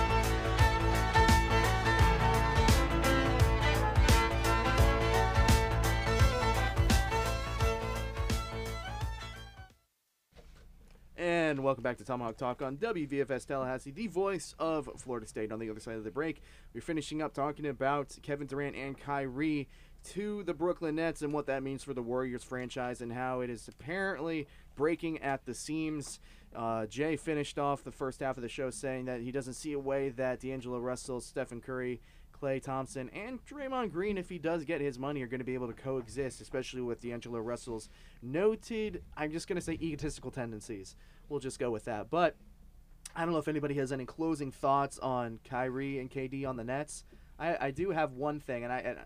And 11.16 11.62
welcome 11.62 11.82
back 11.82 11.98
to 11.98 12.04
Tomahawk 12.04 12.38
Talk 12.38 12.62
on 12.62 12.78
WVFS 12.78 13.46
Tallahassee, 13.46 13.90
the 13.90 14.06
voice 14.06 14.54
of 14.58 14.88
Florida 14.96 15.26
State. 15.26 15.52
On 15.52 15.58
the 15.58 15.68
other 15.68 15.80
side 15.80 15.96
of 15.96 16.04
the 16.04 16.10
break, 16.10 16.40
we're 16.72 16.80
finishing 16.80 17.20
up 17.20 17.34
talking 17.34 17.66
about 17.66 18.16
Kevin 18.22 18.46
Durant 18.46 18.76
and 18.76 18.98
Kyrie 18.98 19.68
to 20.12 20.42
the 20.42 20.54
Brooklyn 20.54 20.96
Nets 20.96 21.22
and 21.22 21.32
what 21.32 21.46
that 21.46 21.62
means 21.62 21.82
for 21.82 21.94
the 21.94 22.02
Warriors 22.02 22.44
franchise 22.44 23.00
and 23.00 23.12
how 23.12 23.40
it 23.40 23.50
is 23.50 23.68
apparently 23.68 24.46
breaking 24.74 25.20
at 25.22 25.44
the 25.46 25.54
seams. 25.54 26.20
Uh, 26.54 26.86
Jay 26.86 27.16
finished 27.16 27.58
off 27.58 27.82
the 27.82 27.92
first 27.92 28.20
half 28.20 28.36
of 28.36 28.42
the 28.42 28.48
show 28.48 28.70
saying 28.70 29.06
that 29.06 29.20
he 29.20 29.32
doesn't 29.32 29.54
see 29.54 29.72
a 29.72 29.78
way 29.78 30.10
that 30.10 30.40
D'Angelo 30.40 30.78
Russell, 30.78 31.20
Stephen 31.20 31.60
Curry, 31.60 32.00
Klay 32.40 32.62
Thompson, 32.62 33.08
and 33.10 33.44
Draymond 33.44 33.92
Green, 33.92 34.18
if 34.18 34.28
he 34.28 34.38
does 34.38 34.64
get 34.64 34.80
his 34.80 34.98
money, 34.98 35.22
are 35.22 35.26
going 35.26 35.40
to 35.40 35.44
be 35.44 35.54
able 35.54 35.66
to 35.66 35.72
coexist, 35.72 36.40
especially 36.40 36.82
with 36.82 37.00
D'Angelo 37.00 37.40
Russell's 37.40 37.88
noted, 38.22 39.02
I'm 39.16 39.32
just 39.32 39.48
going 39.48 39.56
to 39.56 39.62
say 39.62 39.78
egotistical 39.80 40.30
tendencies. 40.30 40.96
We'll 41.28 41.40
just 41.40 41.58
go 41.58 41.70
with 41.70 41.84
that. 41.86 42.10
But 42.10 42.36
I 43.16 43.24
don't 43.24 43.32
know 43.32 43.38
if 43.38 43.48
anybody 43.48 43.74
has 43.76 43.92
any 43.92 44.04
closing 44.04 44.50
thoughts 44.50 44.98
on 44.98 45.40
Kyrie 45.44 45.98
and 45.98 46.10
KD 46.10 46.46
on 46.46 46.56
the 46.56 46.64
Nets. 46.64 47.04
I, 47.38 47.66
I 47.66 47.70
do 47.70 47.90
have 47.90 48.12
one 48.12 48.40
thing, 48.40 48.64
and 48.64 48.72
I 48.72 48.78
and 48.78 48.98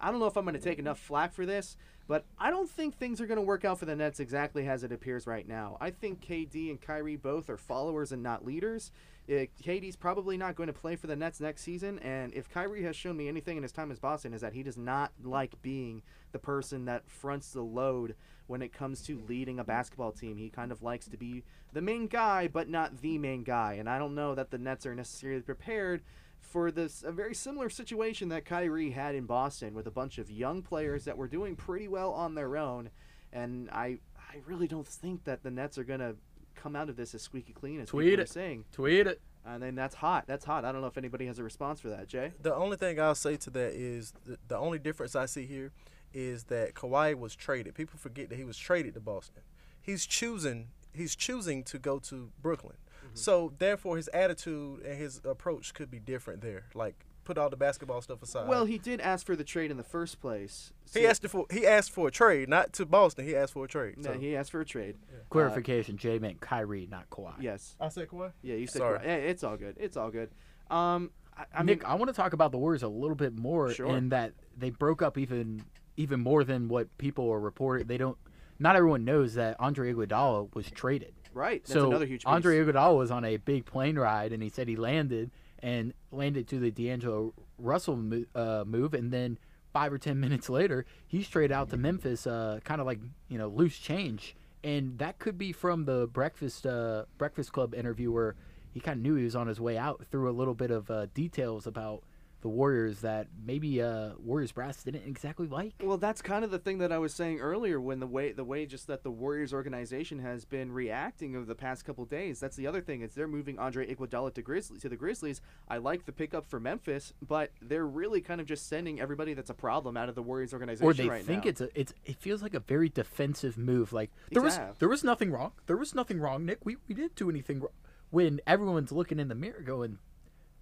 I 0.00 0.10
don't 0.10 0.20
know 0.20 0.26
if 0.26 0.36
I'm 0.36 0.44
going 0.44 0.54
to 0.54 0.60
take 0.60 0.78
enough 0.78 0.98
flack 0.98 1.32
for 1.32 1.46
this, 1.46 1.76
but 2.08 2.24
I 2.38 2.50
don't 2.50 2.68
think 2.68 2.96
things 2.96 3.20
are 3.20 3.26
going 3.26 3.36
to 3.36 3.42
work 3.42 3.64
out 3.64 3.78
for 3.78 3.84
the 3.84 3.96
Nets 3.96 4.20
exactly 4.20 4.66
as 4.68 4.84
it 4.84 4.92
appears 4.92 5.26
right 5.26 5.46
now. 5.46 5.76
I 5.80 5.90
think 5.90 6.20
KD 6.20 6.70
and 6.70 6.80
Kyrie 6.80 7.16
both 7.16 7.48
are 7.48 7.56
followers 7.56 8.12
and 8.12 8.22
not 8.22 8.44
leaders. 8.44 8.90
Uh, 9.28 9.46
KD's 9.62 9.94
probably 9.94 10.36
not 10.36 10.56
going 10.56 10.66
to 10.66 10.72
play 10.72 10.96
for 10.96 11.06
the 11.06 11.14
Nets 11.14 11.40
next 11.40 11.62
season, 11.62 12.00
and 12.00 12.34
if 12.34 12.50
Kyrie 12.50 12.82
has 12.82 12.96
shown 12.96 13.16
me 13.16 13.28
anything 13.28 13.56
in 13.56 13.62
his 13.62 13.70
time 13.70 13.92
as 13.92 14.00
Boston, 14.00 14.34
is 14.34 14.40
that 14.40 14.52
he 14.52 14.64
does 14.64 14.76
not 14.76 15.12
like 15.22 15.62
being 15.62 16.02
the 16.32 16.40
person 16.40 16.86
that 16.86 17.08
fronts 17.08 17.52
the 17.52 17.62
load 17.62 18.16
when 18.48 18.62
it 18.62 18.72
comes 18.72 19.00
to 19.02 19.22
leading 19.28 19.60
a 19.60 19.64
basketball 19.64 20.10
team. 20.10 20.36
He 20.36 20.50
kind 20.50 20.72
of 20.72 20.82
likes 20.82 21.06
to 21.06 21.16
be 21.16 21.44
the 21.72 21.80
main 21.80 22.08
guy, 22.08 22.48
but 22.48 22.68
not 22.68 23.00
the 23.00 23.16
main 23.16 23.44
guy, 23.44 23.74
and 23.74 23.88
I 23.88 24.00
don't 24.00 24.16
know 24.16 24.34
that 24.34 24.50
the 24.50 24.58
Nets 24.58 24.86
are 24.86 24.94
necessarily 24.94 25.42
prepared 25.42 26.02
for 26.42 26.70
this 26.70 27.02
a 27.02 27.12
very 27.12 27.34
similar 27.34 27.70
situation 27.70 28.28
that 28.28 28.44
Kyrie 28.44 28.90
had 28.90 29.14
in 29.14 29.24
Boston 29.24 29.74
with 29.74 29.86
a 29.86 29.90
bunch 29.90 30.18
of 30.18 30.30
young 30.30 30.62
players 30.62 31.04
that 31.04 31.16
were 31.16 31.28
doing 31.28 31.56
pretty 31.56 31.88
well 31.88 32.12
on 32.12 32.34
their 32.34 32.56
own, 32.56 32.90
and 33.32 33.70
I 33.70 33.98
I 34.16 34.36
really 34.46 34.68
don't 34.68 34.86
think 34.86 35.24
that 35.24 35.42
the 35.42 35.50
Nets 35.50 35.78
are 35.78 35.84
gonna 35.84 36.14
come 36.54 36.76
out 36.76 36.88
of 36.88 36.96
this 36.96 37.14
as 37.14 37.22
squeaky 37.22 37.52
clean 37.52 37.80
as 37.80 37.88
Tweet 37.88 38.10
people 38.10 38.24
are 38.24 38.26
saying. 38.26 38.64
Tweet 38.72 39.06
it. 39.06 39.20
And 39.44 39.60
then 39.60 39.74
that's 39.74 39.96
hot. 39.96 40.24
That's 40.28 40.44
hot. 40.44 40.64
I 40.64 40.70
don't 40.70 40.82
know 40.82 40.86
if 40.86 40.96
anybody 40.96 41.26
has 41.26 41.40
a 41.40 41.42
response 41.42 41.80
for 41.80 41.88
that, 41.88 42.06
Jay. 42.06 42.32
The 42.42 42.54
only 42.54 42.76
thing 42.76 43.00
I'll 43.00 43.16
say 43.16 43.36
to 43.38 43.50
that 43.50 43.72
is 43.72 44.12
the, 44.24 44.38
the 44.46 44.56
only 44.56 44.78
difference 44.78 45.16
I 45.16 45.26
see 45.26 45.46
here 45.46 45.72
is 46.14 46.44
that 46.44 46.74
Kawhi 46.74 47.18
was 47.18 47.34
traded. 47.34 47.74
People 47.74 47.98
forget 47.98 48.28
that 48.28 48.36
he 48.36 48.44
was 48.44 48.56
traded 48.56 48.94
to 48.94 49.00
Boston. 49.00 49.42
He's 49.80 50.06
choosing 50.06 50.68
he's 50.94 51.16
choosing 51.16 51.64
to 51.64 51.78
go 51.78 51.98
to 51.98 52.30
Brooklyn. 52.40 52.76
So 53.14 53.52
therefore 53.58 53.96
his 53.96 54.08
attitude 54.08 54.82
and 54.82 54.98
his 54.98 55.20
approach 55.24 55.74
could 55.74 55.90
be 55.90 55.98
different 55.98 56.40
there. 56.40 56.64
Like 56.74 56.94
put 57.24 57.38
all 57.38 57.48
the 57.48 57.56
basketball 57.56 58.00
stuff 58.00 58.20
aside. 58.22 58.48
Well, 58.48 58.64
he 58.64 58.78
did 58.78 59.00
ask 59.00 59.24
for 59.26 59.36
the 59.36 59.44
trade 59.44 59.70
in 59.70 59.76
the 59.76 59.84
first 59.84 60.20
place. 60.20 60.72
he 60.92 61.06
asked 61.06 61.26
for 61.28 61.46
he 61.50 61.66
asked 61.66 61.90
for 61.92 62.08
a 62.08 62.10
trade, 62.10 62.48
not 62.48 62.72
to 62.74 62.86
Boston. 62.86 63.24
He 63.24 63.36
asked 63.36 63.52
for 63.52 63.64
a 63.64 63.68
trade. 63.68 63.98
No, 63.98 64.12
So. 64.14 64.18
he 64.18 64.34
asked 64.36 64.50
for 64.50 64.60
a 64.60 64.64
trade. 64.64 64.96
Clarification: 65.30 65.96
Jay 65.96 66.18
meant 66.18 66.40
Kyrie, 66.40 66.88
not 66.90 67.08
Kawhi. 67.10 67.34
Yes. 67.40 67.76
I 67.80 67.88
said 67.88 68.08
Kawhi. 68.08 68.32
Yeah, 68.42 68.56
you 68.56 68.66
said 68.66 68.80
Sorry. 68.80 68.98
Kawhi. 68.98 69.04
Yeah, 69.04 69.14
it's 69.14 69.44
all 69.44 69.56
good. 69.56 69.76
It's 69.78 69.96
all 69.96 70.10
good. 70.10 70.30
Um, 70.70 71.10
I, 71.36 71.44
I 71.54 71.62
Nick, 71.62 71.80
mean, 71.82 71.90
I 71.90 71.94
want 71.94 72.08
to 72.08 72.12
talk 72.14 72.32
about 72.34 72.52
the 72.52 72.58
Warriors 72.58 72.82
a 72.82 72.88
little 72.88 73.14
bit 73.14 73.34
more 73.38 73.72
Sure. 73.72 73.86
in 73.96 74.08
that 74.10 74.32
they 74.56 74.70
broke 74.70 75.00
up 75.02 75.16
even 75.16 75.64
even 75.96 76.20
more 76.20 76.44
than 76.44 76.68
what 76.68 76.96
people 76.98 77.30
are 77.30 77.40
reporting. 77.40 77.86
They 77.86 77.98
don't. 77.98 78.16
Not 78.58 78.76
everyone 78.76 79.04
knows 79.04 79.34
that 79.34 79.56
Andre 79.58 79.92
Iguodala 79.92 80.54
was 80.54 80.70
traded. 80.70 81.14
Right. 81.34 81.62
That's 81.62 81.72
so 81.72 81.88
another 81.88 82.06
huge 82.06 82.24
piece. 82.24 82.32
Andre 82.32 82.58
Iguodala 82.58 82.96
was 82.96 83.10
on 83.10 83.24
a 83.24 83.36
big 83.36 83.64
plane 83.64 83.98
ride, 83.98 84.32
and 84.32 84.42
he 84.42 84.48
said 84.48 84.68
he 84.68 84.76
landed 84.76 85.30
and 85.60 85.94
landed 86.10 86.48
to 86.48 86.58
the 86.58 86.70
D'Angelo 86.70 87.34
Russell 87.58 87.96
mo- 87.96 88.24
uh, 88.34 88.64
move, 88.66 88.94
and 88.94 89.12
then 89.12 89.38
five 89.72 89.92
or 89.92 89.98
ten 89.98 90.20
minutes 90.26 90.48
later, 90.48 90.84
he's 91.06 91.26
straight 91.26 91.52
out 91.52 91.70
to 91.70 91.76
Memphis, 91.76 92.26
uh, 92.26 92.60
kind 92.64 92.80
of 92.80 92.86
like 92.86 93.00
you 93.28 93.38
know 93.38 93.48
loose 93.48 93.78
change, 93.78 94.36
and 94.64 94.98
that 94.98 95.18
could 95.18 95.38
be 95.38 95.52
from 95.52 95.84
the 95.84 96.08
breakfast 96.12 96.66
uh, 96.66 97.04
Breakfast 97.18 97.52
Club 97.52 97.74
interview 97.74 98.10
where 98.12 98.34
he 98.72 98.80
kind 98.80 98.98
of 98.98 99.02
knew 99.02 99.14
he 99.16 99.24
was 99.24 99.36
on 99.36 99.46
his 99.46 99.60
way 99.60 99.76
out 99.76 100.04
through 100.10 100.30
a 100.30 100.32
little 100.32 100.54
bit 100.54 100.70
of 100.70 100.90
uh, 100.90 101.06
details 101.14 101.66
about 101.66 102.02
the 102.42 102.48
Warriors 102.48 103.00
that 103.00 103.28
maybe 103.44 103.80
uh, 103.80 104.10
Warriors 104.18 104.52
brass 104.52 104.82
didn't 104.82 105.06
exactly 105.06 105.46
like. 105.46 105.74
Well, 105.80 105.96
that's 105.96 106.20
kind 106.20 106.44
of 106.44 106.50
the 106.50 106.58
thing 106.58 106.78
that 106.78 106.90
I 106.92 106.98
was 106.98 107.14
saying 107.14 107.38
earlier 107.38 107.80
when 107.80 108.00
the 108.00 108.06
way 108.06 108.32
the 108.32 108.44
way 108.44 108.66
just 108.66 108.88
that 108.88 109.04
the 109.04 109.10
Warriors 109.10 109.54
organization 109.54 110.18
has 110.18 110.44
been 110.44 110.72
reacting 110.72 111.36
over 111.36 111.46
the 111.46 111.54
past 111.54 111.84
couple 111.84 112.04
days. 112.04 112.40
That's 112.40 112.56
the 112.56 112.66
other 112.66 112.80
thing 112.80 113.00
is 113.02 113.14
they're 113.14 113.28
moving 113.28 113.58
Andre 113.58 113.86
Iguodala 113.86 114.34
to 114.34 114.42
Grizzly 114.42 114.78
to 114.80 114.88
the 114.88 114.96
Grizzlies. 114.96 115.40
I 115.68 115.78
like 115.78 116.04
the 116.04 116.12
pickup 116.12 116.44
for 116.44 116.58
Memphis, 116.58 117.12
but 117.26 117.50
they're 117.62 117.86
really 117.86 118.20
kind 118.20 118.40
of 118.40 118.46
just 118.46 118.68
sending 118.68 119.00
everybody 119.00 119.34
that's 119.34 119.50
a 119.50 119.54
problem 119.54 119.96
out 119.96 120.08
of 120.08 120.16
the 120.16 120.22
Warriors 120.22 120.52
organization 120.52 120.84
or 120.84 120.92
they 120.94 121.08
right 121.08 121.24
think 121.24 121.44
now. 121.44 121.50
it's 121.50 121.60
a 121.60 121.68
it's 121.78 121.94
it 122.04 122.16
feels 122.16 122.42
like 122.42 122.54
a 122.54 122.60
very 122.60 122.88
defensive 122.88 123.56
move. 123.56 123.92
Like 123.92 124.10
there 124.32 124.42
was 124.42 124.58
there 124.80 124.88
was 124.88 125.04
nothing 125.04 125.30
wrong. 125.30 125.52
There 125.66 125.76
was 125.76 125.94
nothing 125.94 126.18
wrong, 126.18 126.44
Nick. 126.44 126.58
We 126.64 126.76
we 126.88 126.94
didn't 126.96 127.14
do 127.14 127.30
anything 127.30 127.60
wrong. 127.60 127.70
When 128.10 128.40
everyone's 128.46 128.92
looking 128.92 129.18
in 129.18 129.28
the 129.28 129.34
mirror, 129.34 129.62
going, 129.62 129.98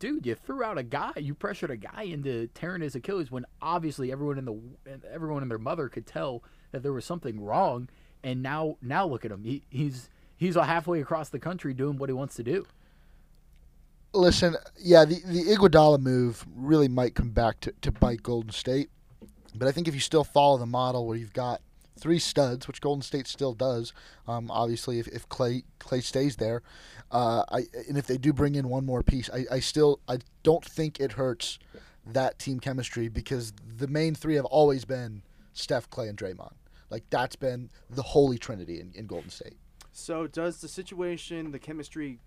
dude, 0.01 0.27
you 0.27 0.35
threw 0.35 0.65
out 0.65 0.79
a 0.79 0.83
guy, 0.83 1.13
you 1.17 1.35
pressured 1.35 1.71
a 1.71 1.77
guy 1.77 2.03
into 2.03 2.49
tearing 2.49 2.83
his 2.83 2.97
Achilles 2.97 3.31
when 3.31 3.47
obviously 3.63 4.11
everyone 4.11 4.39
in 4.39 4.45
the 4.45 4.59
everyone 5.09 5.43
and 5.43 5.51
their 5.51 5.59
mother 5.59 5.89
could 5.89 6.07
tell 6.07 6.43
that 6.73 6.83
there 6.83 6.93
was 6.93 7.05
something 7.05 7.41
wrong. 7.41 7.89
And 8.25 8.43
now 8.43 8.77
now 8.83 9.07
look 9.07 9.25
at 9.25 9.31
him. 9.31 9.45
He, 9.45 9.63
he's 9.71 10.11
he's 10.37 10.57
halfway 10.57 11.01
across 11.01 11.29
the 11.29 11.39
country 11.39 11.73
doing 11.73 11.97
what 11.99 12.09
he 12.09 12.13
wants 12.13 12.35
to 12.37 12.43
do. 12.43 12.67
Listen, 14.13 14.57
yeah, 14.77 15.05
the 15.05 15.21
the 15.25 15.45
Iguodala 15.45 16.01
move 16.01 16.45
really 16.57 16.89
might 16.89 17.15
come 17.15 17.31
back 17.31 17.61
to, 17.61 17.73
to 17.83 17.93
bite 17.93 18.23
Golden 18.25 18.51
State, 18.51 18.91
but 19.55 19.69
I 19.69 19.73
think 19.73 19.87
if 19.87 19.95
you 19.95 20.01
still 20.01 20.25
follow 20.25 20.59
the 20.59 20.67
model 20.67 21.07
where 21.07 21.17
you've 21.17 21.33
got 21.33 21.61
three 22.01 22.19
studs, 22.19 22.67
which 22.67 22.81
Golden 22.81 23.03
State 23.03 23.27
still 23.27 23.55
does, 23.55 23.93
um, 24.27 24.51
obviously 24.51 24.99
if, 24.99 25.09
if 25.09 25.29
Klay 25.29 25.65
Klay 25.79 26.03
stays 26.03 26.37
there, 26.37 26.63
uh, 27.11 27.45
I 27.49 27.67
and 27.89 27.97
if 27.99 28.07
they 28.07 28.19
do 28.19 28.33
bring 28.33 28.55
in 28.55 28.69
one 28.69 28.87
more 28.87 29.03
piece, 29.03 29.29
I, 29.31 29.45
I 29.51 29.61
still 29.61 30.01
I 30.09 30.19
don't 30.43 30.65
think 30.65 30.99
it 31.01 31.13
hurts 31.13 31.59
that 32.07 32.39
team 32.39 32.61
chemistry 32.61 33.09
because 33.09 33.53
the 33.77 33.87
main 33.87 34.15
three 34.15 34.35
have 34.37 34.47
always 34.47 34.85
been 34.85 35.23
Steph, 35.53 35.91
Klay, 35.91 36.09
and 36.09 36.19
Draymond. 36.19 36.55
Like 36.89 37.05
that's 37.11 37.37
been 37.37 37.71
the 37.89 38.03
holy 38.03 38.39
trinity 38.39 38.81
in, 38.81 38.93
in 38.95 39.07
Golden 39.07 39.31
State. 39.31 39.57
So 39.93 40.27
does 40.27 40.61
the 40.61 40.69
situation, 40.69 41.51
the 41.51 41.59
chemistry? 41.59 42.19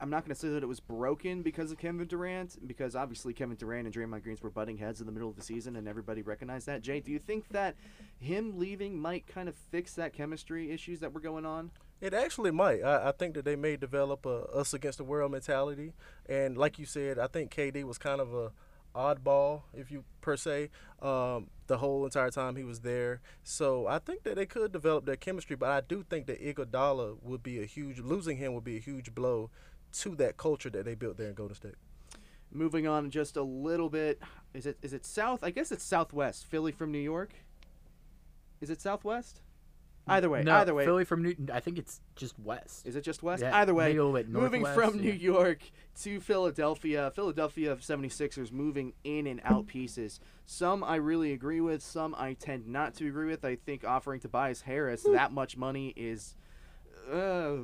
I'm 0.00 0.08
not 0.08 0.24
going 0.24 0.34
to 0.34 0.40
say 0.40 0.48
that 0.48 0.62
it 0.62 0.66
was 0.66 0.80
broken 0.80 1.42
because 1.42 1.70
of 1.70 1.78
Kevin 1.78 2.06
Durant, 2.06 2.66
because 2.66 2.96
obviously 2.96 3.34
Kevin 3.34 3.56
Durant 3.56 3.86
and 3.86 3.94
Draymond 3.94 4.22
Greens 4.22 4.40
were 4.40 4.48
butting 4.48 4.78
heads 4.78 5.00
in 5.00 5.06
the 5.06 5.12
middle 5.12 5.28
of 5.28 5.36
the 5.36 5.42
season, 5.42 5.76
and 5.76 5.86
everybody 5.86 6.22
recognized 6.22 6.66
that. 6.66 6.80
Jay, 6.80 7.00
do 7.00 7.12
you 7.12 7.18
think 7.18 7.48
that 7.50 7.76
him 8.18 8.58
leaving 8.58 8.98
might 8.98 9.26
kind 9.26 9.46
of 9.48 9.54
fix 9.70 9.94
that 9.94 10.14
chemistry 10.14 10.70
issues 10.70 11.00
that 11.00 11.12
were 11.12 11.20
going 11.20 11.44
on? 11.44 11.70
It 12.00 12.14
actually 12.14 12.50
might. 12.50 12.82
I, 12.82 13.10
I 13.10 13.12
think 13.12 13.34
that 13.34 13.44
they 13.44 13.56
may 13.56 13.76
develop 13.76 14.24
a 14.24 14.44
us 14.54 14.72
against 14.72 14.96
the 14.96 15.04
world 15.04 15.32
mentality, 15.32 15.92
and 16.26 16.56
like 16.56 16.78
you 16.78 16.86
said, 16.86 17.18
I 17.18 17.26
think 17.26 17.54
KD 17.54 17.84
was 17.84 17.98
kind 17.98 18.22
of 18.22 18.32
a 18.32 18.52
oddball, 18.94 19.62
if 19.74 19.90
you 19.90 20.04
per 20.20 20.36
se, 20.36 20.70
um, 21.00 21.48
the 21.66 21.78
whole 21.78 22.04
entire 22.04 22.30
time 22.30 22.56
he 22.56 22.64
was 22.64 22.80
there. 22.80 23.20
So 23.42 23.86
I 23.86 23.98
think 23.98 24.22
that 24.24 24.36
they 24.36 24.46
could 24.46 24.72
develop 24.72 25.04
their 25.04 25.16
chemistry, 25.16 25.56
but 25.56 25.68
I 25.68 25.80
do 25.80 26.02
think 26.02 26.26
that 26.26 26.42
Iguodala 26.42 27.22
would 27.22 27.42
be 27.42 27.62
a 27.62 27.66
huge 27.66 28.00
losing 28.00 28.38
him 28.38 28.54
would 28.54 28.64
be 28.64 28.76
a 28.76 28.80
huge 28.80 29.14
blow 29.14 29.50
to 29.92 30.14
that 30.16 30.36
culture 30.36 30.70
that 30.70 30.84
they 30.84 30.94
built 30.94 31.16
there 31.16 31.28
in 31.28 31.34
Golden 31.34 31.54
State. 31.56 31.74
Moving 32.52 32.86
on 32.86 33.10
just 33.10 33.36
a 33.36 33.42
little 33.42 33.88
bit, 33.88 34.20
is 34.54 34.66
it 34.66 34.76
is 34.82 34.92
it 34.92 35.04
south? 35.06 35.44
I 35.44 35.50
guess 35.50 35.70
it's 35.70 35.84
southwest. 35.84 36.46
Philly 36.46 36.72
from 36.72 36.90
New 36.90 36.98
York. 36.98 37.32
Is 38.60 38.70
it 38.70 38.80
southwest? 38.80 39.40
Either 40.06 40.28
way, 40.28 40.42
No, 40.42 40.56
either 40.56 40.74
way. 40.74 40.84
Philly 40.84 41.04
from 41.04 41.22
Newton. 41.22 41.50
I 41.52 41.60
think 41.60 41.78
it's 41.78 42.00
just 42.16 42.36
west. 42.40 42.84
Is 42.86 42.96
it 42.96 43.02
just 43.02 43.22
west? 43.22 43.42
Yeah, 43.42 43.56
Either 43.56 43.74
way, 43.74 43.88
maybe 43.88 43.98
a 43.98 44.04
little 44.04 44.18
bit 44.18 44.28
moving 44.28 44.62
northwest, 44.62 44.92
from 44.92 45.00
New. 45.00 45.12
York 45.12 45.60
to 46.02 46.18
Philadelphia, 46.18 47.12
Philadelphia 47.14 47.76
76ers 47.76 48.50
moving 48.50 48.94
in 49.04 49.26
and 49.28 49.40
out 49.44 49.68
pieces. 49.68 50.18
Some 50.46 50.82
I 50.82 50.96
really 50.96 51.32
agree 51.32 51.60
with, 51.60 51.82
some 51.82 52.16
I 52.18 52.32
tend 52.32 52.66
not 52.66 52.94
to 52.94 53.06
agree 53.06 53.26
with. 53.28 53.44
I 53.44 53.54
think 53.54 53.84
offering 53.84 54.18
Tobias 54.20 54.62
Harris 54.62 55.04
that 55.12 55.30
much 55.32 55.56
money 55.56 55.92
is. 55.96 56.34
Uh, 57.12 57.58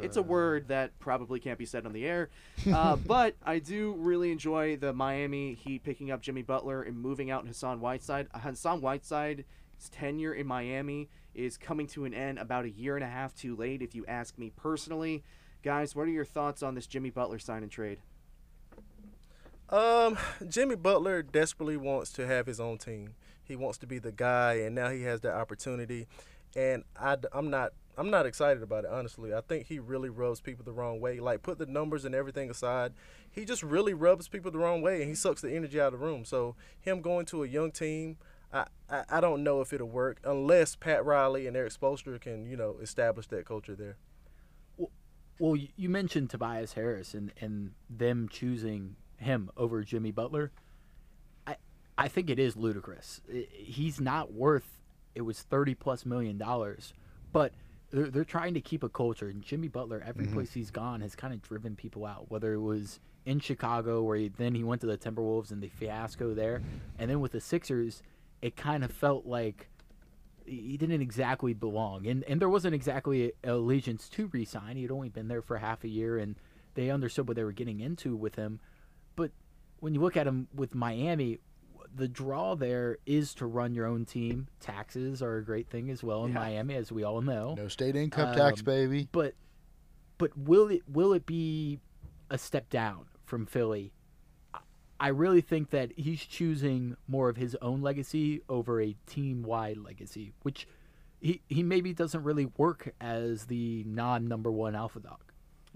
it's 0.00 0.16
a 0.16 0.22
word 0.22 0.68
that 0.68 0.98
probably 0.98 1.40
can't 1.40 1.58
be 1.58 1.66
said 1.66 1.86
on 1.86 1.92
the 1.92 2.06
air. 2.06 2.30
Uh, 2.72 2.96
but 3.06 3.36
I 3.44 3.58
do 3.58 3.94
really 3.98 4.32
enjoy 4.32 4.76
the 4.76 4.92
Miami 4.92 5.54
Heat 5.54 5.82
picking 5.84 6.10
up 6.10 6.20
Jimmy 6.20 6.42
Butler 6.42 6.82
and 6.82 6.98
moving 6.98 7.30
out 7.30 7.42
in 7.42 7.48
Hassan 7.48 7.80
Whiteside. 7.80 8.28
Hassan 8.34 8.80
Whiteside's 8.80 9.44
tenure 9.90 10.34
in 10.34 10.46
Miami 10.46 11.08
is 11.34 11.56
coming 11.56 11.86
to 11.88 12.04
an 12.04 12.14
end 12.14 12.38
about 12.38 12.64
a 12.64 12.70
year 12.70 12.96
and 12.96 13.04
a 13.04 13.08
half 13.08 13.34
too 13.34 13.56
late, 13.56 13.82
if 13.82 13.94
you 13.94 14.04
ask 14.06 14.38
me 14.38 14.50
personally. 14.54 15.24
Guys, 15.62 15.96
what 15.96 16.06
are 16.06 16.12
your 16.12 16.24
thoughts 16.24 16.62
on 16.62 16.74
this 16.74 16.86
Jimmy 16.86 17.10
Butler 17.10 17.38
sign 17.38 17.62
and 17.62 17.72
trade? 17.72 17.98
Um, 19.70 20.18
Jimmy 20.48 20.76
Butler 20.76 21.22
desperately 21.22 21.76
wants 21.76 22.12
to 22.12 22.26
have 22.26 22.46
his 22.46 22.60
own 22.60 22.78
team. 22.78 23.14
He 23.42 23.56
wants 23.56 23.78
to 23.78 23.86
be 23.86 23.98
the 23.98 24.12
guy, 24.12 24.54
and 24.54 24.74
now 24.74 24.90
he 24.90 25.02
has 25.02 25.20
that 25.22 25.34
opportunity. 25.34 26.06
And 26.54 26.84
I, 26.96 27.16
I, 27.32 27.38
am 27.38 27.50
not, 27.50 27.72
I'm 27.96 28.10
not 28.10 28.26
excited 28.26 28.62
about 28.62 28.84
it. 28.84 28.90
Honestly, 28.90 29.32
I 29.32 29.40
think 29.40 29.66
he 29.66 29.78
really 29.78 30.08
rubs 30.08 30.40
people 30.40 30.64
the 30.64 30.72
wrong 30.72 31.00
way. 31.00 31.20
Like, 31.20 31.42
put 31.42 31.58
the 31.58 31.66
numbers 31.66 32.04
and 32.04 32.14
everything 32.14 32.50
aside, 32.50 32.92
he 33.30 33.44
just 33.44 33.62
really 33.62 33.94
rubs 33.94 34.28
people 34.28 34.50
the 34.50 34.58
wrong 34.58 34.82
way, 34.82 35.00
and 35.00 35.08
he 35.08 35.14
sucks 35.14 35.40
the 35.40 35.54
energy 35.54 35.80
out 35.80 35.92
of 35.92 36.00
the 36.00 36.06
room. 36.06 36.24
So 36.24 36.56
him 36.80 37.00
going 37.00 37.26
to 37.26 37.44
a 37.44 37.46
young 37.48 37.70
team, 37.70 38.16
I, 38.52 38.66
I, 38.88 39.04
I 39.10 39.20
don't 39.20 39.42
know 39.42 39.60
if 39.60 39.72
it'll 39.72 39.88
work 39.88 40.18
unless 40.24 40.76
Pat 40.76 41.04
Riley 41.04 41.46
and 41.46 41.56
Erik 41.56 41.72
Spoelstra 41.72 42.20
can, 42.20 42.46
you 42.46 42.56
know, 42.56 42.76
establish 42.80 43.26
that 43.28 43.44
culture 43.46 43.74
there. 43.74 43.96
Well, 45.38 45.56
you 45.56 45.68
you 45.76 45.88
mentioned 45.88 46.30
Tobias 46.30 46.74
Harris 46.74 47.12
and, 47.12 47.32
and 47.40 47.72
them 47.90 48.28
choosing 48.28 48.96
him 49.16 49.50
over 49.56 49.82
Jimmy 49.82 50.12
Butler. 50.12 50.52
I 51.44 51.56
I 51.98 52.06
think 52.06 52.30
it 52.30 52.38
is 52.38 52.56
ludicrous. 52.56 53.20
He's 53.50 54.00
not 54.00 54.32
worth 54.32 54.80
it 55.14 55.22
was 55.22 55.42
thirty 55.42 55.74
plus 55.74 56.06
million 56.06 56.38
dollars, 56.38 56.92
but 57.32 57.52
they're, 57.94 58.10
they're 58.10 58.24
trying 58.24 58.54
to 58.54 58.60
keep 58.60 58.82
a 58.82 58.88
culture. 58.88 59.28
And 59.28 59.42
Jimmy 59.42 59.68
Butler, 59.68 60.02
every 60.04 60.26
mm-hmm. 60.26 60.34
place 60.34 60.52
he's 60.52 60.70
gone, 60.70 61.00
has 61.00 61.14
kind 61.14 61.32
of 61.32 61.40
driven 61.40 61.76
people 61.76 62.04
out. 62.04 62.30
Whether 62.30 62.54
it 62.54 62.60
was 62.60 62.98
in 63.24 63.38
Chicago, 63.38 64.02
where 64.02 64.16
he, 64.16 64.28
then 64.28 64.54
he 64.54 64.64
went 64.64 64.80
to 64.80 64.86
the 64.86 64.98
Timberwolves 64.98 65.50
and 65.50 65.62
the 65.62 65.68
fiasco 65.68 66.34
there, 66.34 66.60
and 66.98 67.08
then 67.08 67.20
with 67.20 67.32
the 67.32 67.40
Sixers, 67.40 68.02
it 68.42 68.56
kind 68.56 68.84
of 68.84 68.90
felt 68.90 69.26
like 69.26 69.68
he 70.44 70.76
didn't 70.76 71.00
exactly 71.00 71.54
belong, 71.54 72.06
and 72.06 72.22
and 72.24 72.38
there 72.38 72.50
wasn't 72.50 72.74
exactly 72.74 73.32
a 73.44 73.52
allegiance 73.52 74.10
to 74.10 74.28
resign. 74.32 74.76
He 74.76 74.82
had 74.82 74.90
only 74.90 75.08
been 75.08 75.28
there 75.28 75.40
for 75.40 75.56
half 75.56 75.84
a 75.84 75.88
year, 75.88 76.18
and 76.18 76.36
they 76.74 76.90
understood 76.90 77.26
what 77.28 77.36
they 77.36 77.44
were 77.44 77.52
getting 77.52 77.80
into 77.80 78.14
with 78.14 78.34
him. 78.34 78.60
But 79.16 79.30
when 79.80 79.94
you 79.94 80.00
look 80.00 80.18
at 80.18 80.26
him 80.26 80.48
with 80.54 80.74
Miami, 80.74 81.38
the 81.94 82.08
draw 82.08 82.54
there 82.54 82.98
is 83.06 83.34
to 83.34 83.46
run 83.46 83.74
your 83.74 83.86
own 83.86 84.04
team. 84.04 84.48
Taxes 84.60 85.22
are 85.22 85.36
a 85.36 85.44
great 85.44 85.68
thing 85.68 85.90
as 85.90 86.02
well 86.02 86.24
in 86.24 86.32
Yeah. 86.32 86.38
Miami, 86.40 86.74
as 86.74 86.90
we 86.90 87.02
all 87.04 87.20
know. 87.22 87.54
No 87.54 87.68
state 87.68 87.96
income 87.96 88.34
tax, 88.34 88.60
Um, 88.60 88.64
baby. 88.64 89.08
But 89.12 89.34
but 90.18 90.36
will 90.36 90.68
it 90.68 90.82
will 90.88 91.12
it 91.12 91.26
be 91.26 91.80
a 92.30 92.38
step 92.38 92.68
down 92.70 93.06
from 93.24 93.46
Philly? 93.46 93.92
I- 94.52 94.58
I 95.00 95.08
really 95.08 95.40
think 95.40 95.70
that 95.70 95.92
he's 95.98 96.22
choosing 96.24 96.96
more 97.08 97.28
of 97.28 97.36
his 97.36 97.56
own 97.62 97.80
legacy 97.82 98.42
over 98.48 98.80
a 98.80 98.94
team 99.06 99.42
wide 99.42 99.76
legacy, 99.78 100.32
which 100.42 100.66
he 101.20 101.40
he 101.48 101.62
maybe 101.62 101.92
doesn't 101.92 102.22
really 102.22 102.46
work 102.56 102.94
as 103.00 103.46
the 103.46 103.84
non 103.84 104.26
number 104.28 104.50
one 104.52 104.74
alpha 104.74 105.00
dog. 105.00 105.20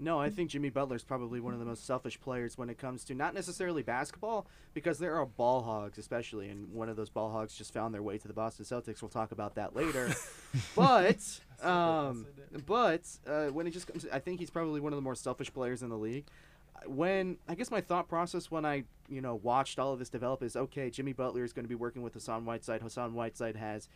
No, 0.01 0.17
I 0.17 0.29
think 0.29 0.49
Jimmy 0.49 0.69
Butler 0.69 0.95
is 0.95 1.03
probably 1.03 1.41
one 1.41 1.53
of 1.53 1.59
the 1.59 1.65
most 1.65 1.85
selfish 1.85 2.19
players 2.21 2.57
when 2.57 2.69
it 2.69 2.77
comes 2.77 3.03
to 3.05 3.13
not 3.13 3.33
necessarily 3.33 3.83
basketball, 3.83 4.47
because 4.73 4.97
there 4.97 5.15
are 5.15 5.25
ball 5.25 5.61
hogs, 5.61 5.97
especially, 5.97 6.47
and 6.47 6.71
one 6.71 6.87
of 6.87 6.95
those 6.95 7.09
ball 7.09 7.29
hogs 7.29 7.53
just 7.53 7.73
found 7.73 7.93
their 7.93 8.01
way 8.01 8.17
to 8.17 8.27
the 8.27 8.33
Boston 8.33 8.63
Celtics. 8.63 9.01
We'll 9.01 9.09
talk 9.09 9.33
about 9.33 9.55
that 9.55 9.75
later. 9.75 10.09
but, 10.75 11.41
um, 11.61 12.25
but 12.65 13.01
uh, 13.27 13.47
when 13.47 13.67
it 13.67 13.71
just 13.71 13.87
comes, 13.87 14.05
I 14.11 14.19
think 14.19 14.39
he's 14.39 14.49
probably 14.49 14.79
one 14.79 14.93
of 14.93 14.97
the 14.97 15.01
more 15.01 15.15
selfish 15.15 15.53
players 15.53 15.83
in 15.83 15.89
the 15.89 15.97
league. 15.97 16.27
When 16.87 17.37
I 17.45 17.55
guess 17.55 17.69
my 17.69 17.81
thought 17.81 18.07
process 18.07 18.49
when 18.49 18.65
I 18.65 18.85
you 19.09 19.19
know 19.19 19.35
watched 19.35 19.79
all 19.79 19.91
of 19.91 19.99
this 19.99 20.07
develop 20.07 20.41
is 20.41 20.55
okay, 20.55 20.89
Jimmy 20.89 21.11
Butler 21.11 21.43
is 21.43 21.51
going 21.51 21.65
to 21.65 21.69
be 21.69 21.75
working 21.75 22.03
with 22.03 22.13
Hassan 22.13 22.45
Whiteside. 22.45 22.81
Hassan 22.81 23.13
Whiteside 23.15 23.57
has 23.57 23.89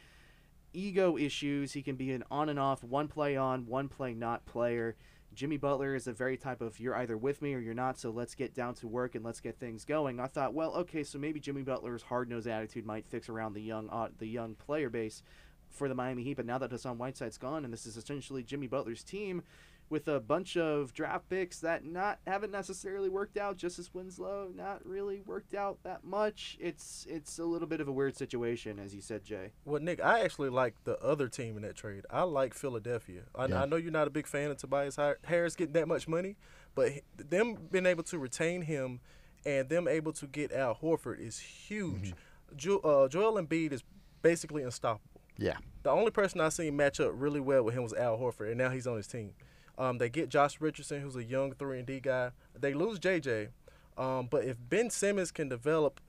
ego 0.73 1.17
issues. 1.17 1.71
He 1.71 1.81
can 1.81 1.95
be 1.95 2.11
an 2.11 2.25
on 2.29 2.49
and 2.49 2.59
off, 2.59 2.83
one 2.83 3.07
play 3.07 3.37
on, 3.37 3.67
one 3.67 3.87
play 3.87 4.13
not 4.13 4.45
player. 4.45 4.97
Jimmy 5.33 5.57
Butler 5.57 5.95
is 5.95 6.07
a 6.07 6.13
very 6.13 6.37
type 6.37 6.61
of 6.61 6.79
you're 6.79 6.95
either 6.95 7.17
with 7.17 7.41
me 7.41 7.53
or 7.53 7.59
you're 7.59 7.73
not, 7.73 7.97
so 7.97 8.11
let's 8.11 8.35
get 8.35 8.53
down 8.53 8.75
to 8.75 8.87
work 8.87 9.15
and 9.15 9.25
let's 9.25 9.39
get 9.39 9.59
things 9.59 9.85
going. 9.85 10.19
I 10.19 10.27
thought, 10.27 10.53
well, 10.53 10.73
okay, 10.75 11.03
so 11.03 11.17
maybe 11.17 11.39
Jimmy 11.39 11.63
Butler's 11.63 12.03
hard 12.03 12.29
nosed 12.29 12.47
attitude 12.47 12.85
might 12.85 13.07
fix 13.07 13.29
around 13.29 13.53
the 13.53 13.61
young 13.61 13.89
uh, 13.89 14.09
the 14.17 14.27
young 14.27 14.55
player 14.55 14.89
base 14.89 15.23
for 15.69 15.89
the 15.89 15.95
Miami 15.95 16.23
Heat, 16.23 16.35
but 16.35 16.45
now 16.45 16.59
that 16.59 16.71
Hassan 16.71 16.97
Whiteside's 16.97 17.37
gone 17.37 17.65
and 17.65 17.73
this 17.73 17.85
is 17.85 17.97
essentially 17.97 18.43
Jimmy 18.43 18.67
Butler's 18.67 19.03
team 19.03 19.41
with 19.89 20.07
a 20.07 20.19
bunch 20.19 20.57
of 20.57 20.93
draft 20.93 21.29
picks 21.29 21.59
that 21.59 21.85
not 21.85 22.19
haven't 22.25 22.51
necessarily 22.51 23.09
worked 23.09 23.37
out. 23.37 23.57
Justice 23.57 23.93
Winslow 23.93 24.49
not 24.55 24.85
really 24.85 25.21
worked 25.21 25.53
out 25.53 25.77
that 25.83 26.03
much. 26.03 26.57
It's 26.59 27.05
it's 27.09 27.37
a 27.37 27.45
little 27.45 27.67
bit 27.67 27.79
of 27.81 27.87
a 27.87 27.91
weird 27.91 28.15
situation, 28.17 28.79
as 28.79 28.95
you 28.95 29.01
said, 29.01 29.23
Jay. 29.23 29.51
Well, 29.65 29.81
Nick, 29.81 30.03
I 30.03 30.21
actually 30.21 30.49
like 30.49 30.75
the 30.83 30.97
other 30.99 31.27
team 31.27 31.57
in 31.57 31.63
that 31.63 31.75
trade. 31.75 32.05
I 32.09 32.23
like 32.23 32.53
Philadelphia. 32.53 33.23
I, 33.35 33.45
Yeah. 33.45 33.61
I 33.63 33.65
know 33.65 33.75
you're 33.75 33.91
not 33.91 34.07
a 34.07 34.11
big 34.11 34.25
fan 34.27 34.49
of 34.51 34.57
Tobias 34.57 34.97
Harris 35.25 35.55
getting 35.55 35.73
that 35.73 35.87
much 35.87 36.07
money, 36.07 36.37
but 36.73 36.91
them 37.17 37.57
being 37.71 37.85
able 37.85 38.03
to 38.03 38.17
retain 38.17 38.63
him 38.63 38.99
and 39.45 39.69
them 39.69 39.87
able 39.87 40.13
to 40.13 40.25
get 40.25 40.51
Al 40.51 40.75
Horford 40.75 41.19
is 41.19 41.37
huge. 41.39 42.13
Jo- 42.55 42.79
uh, 42.79 43.07
Joel 43.09 43.41
Embiid 43.41 43.73
is 43.73 43.83
basically 44.21 44.63
unstoppable. 44.63 45.21
Yeah. 45.37 45.57
The 45.83 45.89
only 45.89 46.11
person 46.11 46.39
I 46.39 46.49
seen 46.49 46.75
match 46.77 46.99
up 46.99 47.11
really 47.13 47.39
well 47.41 47.63
with 47.63 47.73
him 47.75 47.83
was 47.83 47.93
Al 47.93 48.17
Horford, 48.17 48.49
and 48.49 48.57
now 48.57 48.69
he's 48.69 48.87
on 48.87 48.95
his 48.97 49.07
team. 49.07 49.33
Um, 49.77 49.97
they 49.97 50.09
get 50.09 50.29
Josh 50.29 50.61
Richardson, 50.61 51.01
who's 51.01 51.15
a 51.15 51.23
young 51.23 51.53
three 51.53 51.79
and 51.79 51.87
D 51.87 51.99
guy. 51.99 52.31
They 52.59 52.73
lose 52.73 52.99
JJ, 52.99 53.49
um, 53.97 54.27
but 54.29 54.45
if 54.45 54.57
Ben 54.69 54.89
Simmons 54.89 55.31
can 55.31 55.49
develop 55.49 55.99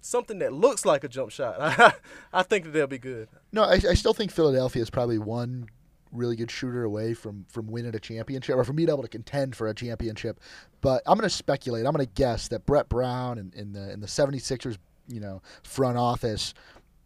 something 0.00 0.38
that 0.38 0.52
looks 0.52 0.84
like 0.84 1.04
a 1.04 1.08
jump 1.08 1.30
shot, 1.30 1.56
I 2.32 2.42
think 2.42 2.64
that 2.64 2.70
they'll 2.70 2.86
be 2.86 2.98
good. 2.98 3.28
No, 3.52 3.64
I, 3.64 3.80
I 3.88 3.94
still 3.94 4.14
think 4.14 4.30
Philadelphia 4.30 4.82
is 4.82 4.90
probably 4.90 5.18
one 5.18 5.68
really 6.12 6.36
good 6.36 6.50
shooter 6.50 6.84
away 6.84 7.14
from 7.14 7.44
from 7.48 7.66
winning 7.66 7.94
a 7.94 7.98
championship 7.98 8.56
or 8.56 8.64
from 8.64 8.76
being 8.76 8.88
able 8.88 9.02
to 9.02 9.08
contend 9.08 9.56
for 9.56 9.68
a 9.68 9.74
championship. 9.74 10.40
But 10.80 11.02
I'm 11.06 11.18
going 11.18 11.28
to 11.28 11.34
speculate. 11.34 11.86
I'm 11.86 11.92
going 11.92 12.06
to 12.06 12.12
guess 12.14 12.48
that 12.48 12.66
Brett 12.66 12.88
Brown 12.88 13.38
and 13.38 13.54
in 13.54 13.72
the 13.72 13.92
in 13.92 14.00
the 14.00 14.06
76ers, 14.06 14.78
you 15.08 15.20
know, 15.20 15.42
front 15.62 15.96
office 15.96 16.54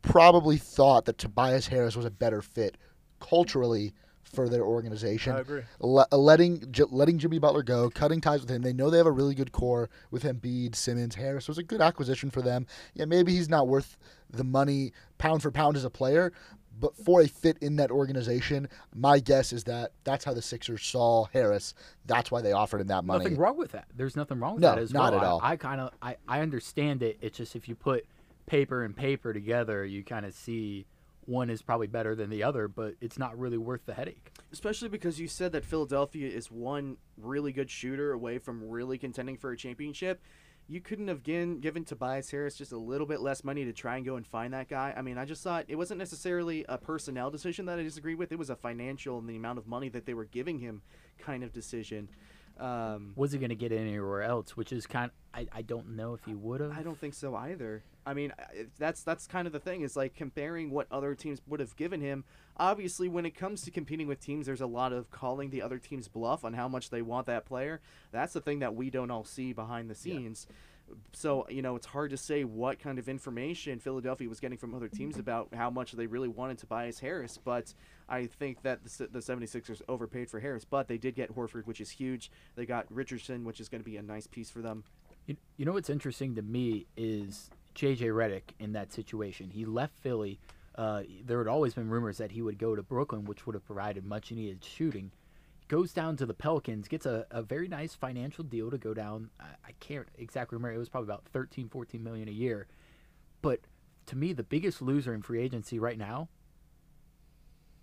probably 0.03 0.59
thought 0.59 1.05
that 1.05 1.19
Tobias 1.19 1.69
Harris 1.69 1.97
was 1.97 2.05
a 2.05 2.11
better 2.11 2.43
fit 2.43 2.77
culturally 3.21 3.95
for 4.33 4.49
their 4.49 4.63
organization. 4.65 5.35
I 5.35 5.41
agree. 5.41 5.63
Le- 5.81 6.07
letting 6.13 6.71
J- 6.73 6.85
letting 6.91 7.19
Jimmy 7.19 7.39
Butler 7.39 7.63
go, 7.63 7.91
cutting 7.91 8.21
ties 8.21 8.41
with 8.41 8.51
him. 8.51 8.63
They 8.63 8.73
know 8.73 8.91
they 8.91 8.97
have 8.99 9.07
a 9.07 9.11
really 9.13 9.35
good 9.35 9.53
core 9.53 9.91
with 10.11 10.25
Embiid, 10.25 10.75
Simmons, 10.75 11.15
Harris 11.15 11.49
was 11.49 11.59
a 11.59 11.63
good 11.63 11.81
acquisition 11.81 12.31
for 12.31 12.43
them. 12.43 12.67
Yeah, 12.95 13.05
maybe 13.05 13.33
he's 13.33 13.49
not 13.49 13.69
worth 13.69 13.97
the 14.31 14.45
money 14.45 14.93
pound 15.19 15.43
for 15.43 15.51
pound 15.51 15.77
as 15.77 15.85
a 15.85 15.91
player, 15.91 16.33
but 16.81 16.97
for 16.97 17.21
a 17.21 17.29
fit 17.29 17.59
in 17.61 17.77
that 17.77 17.91
organization, 17.91 18.69
my 18.95 19.19
guess 19.19 19.53
is 19.53 19.65
that 19.65 19.93
that's 20.05 20.25
how 20.25 20.33
the 20.33 20.41
Sixers 20.43 20.83
saw 20.83 21.27
Harris. 21.33 21.75
That's 22.07 22.31
why 22.31 22.41
they 22.41 22.53
offered 22.53 22.81
him 22.81 22.87
that 22.87 23.05
money. 23.05 23.25
Nothing 23.25 23.39
wrong 23.39 23.59
with 23.59 23.73
that. 23.73 23.87
There's 23.95 24.17
nothing 24.17 24.41
wrong 24.41 24.55
with 24.55 24.63
No, 24.63 24.71
that 24.75 24.79
as 24.79 24.93
not 24.95 25.13
well. 25.13 25.21
at 25.21 25.27
all. 25.27 25.41
I, 25.43 25.53
I 25.53 25.57
kind 25.57 25.81
of 25.81 25.91
I, 26.01 26.17
I 26.27 26.41
understand 26.41 27.03
it. 27.03 27.19
It's 27.21 27.37
just 27.37 27.55
if 27.55 27.69
you 27.69 27.75
put 27.75 28.07
paper 28.47 28.83
and 28.83 28.97
paper 28.97 29.35
together, 29.35 29.85
you 29.85 30.03
kind 30.03 30.25
of 30.25 30.33
see 30.35 30.87
one 31.27 31.51
is 31.51 31.63
probably 31.63 31.87
better 31.87 32.15
than 32.15 32.31
the 32.31 32.43
other, 32.43 32.69
but 32.69 32.95
it's 33.01 33.19
not 33.19 33.39
really 33.39 33.59
worth 33.59 33.87
the 33.87 33.95
headache. 33.95 34.33
Especially 34.53 34.89
because 34.89 35.21
you 35.21 35.29
said 35.29 35.53
that 35.53 35.65
Philadelphia 35.65 36.29
is 36.29 36.51
one 36.51 36.97
really 37.17 37.53
good 37.53 37.71
shooter 37.71 38.13
away 38.13 38.39
from 38.39 38.69
really 38.69 38.99
contending 38.99 39.37
for 39.37 39.53
a 39.53 39.57
championship. 39.57 40.21
You 40.69 40.81
couldn't 40.81 41.09
have 41.09 41.23
given, 41.23 41.61
given 41.61 41.85
Tobias 41.85 42.31
Harris 42.31 42.57
just 42.57 42.73
a 42.73 42.79
little 42.79 43.07
bit 43.07 43.21
less 43.21 43.45
money 43.45 43.65
to 43.65 43.73
try 43.73 43.97
and 43.97 44.07
go 44.07 44.17
and 44.17 44.27
find 44.27 44.55
that 44.55 44.69
guy. 44.69 44.95
I 44.97 45.03
mean, 45.03 45.19
I 45.19 45.25
just 45.25 45.43
thought 45.43 45.65
it 45.69 45.77
wasn't 45.77 45.99
necessarily 45.99 46.65
a 46.69 46.79
personnel 46.79 47.31
decision 47.31 47.67
that 47.67 47.79
I 47.79 47.83
disagree 47.83 48.15
with. 48.15 48.33
It 48.33 48.39
was 48.39 48.51
a 48.51 48.57
financial 48.57 49.19
and 49.19 49.29
the 49.29 49.37
amount 49.37 49.59
of 49.59 49.67
money 49.67 49.89
that 49.91 50.07
they 50.07 50.15
were 50.15 50.25
giving 50.25 50.59
him 50.59 50.83
kind 51.19 51.43
of 51.43 51.53
decision. 51.53 52.09
Um, 52.63 53.13
Was 53.17 53.33
he 53.33 53.39
going 53.39 53.49
to 53.51 53.57
get 53.57 53.73
anywhere 53.73 54.23
else? 54.23 54.57
Which 54.57 54.73
is 54.73 54.87
kind. 54.87 55.11
I, 55.35 55.49
I 55.51 55.63
don't 55.63 55.97
know 55.97 56.15
if 56.15 56.25
he 56.25 56.35
would 56.35 56.61
have. 56.61 56.79
I 56.79 56.83
don't 56.83 56.99
think 56.99 57.15
so 57.15 57.35
either. 57.35 57.83
I 58.07 58.15
mean, 58.15 58.33
that's 58.79 59.03
that's 59.03 59.27
kind 59.27 59.47
of 59.47 59.53
the 59.53 59.59
thing 59.59 59.83
is 59.83 59.97
like 59.97 60.15
comparing 60.15 60.71
what 60.71 60.87
other 60.91 61.15
teams 61.15 61.41
would 61.47 61.59
have 61.61 61.75
given 61.77 62.01
him. 62.01 62.25
Obviously, 62.57 63.09
when 63.09 63.27
it 63.27 63.37
comes 63.37 63.63
to 63.63 63.71
competing 63.71 64.07
with 64.07 64.21
teams, 64.21 64.47
there's 64.47 64.61
a 64.61 64.67
lot 64.67 64.93
of 64.93 65.11
calling 65.11 65.51
the 65.51 65.63
other 65.63 65.79
team's 65.79 66.07
bluff 66.07 66.45
on 66.45 66.53
how 66.55 66.69
much 66.69 66.91
they 66.91 67.03
want 67.03 67.27
that 67.27 67.47
player. 67.47 67.81
That's 68.13 68.33
the 68.33 68.41
thing 68.41 68.61
that 68.61 68.75
we 68.75 68.91
don't 68.91 69.11
all 69.11 69.25
see 69.25 69.53
behind 69.53 69.91
the 69.91 69.95
scenes. 69.95 70.47
So 71.13 71.47
you 71.49 71.63
know, 71.63 71.75
it's 71.77 71.87
hard 71.87 72.11
to 72.11 72.17
say 72.17 72.45
what 72.45 72.79
kind 72.79 72.99
of 72.99 73.09
information 73.09 73.79
Philadelphia 73.79 74.29
was 74.29 74.41
getting 74.41 74.59
from 74.59 74.75
other 74.75 74.89
teams 74.89 75.19
about 75.21 75.49
how 75.55 75.71
much 75.71 75.93
they 75.93 76.07
really 76.07 76.29
wanted 76.29 76.59
Tobias 76.59 77.01
Harris. 77.01 77.39
But 77.43 77.75
I 78.13 78.27
think 78.27 78.61
that 78.63 78.85
the, 78.85 79.07
the 79.07 79.19
76ers 79.21 79.81
overpaid 79.89 80.29
for 80.29 80.39
Harris, 80.39 80.67
but 80.67 80.87
they 80.87 80.99
did 80.99 81.15
get 81.15 81.35
Horford, 81.35 81.67
which 81.67 81.81
is 81.81 81.89
huge. 81.89 82.31
They 82.57 82.67
got 82.67 82.85
Richardson, 82.91 83.43
which 83.43 83.59
is 83.59 83.71
going 83.71 83.81
to 83.81 83.89
be 83.89 83.97
a 83.97 84.03
nice 84.03 84.27
piece 84.27 84.51
for 84.51 84.61
them. 84.61 84.85
You, 85.27 85.37
you 85.57 85.65
know 85.65 85.73
what's 85.73 85.89
interesting 85.89 86.35
to 86.35 86.43
me 86.43 86.87
is 86.95 87.49
JJ 87.75 88.09
Redick 88.09 88.55
in 88.59 88.73
that 88.73 88.93
situation. 88.93 89.49
He 89.49 89.65
left 89.65 89.95
Philly. 90.03 90.39
Uh, 90.75 91.05
there 91.25 91.39
had 91.39 91.49
always 91.49 91.73
been 91.73 91.89
rumors 91.89 92.19
that 92.19 92.33
he 92.33 92.43
would 92.43 92.59
go 92.59 92.77
to 92.77 92.83
Brooklyn, 92.83 93.25
which 93.25 93.47
would 93.47 93.55
have 93.55 93.65
provided 93.65 94.05
much 94.05 94.31
needed 94.31 94.63
shooting. 94.63 95.11
Goes 95.69 95.95
down 95.95 96.19
to 96.19 96.27
the 96.27 96.35
Pelicans, 96.35 96.89
gets 96.89 97.07
a, 97.07 97.27
a 97.31 97.41
very 97.41 97.67
nice 97.67 97.95
financial 97.95 98.45
deal 98.45 98.71
to 98.71 98.77
go 98.77 98.93
down. 98.93 99.31
I, 99.41 99.69
I 99.69 99.73
can't 99.81 100.07
exactly 100.19 100.57
remember. 100.57 100.75
It 100.75 100.79
was 100.79 100.91
probably 100.91 101.07
about 101.07 101.25
13, 101.33 101.71
14 101.71 102.05
million 102.05 102.29
a 102.29 102.33
year. 102.33 102.67
But 103.41 103.61
to 104.07 104.17
me, 104.17 104.35
the 104.35 104.43
biggest 104.43 104.83
loser 104.83 105.15
in 105.15 105.23
free 105.23 105.41
agency 105.41 105.79
right 105.79 105.97
now, 105.97 106.29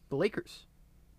the 0.10 0.16
Lakers. 0.16 0.66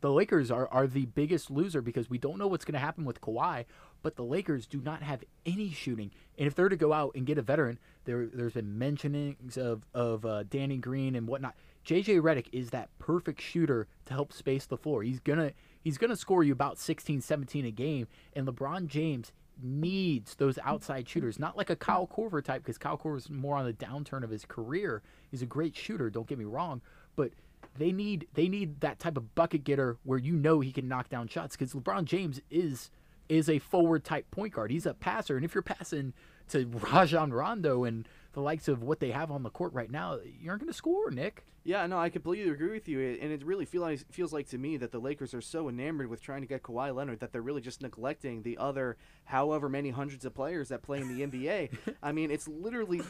The 0.01 0.11
Lakers 0.11 0.51
are, 0.51 0.67
are 0.69 0.87
the 0.87 1.07
biggest 1.07 1.51
loser 1.51 1.83
because 1.83 2.09
we 2.09 2.17
don't 2.17 2.39
know 2.39 2.47
what's 2.47 2.65
going 2.65 2.73
to 2.73 2.79
happen 2.79 3.05
with 3.05 3.21
Kawhi, 3.21 3.67
but 4.03 4.17
the 4.17 4.25
Lakers 4.25 4.67
do 4.67 4.81
not 4.81 5.03
have 5.03 5.23
any 5.45 5.71
shooting. 5.71 6.11
And 6.39 6.47
if 6.47 6.55
they're 6.55 6.71
to 6.71 6.77
go 6.77 6.93
out 6.93 7.13
and 7.15 7.27
get 7.27 7.37
a 7.37 7.43
veteran, 7.43 7.79
there 8.05 8.27
there's 8.27 8.55
been 8.55 8.79
mentionings 8.79 9.59
of 9.59 9.87
of 9.93 10.25
uh, 10.25 10.45
Danny 10.45 10.79
Green 10.79 11.15
and 11.15 11.27
whatnot. 11.27 11.55
JJ 11.85 12.21
Redick 12.21 12.47
is 12.53 12.71
that 12.71 12.89
perfect 12.99 13.41
shooter 13.41 13.89
to 14.07 14.15
help 14.15 14.33
space 14.33 14.67
the 14.67 14.79
floor. 14.79 15.03
He's 15.03 15.21
gonna 15.21 15.53
he's 15.83 15.99
gonna 15.99 16.17
score 16.17 16.43
you 16.43 16.53
about 16.53 16.79
16, 16.79 17.21
17 17.21 17.67
a 17.67 17.71
game. 17.71 18.07
And 18.35 18.47
LeBron 18.47 18.87
James 18.87 19.33
needs 19.63 20.35
those 20.37 20.59
outside 20.65 21.09
shooters, 21.09 21.39
not 21.39 21.57
like 21.57 21.69
a 21.69 21.77
Kyle 21.77 22.07
Korver 22.07 22.43
type, 22.43 22.63
because 22.63 22.79
Kyle 22.79 22.97
Korver's 22.97 23.29
more 23.29 23.57
on 23.57 23.67
the 23.67 23.73
downturn 23.73 24.23
of 24.23 24.31
his 24.31 24.47
career. 24.47 25.03
He's 25.31 25.43
a 25.43 25.47
great 25.47 25.77
shooter, 25.77 26.09
don't 26.09 26.27
get 26.27 26.39
me 26.39 26.45
wrong, 26.45 26.81
but 27.17 27.33
they 27.79 27.93
need 27.93 28.27
they 28.35 28.49
need 28.49 28.81
that 28.81 28.99
type 28.99 29.17
of 29.17 29.35
bucket 29.35 29.65
getter 29.65 29.99
where 30.05 30.19
you 30.19 30.35
know 30.35 30.61
he 30.61 30.73
can 30.73 30.89
knock 30.89 31.09
down 31.09 31.29
shots 31.29 31.57
because 31.57 31.73
LeBron 31.73 32.05
James 32.05 32.41
is 32.51 32.91
is 33.29 33.49
a 33.49 33.59
forward 33.59 34.05
type 34.05 34.31
point 34.31 34.53
guard. 34.53 34.71
He's 34.71 34.87
a 34.87 34.95
passer, 34.95 35.37
and 35.37 35.45
if 35.45 35.55
you're 35.55 35.63
passing 35.63 36.13
to 36.49 36.67
Rajon 36.93 37.33
Rondo 37.33 37.85
and 37.85 38.07
the 38.33 38.41
likes 38.41 38.69
of 38.69 38.83
what 38.83 39.01
they 39.01 39.11
have 39.11 39.31
on 39.31 39.43
the 39.43 39.51
court 39.51 39.73
right 39.73 39.91
now, 39.91 40.19
you 40.41 40.51
aren't 40.51 40.63
going 40.63 40.73
to 40.73 40.77
score, 40.77 41.11
Nick. 41.11 41.45
Yeah, 41.63 41.87
no, 41.87 41.99
I 41.99 42.09
completely 42.09 42.51
agree 42.51 42.73
with 42.73 42.89
you, 42.89 43.19
and 43.21 43.31
it 43.31 43.45
really 43.45 43.67
feel 43.67 43.83
like, 43.83 44.01
feels 44.11 44.33
like 44.33 44.49
to 44.49 44.57
me 44.57 44.79
that 44.79 44.93
the 44.93 44.99
Lakers 44.99 45.35
are 45.35 45.43
so 45.43 45.69
enamored 45.69 46.09
with 46.09 46.23
trying 46.23 46.41
to 46.41 46.47
get 46.47 46.63
Kawhi 46.63 46.95
Leonard 46.95 47.21
that 47.21 47.33
they're 47.33 47.43
really 47.43 47.61
just 47.61 47.83
neglecting 47.83 48.43
the 48.43 48.57
other, 48.57 48.97
however 49.25 49.69
many 49.69 49.91
hundreds 49.91 50.25
of 50.25 50.35
players 50.35 50.71
that 50.71 50.81
play 50.81 51.01
in 51.01 51.15
the 51.15 51.27
NBA. 51.27 51.97
I 52.03 52.13
mean, 52.13 52.31
it's 52.31 52.49
literally, 52.49 53.03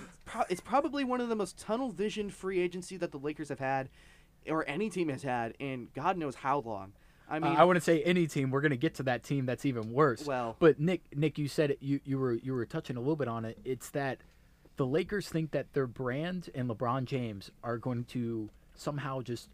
it's 0.48 0.61
probably 0.61 1.05
one 1.05 1.20
of 1.20 1.28
the 1.28 1.36
most 1.36 1.59
tunnel 1.59 1.90
vision 1.90 2.28
free 2.28 2.59
agency 2.59 2.96
that 2.96 3.12
the 3.12 3.18
Lakers 3.18 3.51
have 3.51 3.61
had, 3.61 3.88
or 4.49 4.66
any 4.68 4.91
team 4.91 5.09
has 5.09 5.22
had, 5.22 5.55
in 5.59 5.88
God 5.95 6.16
knows 6.16 6.34
how 6.36 6.61
long. 6.61 6.93
I 7.28 7.36
Uh, 7.36 7.41
mean, 7.41 7.57
I 7.57 7.64
wouldn't 7.64 7.84
say 7.84 8.03
any 8.03 8.26
team. 8.26 8.51
We're 8.51 8.61
going 8.61 8.70
to 8.70 8.76
get 8.76 8.95
to 8.97 9.03
that 9.05 9.22
team 9.22 9.47
that's 9.47 9.64
even 9.64 9.93
worse. 9.93 10.26
Well- 10.26 10.57
but 10.59 10.80
Nick, 10.80 11.03
Nick, 11.16 11.38
you 11.38 11.47
said 11.49 11.70
it. 11.70 11.78
You 11.80 12.01
you 12.05 12.18
were 12.18 12.32
you 12.34 12.53
were 12.55 12.66
touching 12.66 12.97
a 12.97 13.01
little 13.01 13.16
bit 13.16 13.28
on 13.28 13.45
it. 13.45 13.59
It's 13.64 13.91
that 13.91 14.18
the 14.76 14.86
Lakers 14.86 15.28
think 15.28 15.51
that 15.53 15.72
their 15.72 15.86
brand 15.86 16.51
and 16.55 16.68
LeBron 16.68 17.05
James 17.05 17.51
are 17.62 17.76
going 17.78 18.05
to 18.07 18.51
somehow 18.74 19.20
just 19.20 19.49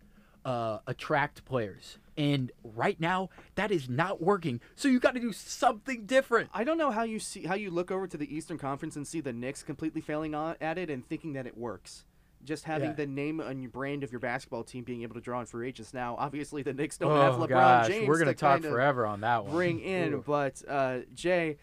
uh, 0.44 0.78
attract 0.86 1.44
players, 1.44 1.98
and 2.16 2.52
right 2.62 3.00
now 3.00 3.28
that 3.56 3.72
is 3.72 3.88
not 3.88 4.22
working. 4.22 4.60
So 4.76 4.86
you 4.86 5.00
got 5.00 5.14
to 5.14 5.20
do 5.20 5.32
something 5.32 6.06
different. 6.06 6.48
I 6.54 6.62
don't 6.62 6.78
know 6.78 6.92
how 6.92 7.02
you 7.02 7.18
see 7.18 7.42
how 7.42 7.56
you 7.56 7.70
look 7.72 7.90
over 7.90 8.06
to 8.06 8.16
the 8.16 8.32
Eastern 8.34 8.56
Conference 8.56 8.94
and 8.94 9.04
see 9.06 9.20
the 9.20 9.32
Knicks 9.32 9.64
completely 9.64 10.00
failing 10.00 10.34
on, 10.36 10.54
at 10.60 10.78
it 10.78 10.88
and 10.88 11.04
thinking 11.06 11.32
that 11.32 11.46
it 11.48 11.58
works. 11.58 12.04
Just 12.46 12.64
having 12.64 12.90
Yeah. 12.90 12.94
the 12.96 13.06
name 13.06 13.40
and 13.40 13.70
brand 13.70 14.02
of 14.04 14.10
your 14.12 14.20
basketball 14.20 14.64
team 14.64 14.84
being 14.84 15.02
able 15.02 15.14
to 15.14 15.20
draw 15.20 15.40
in 15.40 15.46
free 15.46 15.68
agents. 15.68 15.92
Now, 15.92 16.16
obviously, 16.18 16.62
the 16.62 16.72
Knicks 16.72 16.96
don't 16.96 17.14
have 17.20 17.34
oh 17.34 17.44
LeBron 17.44 17.48
gosh, 17.48 17.88
James. 17.88 18.08
we're 18.08 18.18
to 18.18 18.24
gonna 18.24 18.34
talk 18.34 18.62
forever 18.62 19.04
on 19.04 19.20
that 19.20 19.44
one. 19.44 19.52
Bring 19.52 19.80
in, 19.80 20.14
Ooh. 20.14 20.24
but 20.26 20.62
uh, 20.68 21.00
Jay, 21.14 21.58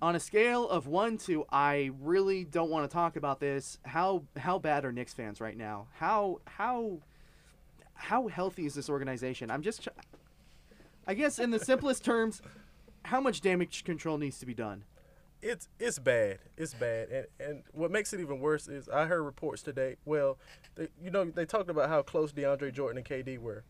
on 0.00 0.14
a 0.14 0.20
scale 0.20 0.68
of 0.68 0.86
one 0.86 1.16
to 1.16 1.44
I 1.50 1.90
really 2.00 2.44
don't 2.44 2.70
want 2.70 2.88
to 2.88 2.92
talk 2.92 3.16
about 3.16 3.40
this. 3.40 3.78
How 3.84 4.22
how 4.36 4.58
bad 4.58 4.84
are 4.84 4.92
Knicks 4.92 5.14
fans 5.14 5.40
right 5.40 5.56
now? 5.56 5.86
How 5.94 6.40
how 6.46 6.98
how 7.94 8.28
healthy 8.28 8.66
is 8.66 8.74
this 8.74 8.90
organization? 8.90 9.50
I'm 9.50 9.62
just, 9.62 9.88
I 11.06 11.14
guess, 11.14 11.38
in 11.38 11.50
the 11.50 11.58
simplest 11.58 12.04
terms, 12.04 12.42
how 13.04 13.20
much 13.20 13.40
damage 13.40 13.84
control 13.84 14.18
needs 14.18 14.38
to 14.40 14.46
be 14.46 14.54
done? 14.54 14.84
It's 15.42 15.68
it's 15.80 15.98
bad. 15.98 16.38
It's 16.56 16.72
bad, 16.72 17.08
and 17.10 17.26
and 17.40 17.62
what 17.72 17.90
makes 17.90 18.12
it 18.12 18.20
even 18.20 18.38
worse 18.38 18.68
is 18.68 18.88
I 18.88 19.06
heard 19.06 19.22
reports 19.22 19.62
today. 19.62 19.96
Well, 20.04 20.38
they, 20.76 20.88
you 21.02 21.10
know 21.10 21.24
they 21.24 21.44
talked 21.44 21.68
about 21.68 21.88
how 21.88 22.02
close 22.02 22.32
DeAndre 22.32 22.72
Jordan 22.72 22.98
and 22.98 23.06
KD 23.06 23.38
were. 23.38 23.64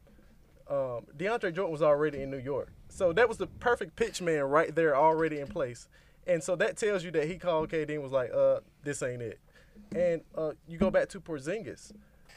Um, 0.68 1.06
DeAndre 1.16 1.54
Jordan 1.54 1.72
was 1.72 1.82
already 1.82 2.22
in 2.22 2.30
New 2.30 2.38
York, 2.38 2.72
so 2.88 3.12
that 3.14 3.28
was 3.28 3.38
the 3.38 3.46
perfect 3.46 3.96
pitch 3.96 4.20
man 4.20 4.42
right 4.44 4.74
there, 4.74 4.94
already 4.94 5.40
in 5.40 5.48
place. 5.48 5.88
And 6.26 6.42
so 6.42 6.54
that 6.56 6.76
tells 6.76 7.02
you 7.02 7.10
that 7.12 7.26
he 7.26 7.36
called 7.36 7.70
KD 7.70 7.94
and 7.94 8.02
was 8.02 8.12
like, 8.12 8.32
"Uh, 8.32 8.60
this 8.84 9.02
ain't 9.02 9.22
it." 9.22 9.40
And 9.96 10.22
uh, 10.36 10.52
you 10.68 10.78
go 10.78 10.90
back 10.90 11.08
to 11.10 11.20
Porzingis. 11.20 11.92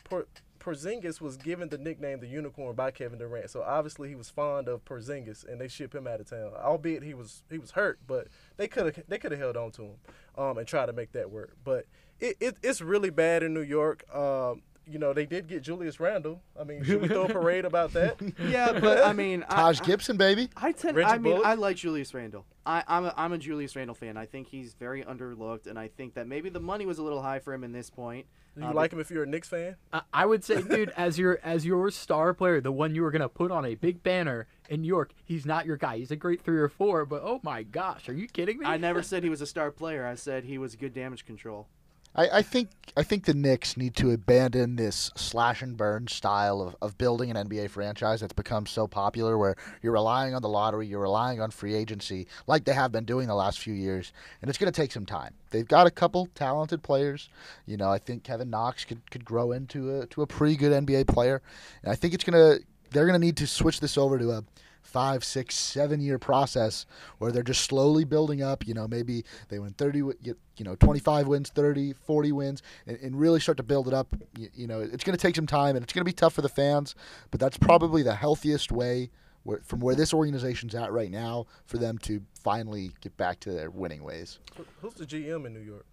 Por- 0.06 0.28
Porzingis 0.66 1.22
was 1.22 1.38
given 1.38 1.70
the 1.70 1.78
nickname 1.78 2.20
the 2.20 2.28
Unicorn 2.28 2.76
by 2.76 2.90
Kevin 2.90 3.20
Durant, 3.20 3.52
so 3.52 3.62
obviously 3.62 4.10
he 4.10 4.16
was 4.16 4.30
fond 4.30 4.68
of 4.68 4.84
Porzingis, 4.84 5.48
and 5.48 5.62
they 5.62 5.68
shipped 5.68 5.94
him 5.94 6.08
out 6.08 6.20
of 6.20 6.30
town. 6.30 6.52
Albeit 6.58 7.04
he 7.04 7.14
was 7.14 7.44
he 7.52 7.60
was 7.60 7.72
hurt, 7.72 8.00
but 8.08 8.28
they 8.58 8.68
could 8.68 8.86
have 8.88 9.06
they 9.08 9.20
could 9.20 9.32
have 9.32 9.40
held 9.40 9.58
on 9.58 9.72
to 9.74 9.84
him, 9.84 9.96
um, 10.38 10.58
and 10.58 10.68
tried 10.68 10.88
to 10.88 10.94
make 10.94 11.12
that 11.12 11.30
work. 11.30 11.56
But 11.64 11.86
it, 12.20 12.38
it 12.40 12.58
it's 12.64 12.82
really 12.82 13.12
bad 13.12 13.44
in 13.44 13.54
New 13.54 13.62
York. 13.62 14.04
Um, 14.14 14.64
you 14.88 15.00
know 15.00 15.14
they 15.14 15.26
did 15.26 15.48
get 15.48 15.62
Julius 15.62 16.00
Randle. 16.00 16.42
I 16.60 16.64
mean, 16.64 16.84
should 16.84 17.02
we 17.02 17.08
throw 17.08 17.26
a 17.26 17.30
parade 17.30 17.66
about 17.66 17.94
that? 17.94 18.20
Yeah, 18.40 18.80
but 18.80 19.04
I 19.04 19.14
mean, 19.14 19.42
Taj 19.50 19.82
I, 19.82 19.86
Gibson, 19.86 20.18
baby. 20.18 20.50
I 20.56 20.72
tend. 20.72 20.98
Reggie 20.98 21.10
I 21.10 21.18
mean, 21.18 21.34
Bullock? 21.34 21.46
I 21.46 21.54
like 21.56 21.78
Julius 21.78 22.14
Randle. 22.14 22.46
I, 22.66 22.84
I'm 22.88 23.06
a, 23.06 23.14
I'm 23.16 23.34
a 23.34 23.38
Julius 23.38 23.76
Randle 23.76 23.96
fan. 23.96 24.18
I 24.18 24.26
think 24.26 24.48
he's 24.48 24.74
very 24.74 25.04
underlooked, 25.04 25.68
and 25.68 25.78
I 25.78 25.88
think 25.90 26.16
that 26.16 26.28
maybe 26.28 26.50
the 26.50 26.60
money 26.60 26.86
was 26.86 26.98
a 26.98 27.04
little 27.04 27.22
high 27.22 27.40
for 27.40 27.54
him 27.54 27.64
in 27.64 27.72
this 27.72 27.90
point. 27.90 28.26
Do 28.56 28.62
you 28.62 28.68
Uh, 28.68 28.74
like 28.74 28.94
him 28.94 29.00
if 29.00 29.12
you're 29.12 29.24
a 29.24 29.28
Knicks 29.28 29.50
fan? 29.50 29.76
I- 29.92 30.02
I 30.14 30.26
would 30.26 30.44
say, 30.44 30.62
dude, 30.62 30.90
as 30.96 31.20
your 31.20 31.40
as 31.44 31.66
your 31.66 31.92
star 31.92 32.34
player, 32.34 32.62
the 32.62 32.72
one 32.72 32.96
you 32.96 33.02
were 33.04 33.12
gonna 33.12 33.28
put 33.30 33.52
on 33.52 33.66
a 33.66 33.76
big 33.76 34.02
banner 34.02 34.48
in 34.70 34.82
New 34.82 34.88
York, 34.88 35.12
he's 35.24 35.46
not 35.46 35.66
your 35.66 35.78
guy. 35.78 35.98
He's 35.98 36.12
a 36.12 36.16
great 36.16 36.42
three 36.42 36.58
or 36.60 36.70
four, 36.70 37.06
but 37.06 37.22
oh 37.24 37.42
my 37.44 37.64
gosh, 37.64 38.08
are 38.08 38.14
you 38.14 38.28
kidding 38.28 38.58
me? 38.60 38.66
I 38.66 38.78
never 38.78 39.02
said 39.04 39.24
he 39.24 39.30
was 39.30 39.42
a 39.42 39.46
star 39.46 39.72
player. 39.72 40.06
I 40.06 40.16
said 40.16 40.46
he 40.46 40.58
was 40.58 40.76
good 40.76 40.94
damage 40.94 41.26
control. 41.26 41.68
I, 42.16 42.30
I 42.38 42.42
think 42.42 42.70
I 42.98 43.04
think 43.04 43.26
the 43.26 43.34
Knicks 43.34 43.76
need 43.76 43.94
to 43.98 44.12
abandon 44.12 44.78
this 44.78 45.12
slash 45.16 45.62
and 45.62 45.76
burn 45.76 46.08
style 46.08 46.62
of, 46.62 46.76
of 46.82 46.98
building 46.98 47.30
an 47.30 47.50
NBA 47.50 47.70
franchise 47.70 48.22
that's 48.22 48.32
become 48.32 48.66
so 48.66 48.88
popular 48.88 49.38
where 49.38 49.58
you're 49.82 49.92
relying 49.92 50.34
on 50.34 50.42
the 50.42 50.48
lottery, 50.48 50.88
you're 50.88 51.02
relying 51.02 51.42
on 51.42 51.52
free 51.52 51.76
agency, 51.76 52.26
like 52.48 52.64
they 52.64 52.74
have 52.74 52.94
been 52.94 53.04
doing 53.04 53.28
the 53.28 53.36
last 53.36 53.60
few 53.60 53.74
years, 53.74 54.14
and 54.42 54.48
it's 54.48 54.58
going 54.58 54.72
to 54.72 54.82
take 54.82 54.94
some 54.94 55.06
time. 55.06 55.34
They've 55.50 55.68
got 55.68 55.88
a 55.88 55.92
couple 55.92 56.30
talented 56.36 56.84
players. 56.84 57.28
You 57.66 57.76
know, 57.76 57.90
I 57.90 57.98
think 57.98 58.24
Kevin 58.24 58.50
Knox 58.50 58.86
could, 58.86 59.10
could 59.12 59.26
grow 59.26 59.52
into 59.52 60.00
a 60.00 60.06
to 60.08 60.22
a 60.22 60.28
pretty 60.28 60.56
good 60.56 60.72
NBA 60.72 61.08
player, 61.08 61.42
and 61.84 61.92
I 61.92 61.96
think 61.96 62.14
it's 62.14 62.24
gonna 62.24 62.60
they're 62.92 63.06
gonna 63.06 63.20
need 63.20 63.38
to 63.38 63.48
switch 63.48 63.82
this 63.82 63.98
over 63.98 64.18
to 64.18 64.32
a 64.32 64.44
five, 64.86 65.24
six, 65.24 65.56
seven 65.56 66.00
year 66.00 66.18
process 66.18 66.86
where 67.18 67.32
they're 67.32 67.44
just 67.44 67.64
slowly 67.64 68.04
building 68.04 68.42
up. 68.42 68.66
You 68.66 68.74
know, 68.74 68.88
maybe 68.88 69.26
they 69.50 69.60
win 69.60 69.74
30, 69.74 70.02
get, 70.24 70.38
you 70.58 70.66
know, 70.66 70.76
25 70.76 71.28
wins, 71.28 71.50
30, 71.50 71.94
40 71.94 72.32
wins, 72.32 72.62
and, 72.88 72.98
and 73.00 73.20
really 73.20 73.40
start 73.40 73.58
to 73.58 73.64
build 73.64 73.88
it 73.88 73.94
up. 73.94 74.16
You, 74.38 74.50
you 74.54 74.68
know, 74.68 74.80
it's 74.80 75.04
going 75.04 75.18
to 75.18 75.22
take 75.22 75.36
some 75.36 75.48
time 75.48 75.76
and 75.76 75.84
it's 75.84 75.94
going 75.94 76.02
to 76.02 76.06
be 76.06 76.14
tough 76.14 76.34
for 76.34 76.42
the 76.42 76.50
fans, 76.50 76.96
but 77.32 77.40
that's 77.40 77.58
probably 77.58 78.04
the 78.04 78.16
healthiest 78.16 78.72
way 78.72 79.10
where, 79.44 79.60
from 79.64 79.80
where 79.80 79.96
this 79.96 80.14
organization's 80.14 80.76
at 80.76 80.92
right 80.92 81.12
now 81.12 81.46
for 81.66 81.78
them 81.78 81.98
to 82.00 82.22
finally 82.44 82.92
get 83.02 83.16
back 83.18 83.40
to 83.42 83.52
their 83.52 83.70
winning 83.70 84.04
ways. 84.04 84.40
Who's 84.82 84.96
the 84.96 85.06
GM 85.06 85.46
in 85.46 85.54
New 85.54 85.60
York? 85.60 85.86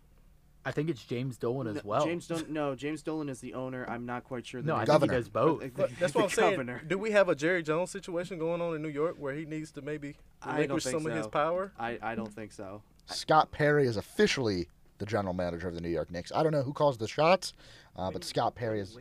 I 0.64 0.70
think 0.70 0.88
it's 0.90 1.04
James 1.04 1.36
Dolan 1.38 1.66
as 1.66 1.76
No, 1.76 1.80
well. 1.84 2.04
James 2.06 2.26
don't 2.26 2.50
no. 2.50 2.74
James 2.74 3.02
Dolan 3.02 3.28
is 3.28 3.40
the 3.40 3.54
owner. 3.54 3.84
I'm 3.88 4.06
not 4.06 4.22
quite 4.24 4.46
sure. 4.46 4.62
The 4.62 4.68
no, 4.68 4.74
I 4.76 4.84
name. 4.84 5.00
think 5.00 5.12
he 5.12 5.16
does 5.18 5.28
both. 5.28 5.60
The- 5.62 5.68
But 5.70 5.90
that's 5.98 6.14
what 6.14 6.24
I'm 6.24 6.30
saying. 6.30 6.50
governor. 6.52 6.82
Do 6.86 6.98
we 6.98 7.10
have 7.10 7.28
a 7.28 7.34
Jerry 7.34 7.62
Jones 7.62 7.90
situation 7.90 8.38
going 8.38 8.60
on 8.60 8.74
in 8.76 8.82
New 8.82 8.88
York 8.88 9.16
where 9.18 9.34
he 9.34 9.44
needs 9.44 9.72
to 9.72 9.82
maybe 9.82 10.14
relinquish 10.46 10.84
think 10.84 10.96
some 10.98 11.06
of 11.10 11.16
his 11.16 11.26
power? 11.26 11.72
I, 11.78 11.98
I 12.00 12.14
don't 12.14 12.32
think 12.32 12.52
so. 12.52 12.82
Scott 13.06 13.50
Perry 13.50 13.86
is 13.86 13.96
officially 13.96 14.68
the 14.98 15.06
general 15.06 15.34
manager 15.34 15.66
of 15.66 15.74
the 15.74 15.80
New 15.80 15.88
York 15.88 16.10
Knicks. 16.12 16.30
I 16.32 16.42
don't 16.44 16.52
know 16.52 16.62
who 16.62 16.72
calls 16.72 16.96
the 16.96 17.08
shots, 17.08 17.54
uh, 17.96 18.10
but 18.12 18.22
Scott 18.24 18.54
Perry 18.54 18.78
is 18.80 18.96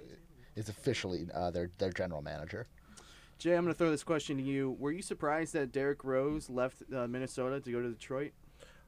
is 0.56 0.68
officially 0.68 1.28
uh, 1.34 1.52
their 1.52 1.70
their 1.78 1.92
general 1.92 2.22
manager. 2.24 2.68
Jay, 3.38 3.56
I'm 3.56 3.64
going 3.64 3.74
to 3.74 3.78
throw 3.78 3.90
this 3.90 4.04
question 4.04 4.38
to 4.38 4.44
you. 4.44 4.76
Were 4.80 4.92
you 4.92 5.02
surprised 5.02 5.54
that 5.54 5.72
Derrick 5.72 6.04
Rose 6.04 6.48
left 6.50 6.84
uh, 6.96 7.08
Minnesota 7.08 7.60
to 7.60 7.72
go 7.72 7.82
to 7.82 7.90
Detroit? 7.90 8.34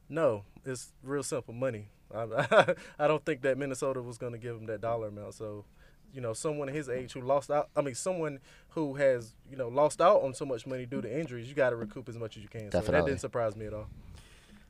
No, 0.10 0.44
it's 0.66 0.92
real 1.02 1.24
simple 1.24 1.54
money. 1.56 1.88
I, 2.14 2.76
I 3.00 3.08
don't 3.08 3.24
think 3.26 3.42
that 3.42 3.58
Minnesota 3.58 4.02
was 4.02 4.18
going 4.18 4.34
to 4.34 4.38
give 4.38 4.56
him 4.56 4.66
that 4.68 4.82
dollar 4.82 5.08
amount. 5.08 5.34
So, 5.36 5.66
you 6.14 6.22
know, 6.22 6.34
someone 6.34 6.68
his 6.68 6.90
age 6.90 7.14
who 7.14 7.22
lost 7.22 7.50
out, 7.52 7.70
I 7.76 7.82
mean, 7.82 7.96
someone 7.96 8.40
who 8.70 8.96
has, 8.96 9.34
you 9.50 9.58
know, 9.58 9.68
lost 9.68 10.02
out 10.02 10.22
on 10.22 10.34
so 10.34 10.46
much 10.46 10.68
money 10.68 10.86
due 10.86 11.02
to 11.02 11.20
injuries, 11.20 11.48
you 11.48 11.56
got 11.56 11.72
to 11.72 11.76
recoup 11.76 12.08
as 12.10 12.18
much 12.18 12.38
as 12.38 12.44
you 12.44 12.50
can. 12.50 12.72
So 12.72 12.82
that 12.82 13.06
didn't 13.06 13.20
surprise 13.22 13.56
me 13.56 13.66
at 13.66 13.74
all. 13.74 13.88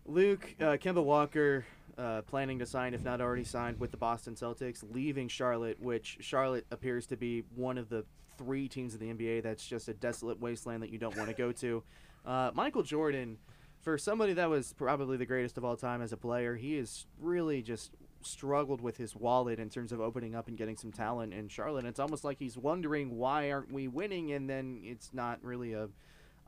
Luke, 0.05 0.55
uh, 0.59 0.77
Kemba 0.77 1.03
Walker 1.03 1.65
uh, 1.97 2.21
planning 2.23 2.59
to 2.59 2.65
sign, 2.65 2.93
if 2.93 3.03
not 3.03 3.21
already 3.21 3.43
signed, 3.43 3.79
with 3.79 3.91
the 3.91 3.97
Boston 3.97 4.35
Celtics, 4.35 4.83
leaving 4.91 5.27
Charlotte, 5.27 5.79
which 5.79 6.17
Charlotte 6.21 6.65
appears 6.71 7.05
to 7.07 7.17
be 7.17 7.43
one 7.55 7.77
of 7.77 7.89
the 7.89 8.05
three 8.37 8.67
teams 8.67 8.95
in 8.95 8.99
the 8.99 9.13
NBA 9.13 9.43
that's 9.43 9.65
just 9.65 9.87
a 9.87 9.93
desolate 9.93 10.39
wasteland 10.41 10.81
that 10.83 10.89
you 10.89 10.97
don't 10.97 11.15
want 11.15 11.29
to 11.29 11.35
go 11.35 11.51
to. 11.51 11.83
Uh, 12.25 12.51
Michael 12.53 12.83
Jordan, 12.83 13.37
for 13.83 13.97
somebody 13.97 14.33
that 14.33 14.49
was 14.49 14.73
probably 14.73 15.17
the 15.17 15.25
greatest 15.25 15.57
of 15.57 15.63
all 15.63 15.77
time 15.77 16.01
as 16.01 16.11
a 16.11 16.17
player, 16.17 16.55
he 16.55 16.77
has 16.77 17.05
really 17.19 17.61
just 17.61 17.91
struggled 18.21 18.81
with 18.81 18.97
his 18.97 19.15
wallet 19.15 19.59
in 19.59 19.69
terms 19.69 19.91
of 19.91 19.99
opening 19.99 20.33
up 20.33 20.47
and 20.47 20.57
getting 20.57 20.77
some 20.77 20.91
talent 20.91 21.33
in 21.33 21.47
Charlotte. 21.49 21.85
It's 21.85 21.99
almost 21.99 22.23
like 22.23 22.39
he's 22.39 22.57
wondering 22.57 23.17
why 23.17 23.51
aren't 23.51 23.71
we 23.71 23.87
winning, 23.87 24.31
and 24.31 24.49
then 24.49 24.81
it's 24.83 25.11
not 25.13 25.39
really 25.43 25.73
a 25.73 25.89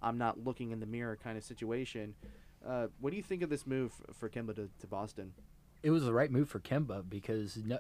I'm 0.02 0.18
not 0.18 0.44
looking 0.44 0.72
in 0.72 0.80
the 0.80 0.86
mirror 0.86 1.18
kind 1.22 1.38
of 1.38 1.44
situation. 1.44 2.16
Uh, 2.66 2.88
what 3.00 3.12
do 3.12 3.18
you 3.18 3.24
think 3.24 3.44
of 3.44 3.50
this 3.50 3.68
move 3.68 3.92
for 4.14 4.30
Kemba 4.30 4.56
to, 4.56 4.70
to 4.80 4.88
Boston? 4.88 5.34
it 5.86 5.92
was 5.92 6.04
the 6.04 6.14
right 6.14 6.32
move 6.32 6.50
for 6.50 6.60
Kemba 6.60 7.08
because 7.08 7.58
no, 7.58 7.78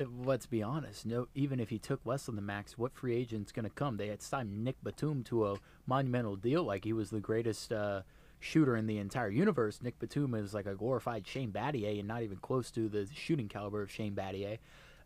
uh, 0.00 0.04
let's 0.24 0.46
be 0.46 0.62
honest, 0.62 1.04
no, 1.04 1.28
even 1.34 1.60
if 1.60 1.68
he 1.68 1.78
took 1.78 2.00
less 2.06 2.24
than 2.24 2.34
the 2.34 2.40
max, 2.40 2.78
what 2.78 2.94
free 2.94 3.14
agent's 3.14 3.52
going 3.52 3.64
to 3.64 3.70
come? 3.70 3.98
They 3.98 4.08
had 4.08 4.22
signed 4.22 4.64
Nick 4.64 4.76
Batum 4.82 5.22
to 5.24 5.48
a 5.48 5.56
monumental 5.86 6.36
deal, 6.36 6.64
like 6.64 6.84
he 6.84 6.94
was 6.94 7.10
the 7.10 7.20
greatest 7.20 7.72
uh, 7.72 8.00
shooter 8.40 8.76
in 8.76 8.86
the 8.86 8.98
entire 8.98 9.30
universe. 9.30 9.80
Nick 9.82 9.98
Batum 9.98 10.34
is 10.34 10.52
like 10.52 10.66
a 10.66 10.74
glorified 10.74 11.26
Shane 11.26 11.52
Battier, 11.52 11.98
and 11.98 12.08
not 12.08 12.22
even 12.22 12.38
close 12.38 12.70
to 12.72 12.88
the 12.88 13.06
shooting 13.14 13.48
caliber 13.48 13.82
of 13.82 13.90
Shane 13.90 14.14
Battier. 14.14 14.58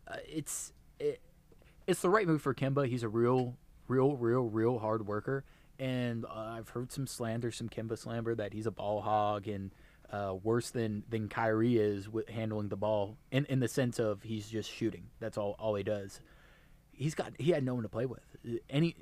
Uh, 0.07 0.17
it's 0.27 0.73
it, 0.99 1.19
it's 1.85 2.01
the 2.01 2.09
right 2.09 2.25
move 2.25 2.41
for 2.41 2.53
Kemba. 2.53 2.87
He's 2.87 3.03
a 3.03 3.09
real, 3.09 3.57
real, 3.87 4.15
real, 4.15 4.43
real 4.43 4.79
hard 4.79 5.05
worker, 5.05 5.43
and 5.77 6.25
uh, 6.25 6.55
I've 6.57 6.69
heard 6.69 6.91
some 6.91 7.05
slander, 7.05 7.51
some 7.51 7.69
Kemba 7.69 7.97
slander 7.97 8.33
that 8.35 8.53
he's 8.53 8.65
a 8.65 8.71
ball 8.71 9.01
hog 9.01 9.47
and 9.47 9.71
uh, 10.11 10.35
worse 10.41 10.69
than 10.69 11.03
than 11.09 11.27
Kyrie 11.27 11.77
is 11.77 12.09
with 12.09 12.29
handling 12.29 12.69
the 12.69 12.77
ball 12.77 13.17
in 13.31 13.45
in 13.45 13.59
the 13.59 13.67
sense 13.67 13.99
of 13.99 14.23
he's 14.23 14.49
just 14.49 14.71
shooting. 14.71 15.03
That's 15.19 15.37
all 15.37 15.55
all 15.59 15.75
he 15.75 15.83
does. 15.83 16.21
He's 16.97 17.15
got 17.15 17.33
he 17.37 17.51
had 17.51 17.63
no 17.63 17.73
one 17.73 17.83
to 17.83 17.89
play 17.89 18.05
with, 18.05 18.23
any 18.69 18.95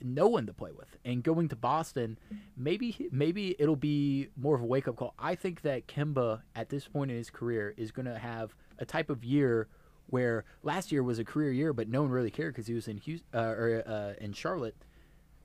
no 0.00 0.28
one 0.28 0.46
to 0.46 0.52
play 0.52 0.70
with, 0.72 0.96
and 1.04 1.22
going 1.22 1.48
to 1.48 1.56
Boston, 1.56 2.18
maybe 2.56 3.08
maybe 3.10 3.56
it'll 3.58 3.76
be 3.76 4.28
more 4.36 4.54
of 4.54 4.62
a 4.62 4.66
wake 4.66 4.88
up 4.88 4.96
call. 4.96 5.14
I 5.18 5.34
think 5.34 5.62
that 5.62 5.86
Kemba 5.86 6.42
at 6.54 6.68
this 6.68 6.86
point 6.86 7.10
in 7.10 7.16
his 7.16 7.30
career 7.30 7.74
is 7.76 7.90
going 7.90 8.06
to 8.06 8.18
have 8.18 8.54
a 8.78 8.84
type 8.84 9.10
of 9.10 9.24
year 9.24 9.68
where 10.06 10.44
last 10.62 10.92
year 10.92 11.02
was 11.02 11.18
a 11.18 11.24
career 11.24 11.52
year, 11.52 11.72
but 11.72 11.88
no 11.88 12.02
one 12.02 12.10
really 12.10 12.30
cared 12.30 12.54
because 12.54 12.66
he 12.66 12.74
was 12.74 12.88
in 12.88 12.98
Houston, 12.98 13.28
uh, 13.34 13.42
or 13.42 13.82
uh, 13.86 14.22
in 14.22 14.32
Charlotte. 14.32 14.76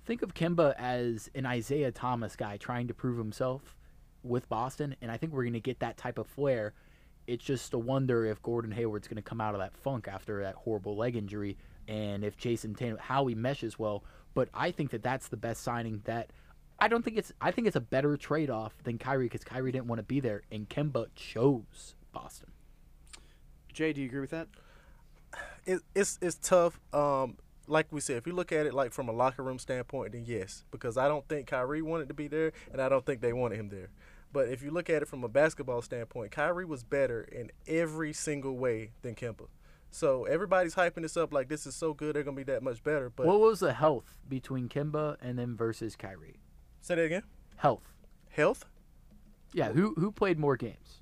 Think 0.06 0.22
of 0.22 0.34
Kemba 0.34 0.76
as 0.78 1.30
an 1.34 1.46
Isaiah 1.46 1.92
Thomas 1.92 2.36
guy 2.36 2.58
trying 2.58 2.88
to 2.88 2.94
prove 2.94 3.18
himself 3.18 3.76
with 4.24 4.48
Boston, 4.50 4.96
and 5.02 5.12
I 5.12 5.18
think 5.18 5.34
we're 5.34 5.44
going 5.44 5.54
to 5.54 5.60
get 5.60 5.80
that 5.80 5.98
type 5.98 6.18
of 6.18 6.28
flair. 6.28 6.74
It's 7.28 7.44
just 7.44 7.74
a 7.74 7.80
wonder 7.80 8.26
if 8.26 8.42
Gordon 8.42 8.72
Hayward's 8.72 9.08
going 9.08 9.16
to 9.18 9.24
come 9.24 9.42
out 9.42 9.56
of 9.56 9.60
that 9.62 9.76
funk 9.76 10.08
after 10.08 10.42
that 10.44 10.56
horrible 10.56 10.96
leg 10.96 11.16
injury, 11.16 11.58
and 11.88 12.24
if 12.24 12.38
Jayson 12.38 12.76
Tatum 12.76 12.98
how 13.00 13.28
he 13.28 13.36
meshes 13.36 13.78
well. 13.80 14.04
But 14.34 14.50
I 14.54 14.72
think 14.72 14.92
that 14.92 15.04
that's 15.04 15.28
the 15.30 15.38
best 15.38 15.64
signing. 15.64 16.02
That 16.06 16.32
I 16.80 16.88
don't 16.88 17.04
think 17.04 17.18
it's. 17.18 17.32
I 17.40 17.52
think 17.52 17.68
it's 17.68 17.76
a 17.76 17.82
better 17.82 18.18
trade 18.18 18.50
off 18.50 18.74
than 18.84 18.98
Kyrie 18.98 19.26
because 19.26 19.44
Kyrie 19.44 19.72
didn't 19.72 19.88
want 19.88 20.00
to 20.00 20.04
be 20.04 20.20
there, 20.20 20.44
and 20.52 20.68
Kemba 20.70 21.08
chose 21.16 21.96
Boston. 22.12 22.52
Jay, 23.72 23.94
do 23.94 24.02
you 24.02 24.08
agree 24.08 24.22
with 24.22 24.32
that? 24.32 24.48
it, 25.66 25.82
it's 25.94 26.18
it's 26.22 26.36
tough. 26.36 26.80
Um, 26.94 27.38
like 27.68 27.88
we 27.92 28.00
said, 28.00 28.18
if 28.18 28.28
you 28.28 28.34
look 28.34 28.52
at 28.52 28.66
it 28.66 28.74
like 28.74 28.92
from 28.92 29.10
a 29.10 29.12
locker 29.12 29.44
room 29.44 29.60
standpoint, 29.60 30.12
then 30.12 30.26
yes, 30.26 30.64
because 30.72 30.98
I 30.98 31.08
don't 31.08 31.28
think 31.28 31.48
Kyrie 31.48 31.82
wanted 31.82 32.08
to 32.10 32.14
be 32.14 32.28
there, 32.28 32.54
and 32.72 32.82
I 32.82 32.90
don't 32.90 33.06
think 33.06 33.22
they 33.22 33.34
wanted 33.34 33.60
him 33.60 33.70
there. 33.70 33.90
But 34.32 34.50
if 34.50 34.62
you 34.62 34.72
look 34.72 34.90
at 34.90 35.02
it 35.02 35.08
from 35.08 35.24
a 35.24 35.30
basketball 35.30 35.82
standpoint, 35.82 36.32
Kyrie 36.32 36.66
was 36.66 36.84
better 36.84 37.22
in 37.22 37.52
every 37.68 38.14
single 38.14 38.58
way 38.58 38.92
than 39.02 39.16
Kemba. 39.16 39.48
So 39.96 40.26
everybody's 40.26 40.76
hyping 40.76 41.04
this 41.04 41.16
up 41.16 41.34
like 41.34 41.48
this 41.48 41.66
is 41.66 41.74
so 41.76 41.94
good, 41.94 42.16
they're 42.16 42.24
gonna 42.24 42.36
be 42.36 42.44
that 42.44 42.62
much 42.62 42.84
better. 42.84 43.10
But 43.10 43.26
what 43.28 43.40
was 43.40 43.62
the 43.62 43.74
health 43.74 44.18
between 44.28 44.68
Kemba 44.68 45.16
and 45.22 45.40
then 45.40 45.56
versus 45.56 45.96
Kyrie? 45.96 46.42
say 46.82 46.96
that 46.96 47.04
again. 47.06 47.24
Health. 47.56 47.94
Health. 48.30 48.66
Yeah, 49.54 49.72
who 49.72 49.94
who 49.98 50.12
played 50.12 50.38
more 50.38 50.58
games? 50.58 51.02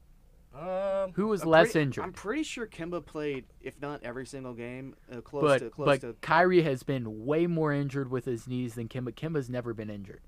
Um, 0.56 1.14
Who 1.16 1.26
was 1.30 1.42
I'm 1.42 1.50
less 1.50 1.72
pretty- 1.72 1.80
injured? 1.88 2.04
I'm 2.04 2.14
pretty 2.14 2.44
sure 2.44 2.68
Kemba 2.68 3.04
played, 3.04 3.46
if 3.60 3.82
not 3.82 4.04
every 4.04 4.28
single 4.28 4.54
game, 4.54 4.96
uh, 5.12 5.20
close 5.22 5.42
but 5.42 5.58
to 5.58 5.70
close 5.72 5.86
but 5.88 6.02
to. 6.02 6.14
Kyrie 6.22 6.62
has 6.62 6.84
been 6.84 7.26
way 7.26 7.48
more 7.48 7.74
injured 7.74 8.12
with 8.12 8.26
his 8.26 8.48
knees 8.48 8.76
than 8.76 8.88
Kemba. 8.88 9.16
Kemba's 9.16 9.50
never 9.50 9.74
been 9.74 9.90
injured 9.90 10.22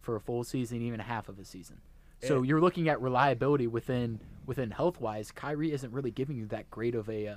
for 0.00 0.14
a 0.14 0.20
full 0.20 0.44
season, 0.44 0.80
even 0.82 1.00
half 1.00 1.28
of 1.28 1.40
a 1.40 1.44
season. 1.44 1.80
So 2.22 2.36
And- 2.36 2.46
you're 2.46 2.60
looking 2.60 2.88
at 2.88 3.00
reliability 3.02 3.66
within 3.66 4.20
within 4.46 4.70
health 4.70 5.00
wise. 5.00 5.32
Kyrie 5.32 5.72
isn't 5.72 5.90
really 5.92 6.12
giving 6.12 6.36
you 6.36 6.46
that 6.46 6.70
great 6.70 6.94
of 6.94 7.08
a 7.10 7.26
uh, 7.26 7.36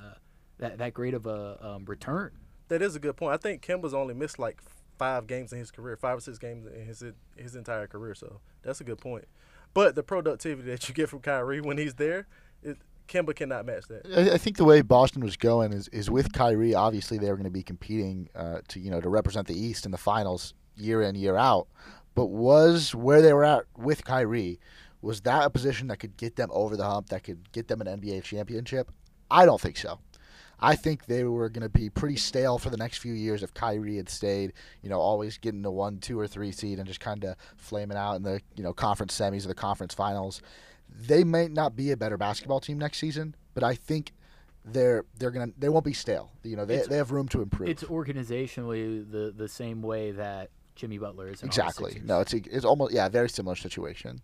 that 0.59 0.77
that 0.77 0.93
great 0.93 1.13
of 1.13 1.25
a 1.25 1.57
um, 1.61 1.85
return. 1.85 2.31
that 2.69 2.81
is 2.81 2.95
a 2.95 2.99
good 2.99 3.17
point. 3.17 3.33
I 3.33 3.37
think 3.37 3.65
Kemba's 3.65 3.93
only 3.93 4.13
missed 4.13 4.39
like 4.39 4.61
five 4.97 5.27
games 5.27 5.51
in 5.53 5.59
his 5.59 5.71
career, 5.71 5.95
five 5.97 6.17
or 6.17 6.21
six 6.21 6.37
games 6.37 6.65
in 6.65 6.85
his 6.85 7.03
his 7.35 7.55
entire 7.55 7.87
career. 7.87 8.15
So 8.15 8.39
that's 8.63 8.81
a 8.81 8.83
good 8.83 8.99
point. 8.99 9.25
But 9.73 9.95
the 9.95 10.03
productivity 10.03 10.69
that 10.71 10.87
you 10.87 10.95
get 10.95 11.09
from 11.09 11.19
Kyrie 11.19 11.61
when 11.61 11.77
he's 11.77 11.95
there, 11.95 12.27
it, 12.63 12.77
Kemba 13.07 13.35
cannot 13.35 13.65
match 13.65 13.85
that. 13.87 14.05
I, 14.15 14.33
I 14.33 14.37
think 14.37 14.57
the 14.57 14.65
way 14.65 14.81
Boston 14.81 15.23
was 15.23 15.37
going 15.37 15.73
is, 15.73 15.87
is 15.89 16.09
with 16.09 16.33
Kyrie. 16.33 16.73
Obviously, 16.73 17.17
they 17.17 17.29
were 17.29 17.35
going 17.35 17.43
to 17.45 17.51
be 17.51 17.63
competing 17.63 18.29
uh, 18.35 18.59
to 18.69 18.79
you 18.79 18.89
know 18.89 19.01
to 19.01 19.09
represent 19.09 19.47
the 19.47 19.59
East 19.59 19.85
in 19.85 19.91
the 19.91 19.97
finals 19.97 20.53
year 20.75 21.01
in 21.01 21.15
year 21.15 21.35
out. 21.35 21.67
But 22.15 22.27
was 22.27 22.95
where 22.95 23.21
they 23.21 23.33
were 23.33 23.43
at 23.43 23.65
with 23.77 24.05
Kyrie 24.05 24.59
was 25.01 25.21
that 25.21 25.45
a 25.45 25.49
position 25.51 25.87
that 25.89 25.97
could 25.97 26.17
get 26.17 26.35
them 26.35 26.49
over 26.51 26.75
the 26.75 26.83
hump, 26.83 27.09
that 27.09 27.23
could 27.23 27.51
get 27.51 27.67
them 27.67 27.79
an 27.79 27.87
NBA 27.99 28.23
championship? 28.23 28.91
I 29.29 29.45
don't 29.45 29.61
think 29.61 29.77
so. 29.77 29.99
I 30.59 30.75
think 30.75 31.05
they 31.05 31.23
were 31.23 31.49
going 31.49 31.63
to 31.63 31.69
be 31.69 31.89
pretty 31.89 32.15
stale 32.15 32.57
for 32.57 32.69
the 32.69 32.77
next 32.77 32.99
few 32.99 33.13
years 33.13 33.43
if 33.43 33.53
Kyrie 33.53 33.97
had 33.97 34.09
stayed, 34.09 34.53
you 34.81 34.89
know, 34.89 34.99
always 34.99 35.37
getting 35.37 35.61
the 35.61 35.71
one, 35.71 35.97
two, 35.99 36.19
or 36.19 36.27
three 36.27 36.51
seed 36.51 36.77
and 36.79 36.87
just 36.87 36.99
kind 36.99 37.23
of 37.25 37.35
flaming 37.57 37.97
out 37.97 38.15
in 38.15 38.23
the 38.23 38.41
you 38.55 38.63
know 38.63 38.73
conference 38.73 39.17
semis 39.19 39.45
or 39.45 39.49
the 39.49 39.55
conference 39.55 39.93
finals. 39.93 40.41
They 40.89 41.23
may 41.23 41.47
not 41.47 41.75
be 41.75 41.91
a 41.91 41.97
better 41.97 42.17
basketball 42.17 42.59
team 42.61 42.77
next 42.77 42.99
season, 42.99 43.35
but 43.53 43.63
I 43.63 43.75
think 43.75 44.13
they're 44.63 45.05
they're 45.19 45.31
gonna 45.31 45.51
they 45.57 45.69
won't 45.69 45.85
be 45.85 45.93
stale. 45.93 46.31
You 46.43 46.55
know, 46.55 46.65
they, 46.65 46.75
It's- 46.75 46.87
they 46.89 46.97
have 46.97 47.11
room 47.11 47.27
to 47.29 47.41
improve. 47.41 47.69
It's 47.69 47.83
organizationally 47.83 49.09
the 49.09 49.33
the 49.35 49.47
same 49.47 49.81
way 49.81 50.11
that 50.11 50.49
Jimmy 50.75 50.97
Butler 50.97 51.27
is. 51.29 51.41
in 51.41 51.47
exactly. 51.47 52.01
No, 52.03 52.21
it's 52.21 52.33
it's 52.33 52.65
almost 52.65 52.93
yeah, 52.93 53.07
very 53.09 53.29
similar 53.29 53.55
situation. 53.55 54.21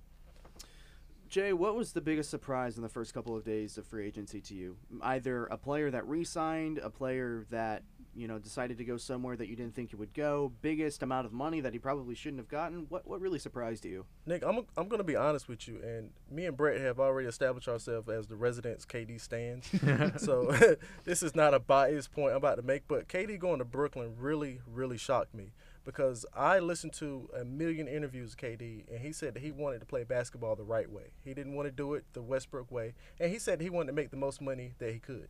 Jay, 1.31 1.53
what 1.53 1.75
was 1.75 1.93
the 1.93 2.01
biggest 2.01 2.29
surprise 2.29 2.75
in 2.75 2.83
the 2.83 2.89
first 2.89 3.13
couple 3.13 3.37
of 3.37 3.45
days 3.45 3.77
of 3.77 3.87
free 3.87 4.05
agency 4.05 4.41
to 4.41 4.53
you? 4.53 4.75
Either 5.01 5.45
a 5.45 5.57
player 5.57 5.89
that 5.89 6.05
re-signed, 6.05 6.77
a 6.77 6.89
player 6.89 7.45
that 7.49 7.83
you 8.13 8.27
know 8.27 8.37
decided 8.37 8.77
to 8.77 8.83
go 8.83 8.97
somewhere 8.97 9.37
that 9.37 9.47
you 9.47 9.55
didn't 9.55 9.73
think 9.73 9.91
he 9.91 9.95
would 9.95 10.13
go, 10.13 10.51
biggest 10.61 11.01
amount 11.01 11.25
of 11.25 11.31
money 11.31 11.61
that 11.61 11.71
he 11.71 11.79
probably 11.79 12.15
shouldn't 12.15 12.41
have 12.41 12.49
gotten. 12.49 12.85
What 12.89 13.07
what 13.07 13.21
really 13.21 13.39
surprised 13.39 13.85
you? 13.85 14.05
Nick, 14.25 14.43
I'm 14.43 14.65
I'm 14.75 14.89
gonna 14.89 15.05
be 15.05 15.15
honest 15.15 15.47
with 15.47 15.69
you, 15.69 15.81
and 15.81 16.09
me 16.29 16.47
and 16.47 16.57
Brett 16.57 16.81
have 16.81 16.99
already 16.99 17.29
established 17.29 17.69
ourselves 17.69 18.09
as 18.09 18.27
the 18.27 18.35
residents 18.35 18.85
KD 18.85 19.21
stands. 19.21 19.69
so 20.21 20.51
this 21.05 21.23
is 21.23 21.33
not 21.33 21.53
a 21.53 21.59
biased 21.59 22.11
point 22.11 22.31
I'm 22.31 22.37
about 22.39 22.55
to 22.55 22.61
make, 22.61 22.89
but 22.89 23.07
KD 23.07 23.39
going 23.39 23.59
to 23.59 23.65
Brooklyn 23.65 24.15
really, 24.19 24.59
really 24.67 24.97
shocked 24.97 25.33
me 25.33 25.53
because 25.83 26.25
I 26.35 26.59
listened 26.59 26.93
to 26.93 27.29
a 27.39 27.43
million 27.43 27.87
interviews 27.87 28.35
with 28.35 28.37
KD, 28.37 28.83
and 28.89 28.99
he 28.99 29.11
said 29.11 29.33
that 29.33 29.43
he 29.43 29.51
wanted 29.51 29.79
to 29.79 29.85
play 29.85 30.03
basketball 30.03 30.55
the 30.55 30.63
right 30.63 30.89
way. 30.89 31.11
He 31.23 31.33
didn't 31.33 31.55
want 31.55 31.67
to 31.67 31.71
do 31.71 31.93
it 31.93 32.05
the 32.13 32.21
Westbrook 32.21 32.71
way, 32.71 32.93
and 33.19 33.31
he 33.31 33.39
said 33.39 33.61
he 33.61 33.69
wanted 33.69 33.87
to 33.87 33.93
make 33.93 34.11
the 34.11 34.17
most 34.17 34.41
money 34.41 34.73
that 34.79 34.93
he 34.93 34.99
could. 34.99 35.27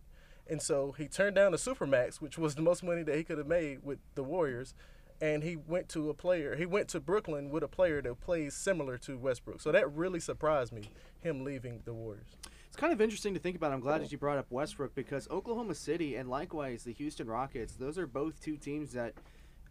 And 0.50 0.62
so 0.62 0.94
he 0.98 1.08
turned 1.08 1.36
down 1.36 1.52
the 1.52 1.58
Supermax, 1.58 2.16
which 2.16 2.38
was 2.38 2.56
the 2.56 2.62
most 2.62 2.84
money 2.84 3.04
that 3.04 3.16
he 3.16 3.24
could 3.24 3.38
have 3.38 3.48
made 3.48 3.84
with 3.84 4.00
the 4.16 4.24
Warriors, 4.24 4.74
and 5.22 5.44
he 5.44 5.56
went 5.56 5.88
to 5.90 6.10
a 6.10 6.14
player. 6.14 6.56
He 6.56 6.66
went 6.66 6.88
to 6.90 7.00
Brooklyn 7.00 7.50
with 7.52 7.64
a 7.64 7.68
player 7.68 8.02
that 8.02 8.20
plays 8.20 8.56
similar 8.56 8.98
to 9.00 9.18
Westbrook. 9.18 9.62
So 9.62 9.72
that 9.72 9.92
really 9.94 10.20
surprised 10.20 10.74
me, 10.74 10.90
him 11.20 11.44
leaving 11.44 11.82
the 11.86 11.94
Warriors. 11.94 12.36
It's 12.68 12.78
kind 12.78 12.94
of 12.94 13.02
interesting 13.02 13.34
to 13.34 13.40
think 13.40 13.56
about. 13.58 13.72
I'm 13.72 13.82
glad 13.82 14.02
that 14.02 14.12
you 14.12 14.18
brought 14.18 14.38
up 14.38 14.48
Westbrook 14.50 14.96
because 14.96 15.30
Oklahoma 15.30 15.76
City 15.76 16.16
and 16.16 16.30
likewise 16.30 16.84
the 16.84 16.94
Houston 16.94 17.28
Rockets, 17.28 17.76
those 17.76 17.98
are 17.98 18.08
both 18.08 18.42
two 18.42 18.58
teams 18.58 18.94
that 18.94 19.14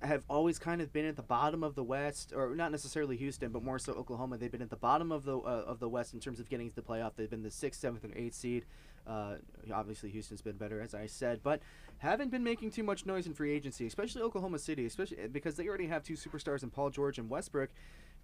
have 0.03 0.25
always 0.29 0.59
kind 0.59 0.81
of 0.81 0.93
been 0.93 1.05
at 1.05 1.17
the 1.17 1.23
bottom 1.23 1.63
of 1.63 1.75
the 1.75 1.85
West, 1.85 2.33
or 2.35 2.55
not 2.55 2.71
necessarily 2.71 3.17
Houston, 3.17 3.51
but 3.53 3.63
more 3.63 3.79
so 3.79 3.93
Oklahoma. 3.93 4.39
They've 4.39 4.51
been 4.51 4.63
at 4.63 4.71
the 4.71 4.77
bottom 4.77 5.13
of 5.13 5.25
the 5.25 5.37
uh, 5.37 5.65
of 5.67 5.79
the 5.79 5.89
West 5.89 6.15
in 6.15 6.21
terms 6.21 6.41
of 6.41 6.49
getting 6.49 6.69
to 6.69 6.75
the 6.75 6.83
playoff. 6.83 7.13
They've 7.17 7.31
been 7.31 7.43
the 7.43 7.51
sixth, 7.51 7.81
seventh, 7.81 8.05
and 8.05 8.15
eighth 8.17 8.35
seed. 8.35 8.65
Uh, 9.07 9.37
obviously, 9.73 10.11
Houston's 10.11 10.43
been 10.43 10.57
better, 10.57 10.81
as 10.81 10.95
I 10.95 11.07
said, 11.07 11.41
but 11.43 11.61
haven't 11.99 12.31
been 12.31 12.45
making 12.45 12.71
too 12.71 12.83
much 12.83 13.07
noise 13.07 13.27
in 13.27 13.35
free 13.35 13.53
agency, 13.53 13.87
especially 13.87 14.23
Oklahoma 14.23 14.59
City, 14.59 14.87
especially 14.87 15.27
because 15.29 15.57
they 15.57 15.67
already 15.69 15.87
have 15.87 16.03
two 16.03 16.15
superstars 16.15 16.63
in 16.63 16.71
Paul 16.71 16.91
George 16.91 17.19
and 17.19 17.29
Westbrook. 17.29 17.71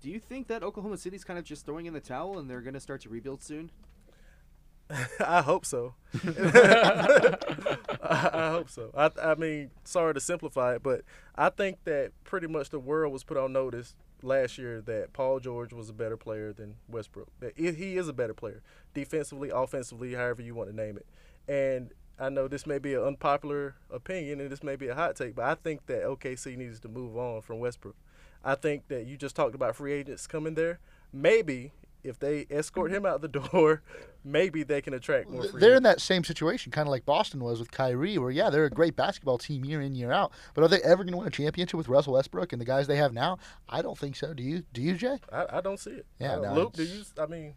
Do 0.01 0.11
you 0.11 0.20
think 0.20 0.49
that 0.49 0.62
Oklahoma 0.62 0.99
City's 0.99 1.24
kind 1.24 1.39
of 1.39 1.45
just 1.45 1.66
throwing 1.66 1.87
in 1.87 1.95
the 1.95 2.01
towel 2.01 2.39
and 2.39 2.49
they're 2.49 2.61
going 2.61 2.74
to 2.74 2.81
start 2.81 3.01
to 3.03 3.09
rebuild 3.09 3.43
soon? 3.43 3.70
I 5.20 5.43
hope 5.43 5.66
so. 5.66 5.95
I, 6.24 7.37
I 8.32 8.51
hope 8.51 8.70
so. 8.70 8.91
I, 8.97 9.11
I 9.20 9.34
mean, 9.34 9.70
sorry 9.84 10.14
to 10.14 10.20
simplify 10.20 10.74
it, 10.76 10.82
but 10.82 11.03
I 11.34 11.51
think 11.51 11.78
that 11.84 12.12
pretty 12.24 12.47
much 12.47 12.70
the 12.70 12.78
world 12.78 13.12
was 13.12 13.24
put 13.24 13.37
on 13.37 13.53
notice 13.53 13.95
last 14.22 14.59
year 14.59 14.80
that 14.82 15.12
Paul 15.12 15.41
George 15.41 15.72
was 15.72 15.89
a 15.89 15.93
better 15.93 16.16
player 16.16 16.53
than 16.53 16.76
Westbrook. 16.89 17.28
That 17.41 17.55
he 17.57 17.72
he 17.72 17.97
is 17.97 18.09
a 18.09 18.12
better 18.12 18.34
player, 18.34 18.62
defensively, 18.95 19.51
offensively, 19.51 20.14
however 20.14 20.43
you 20.43 20.55
want 20.55 20.70
to 20.70 20.76
name 20.76 20.97
it. 20.97 21.07
And 21.49 21.93
I 22.18 22.28
know 22.28 22.49
this 22.49 22.66
may 22.66 22.78
be 22.78 22.95
an 22.95 23.03
unpopular 23.03 23.74
opinion 23.91 24.41
and 24.41 24.51
this 24.51 24.62
may 24.62 24.76
be 24.76 24.89
a 24.89 24.95
hot 24.95 25.16
take, 25.16 25.34
but 25.34 25.45
I 25.45 25.55
think 25.55 25.87
that 25.87 26.05
OKC 26.05 26.57
needs 26.57 26.80
to 26.80 26.89
move 26.89 27.16
on 27.16 27.43
from 27.43 27.59
Westbrook. 27.59 27.97
I 28.45 28.55
think 28.55 28.89
that 28.89 29.07
you 29.07 29.16
just 29.16 29.37
talked 29.37 29.55
about 29.55 29.76
free 29.76 29.93
agents 29.93 30.26
coming 30.26 30.55
there. 30.55 30.78
Maybe 31.12 31.72
if 32.07 32.19
they 32.19 32.47
escort 32.51 32.91
him 32.93 33.05
out 33.05 33.21
the 33.21 33.29
door, 33.51 33.83
maybe 34.25 34.63
they 34.63 34.81
can 34.81 34.95
attract 34.95 35.29
more 35.29 35.45
free 35.45 35.61
They're 35.61 35.75
in 35.75 35.83
that 35.83 36.01
same 36.01 36.25
situation, 36.25 36.73
kind 36.73 36.87
of 36.87 36.91
like 36.91 37.05
Boston 37.05 37.43
was 37.43 37.59
with 37.59 37.71
Kyrie, 37.71 38.19
where 38.19 38.31
yeah, 38.31 38.51
they're 38.51 38.65
a 38.65 38.71
great 38.71 38.97
basketball 38.97 39.39
team 39.39 39.65
year 39.65 39.81
in 39.81 39.95
year 39.95 40.13
out, 40.13 40.33
but 40.55 40.65
are 40.65 40.69
they 40.69 40.81
ever 40.83 41.05
going 41.05 41.13
to 41.13 41.19
win 41.19 41.29
a 41.29 41.31
championship 41.31 41.77
with 41.77 41.89
Russell 41.89 42.15
Westbrook 42.15 42.53
and 42.53 42.61
the 42.61 42.67
guys 42.67 42.87
they 42.87 42.97
have 42.97 43.13
now? 43.13 43.39
I 43.69 43.83
don't 43.83 43.99
think 43.99 44.17
so. 44.17 44.33
Do 44.33 44.43
you? 44.43 44.63
Do 44.73 44.81
you, 44.81 44.95
Jay? 44.95 45.19
I, 45.33 45.47
I 45.59 45.61
don't 45.61 45.79
see 45.79 45.91
it. 45.91 46.07
Yeah, 46.19 46.37
Uh, 46.37 46.41
no, 46.41 46.55
Luke, 46.55 46.73
do 46.73 46.85
you? 46.85 47.03
I 47.19 47.27
mean, 47.27 47.55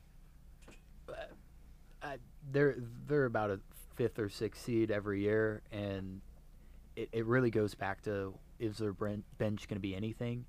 uh, 1.09 2.17
they're 2.51 2.75
they're 3.07 3.25
about 3.25 3.51
a 3.51 3.59
fifth 3.95 4.19
or 4.19 4.29
sixth 4.29 4.63
seed 4.63 4.91
every 4.91 5.21
year, 5.21 5.61
and 5.71 6.21
it, 6.95 7.09
it 7.11 7.25
really 7.25 7.51
goes 7.51 7.75
back 7.75 8.01
to 8.03 8.33
is 8.59 8.77
their 8.77 8.93
bench 8.93 9.67
going 9.67 9.75
to 9.75 9.79
be 9.79 9.95
anything? 9.95 10.45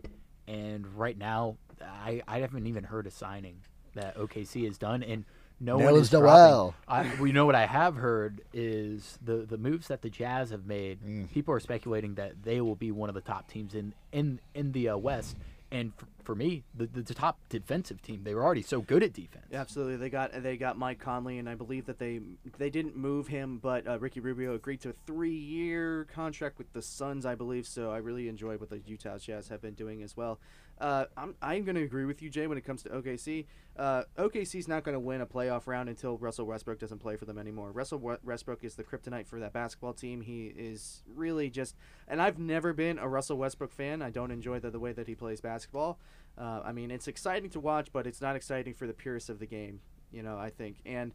And 0.49 0.87
right 0.99 1.17
now, 1.17 1.57
I, 1.81 2.23
I 2.27 2.41
haven't 2.41 2.67
even 2.67 2.83
heard 2.83 3.07
a 3.07 3.11
signing 3.11 3.61
that 3.95 4.16
OKC 4.16 4.66
has 4.66 4.78
done, 4.78 5.03
and 5.03 5.24
no 5.61 5.76
one 5.76 5.95
is 5.95 6.09
dropping. 6.09 6.26
Noel. 6.26 6.74
I, 6.88 7.03
well, 7.03 7.26
you 7.26 7.34
know 7.34 7.45
what 7.45 7.55
I 7.55 7.66
have 7.66 7.97
heard 7.97 8.41
is 8.55 9.18
the 9.22 9.36
the 9.36 9.59
moves 9.59 9.88
that 9.88 10.01
the 10.01 10.09
Jazz 10.09 10.51
have 10.51 10.66
made. 10.66 11.01
Mm. 11.03 11.30
People 11.30 11.55
are 11.55 11.61
speculating 11.61 12.14
that 12.14 12.43
they 12.43 12.62
will 12.62 12.76
be 12.76 12.91
one 12.91 13.11
of 13.11 13.14
the 13.14 13.20
top 13.20 13.49
teams 13.49 13.74
in 13.74 13.93
in 14.11 14.41
in 14.55 14.72
the 14.72 14.91
uh, 14.91 14.97
West. 14.97 15.36
And 15.72 15.95
for, 15.95 16.07
for 16.24 16.34
me, 16.34 16.64
the, 16.74 16.86
the 16.86 17.03
the 17.03 17.14
top 17.14 17.38
defensive 17.49 18.03
team, 18.03 18.22
they 18.24 18.34
were 18.34 18.43
already 18.43 18.62
so 18.62 18.80
good 18.80 19.05
at 19.05 19.12
defense. 19.12 19.47
Yeah, 19.51 19.61
absolutely. 19.61 19.97
They 19.97 20.11
got 20.11 20.43
they 20.43 20.57
got 20.57 20.76
Mike 20.78 20.99
Conley, 20.99 21.38
and 21.38 21.49
I 21.49 21.55
believe 21.55 21.86
that 21.86 21.99
they 21.99 22.20
they 22.59 22.70
didn't 22.70 22.97
move 22.97 23.28
him, 23.28 23.59
but 23.62 23.86
uh, 23.86 23.99
Ricky 23.99 24.18
Rubio 24.18 24.55
agreed 24.55 24.80
to 24.80 24.88
a 24.88 24.95
three-year 25.07 26.09
contract 26.12 26.59
with 26.59 26.72
the 26.72 26.82
Suns, 26.82 27.24
I 27.24 27.36
believe. 27.36 27.68
So 27.68 27.93
I 27.93 27.99
really 27.99 28.28
enjoy 28.28 28.57
what 28.57 28.70
the 28.70 28.80
Utah 28.84 29.18
Jazz 29.18 29.49
have 29.49 29.62
been 29.62 29.74
doing 29.74 30.03
as 30.03 30.16
well. 30.16 30.41
Uh, 30.81 31.05
I'm 31.16 31.35
I'm 31.43 31.64
going 31.64 31.76
to 31.76 31.83
agree 31.83 32.07
with 32.07 32.22
you, 32.22 32.31
Jay, 32.31 32.47
when 32.47 32.57
it 32.57 32.64
comes 32.64 32.83
to 32.85 32.89
OKC. 32.89 33.47
Uh, 33.76 34.05
OKC's 34.18 34.66
not 34.66 34.83
going 34.83 34.95
to 34.95 35.01
win 35.01 35.20
a 35.20 35.26
playoff 35.26 35.66
round 35.66 35.89
until 35.89 36.16
Russell 36.18 36.47
Westbrook 36.47 36.78
doesn't 36.78 36.99
play 36.99 37.16
for 37.16 37.26
them 37.26 37.39
anymore. 37.39 37.70
Russell 37.70 37.99
Westbrook 37.99 38.64
is 38.64 38.74
the 38.74 38.85
kryptonite 38.85 39.26
for 39.26 39.39
that 39.41 39.53
basketball 39.53 39.93
team. 39.93 40.22
He 40.22 40.47
is 40.47 41.03
really 41.14 41.51
just, 41.51 41.76
and 42.09 42.20
I've 42.20 42.39
never 42.39 42.72
been 42.72 42.99
a 42.99 43.09
Russell 43.09 43.37
Westbrook 43.37 43.72
fan. 43.72 44.03
I 44.03 44.11
don't 44.11 44.31
enjoy 44.31 44.59
the, 44.59 44.70
the 44.70 44.81
way 44.81 44.93
that 44.93 45.07
he 45.07 45.14
plays 45.14 45.41
basketball. 45.41 45.99
Uh, 46.37 46.61
I 46.64 46.72
mean, 46.72 46.91
it's 46.91 47.09
exciting 47.09 47.51
to 47.51 47.61
watch, 47.61 47.89
but 47.93 48.07
it's 48.07 48.20
not 48.20 48.37
exciting 48.37 48.74
for 48.74 48.87
the 48.87 48.95
purists 48.95 49.28
of 49.28 49.39
the 49.39 49.47
game. 49.47 49.81
You 50.12 50.22
know, 50.22 50.37
I 50.37 50.51
think, 50.51 50.78
and 50.85 51.12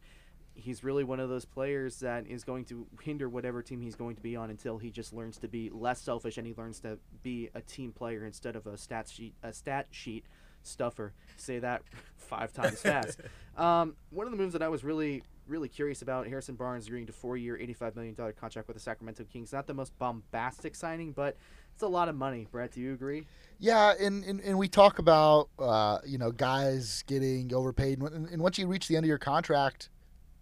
he's 0.56 0.82
really 0.82 1.04
one 1.04 1.20
of 1.20 1.28
those 1.28 1.44
players 1.44 2.00
that 2.00 2.26
is 2.26 2.42
going 2.42 2.64
to 2.64 2.86
hinder 3.02 3.28
whatever 3.28 3.62
team 3.62 3.80
he's 3.80 3.94
going 3.94 4.16
to 4.16 4.22
be 4.22 4.34
on 4.34 4.50
until 4.50 4.78
he 4.78 4.90
just 4.90 5.12
learns 5.12 5.36
to 5.38 5.48
be 5.48 5.70
less 5.70 6.00
selfish 6.00 6.38
and 6.38 6.46
he 6.46 6.54
learns 6.56 6.80
to 6.80 6.98
be 7.22 7.50
a 7.54 7.60
team 7.60 7.92
player 7.92 8.24
instead 8.24 8.56
of 8.56 8.66
a 8.66 8.76
stat 8.76 9.08
sheet 9.08 9.34
a 9.42 9.52
stat 9.52 9.86
sheet 9.90 10.24
stuffer. 10.62 11.12
Say 11.36 11.58
that 11.60 11.82
five 12.16 12.52
times 12.52 12.80
fast. 12.80 13.20
Um, 13.56 13.96
one 14.10 14.26
of 14.26 14.32
the 14.32 14.36
moves 14.36 14.52
that 14.52 14.60
I 14.60 14.68
was 14.68 14.84
really 14.84 15.22
really 15.48 15.70
curious 15.70 16.02
about 16.02 16.26
Harrison 16.26 16.56
Barnes 16.56 16.86
agreeing 16.88 17.06
to 17.06 17.12
four-year, 17.14 17.56
eighty-five 17.56 17.96
million 17.96 18.14
dollar 18.14 18.32
contract 18.32 18.68
with 18.68 18.76
the 18.76 18.82
Sacramento 18.82 19.24
Kings. 19.32 19.50
Not 19.50 19.66
the 19.66 19.72
most 19.72 19.98
bombastic 19.98 20.74
signing, 20.74 21.12
but 21.12 21.38
it's 21.72 21.82
a 21.82 21.88
lot 21.88 22.10
of 22.10 22.16
money. 22.16 22.46
Brett, 22.50 22.72
do 22.72 22.80
you 22.80 22.92
agree? 22.92 23.26
Yeah, 23.58 23.94
and, 23.98 24.24
and, 24.24 24.40
and 24.40 24.58
we 24.58 24.68
talk 24.68 24.98
about 24.98 25.48
uh, 25.58 26.00
you 26.04 26.18
know 26.18 26.32
guys 26.32 27.02
getting 27.06 27.54
overpaid, 27.54 27.98
and, 28.00 28.28
and 28.28 28.42
once 28.42 28.58
you 28.58 28.66
reach 28.66 28.88
the 28.88 28.96
end 28.96 29.04
of 29.04 29.08
your 29.08 29.16
contract, 29.16 29.88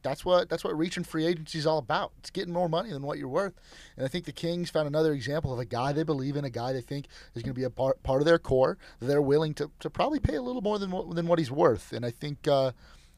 that's 0.04 0.24
what 0.24 0.48
that's 0.48 0.62
what 0.62 0.76
reaching 0.78 1.02
free 1.02 1.26
agency 1.26 1.58
is 1.58 1.66
all 1.66 1.78
about. 1.78 2.12
It's 2.18 2.30
getting 2.30 2.52
more 2.52 2.68
money 2.68 2.92
than 2.92 3.02
what 3.02 3.18
you're 3.18 3.26
worth. 3.26 3.54
And 3.96 4.04
I 4.04 4.08
think 4.08 4.26
the 4.26 4.32
Kings 4.32 4.70
found 4.70 4.86
another 4.86 5.12
example 5.12 5.52
of 5.52 5.58
a 5.58 5.64
guy 5.64 5.92
they 5.92 6.04
believe 6.04 6.36
in, 6.36 6.44
a 6.44 6.50
guy 6.50 6.72
they 6.72 6.82
think 6.82 7.06
is 7.34 7.42
going 7.42 7.54
to 7.54 7.58
be 7.58 7.64
a 7.64 7.70
part, 7.70 8.00
part 8.04 8.20
of 8.20 8.26
their 8.26 8.38
core. 8.38 8.78
They're 9.00 9.22
willing 9.22 9.54
to, 9.54 9.70
to 9.80 9.90
probably 9.90 10.20
pay 10.20 10.36
a 10.36 10.42
little 10.42 10.62
more 10.62 10.78
than 10.78 10.92
than 11.14 11.26
what 11.26 11.40
he's 11.40 11.50
worth. 11.50 11.92
And 11.92 12.04
I 12.06 12.10
think 12.10 12.46
uh, 12.46 12.72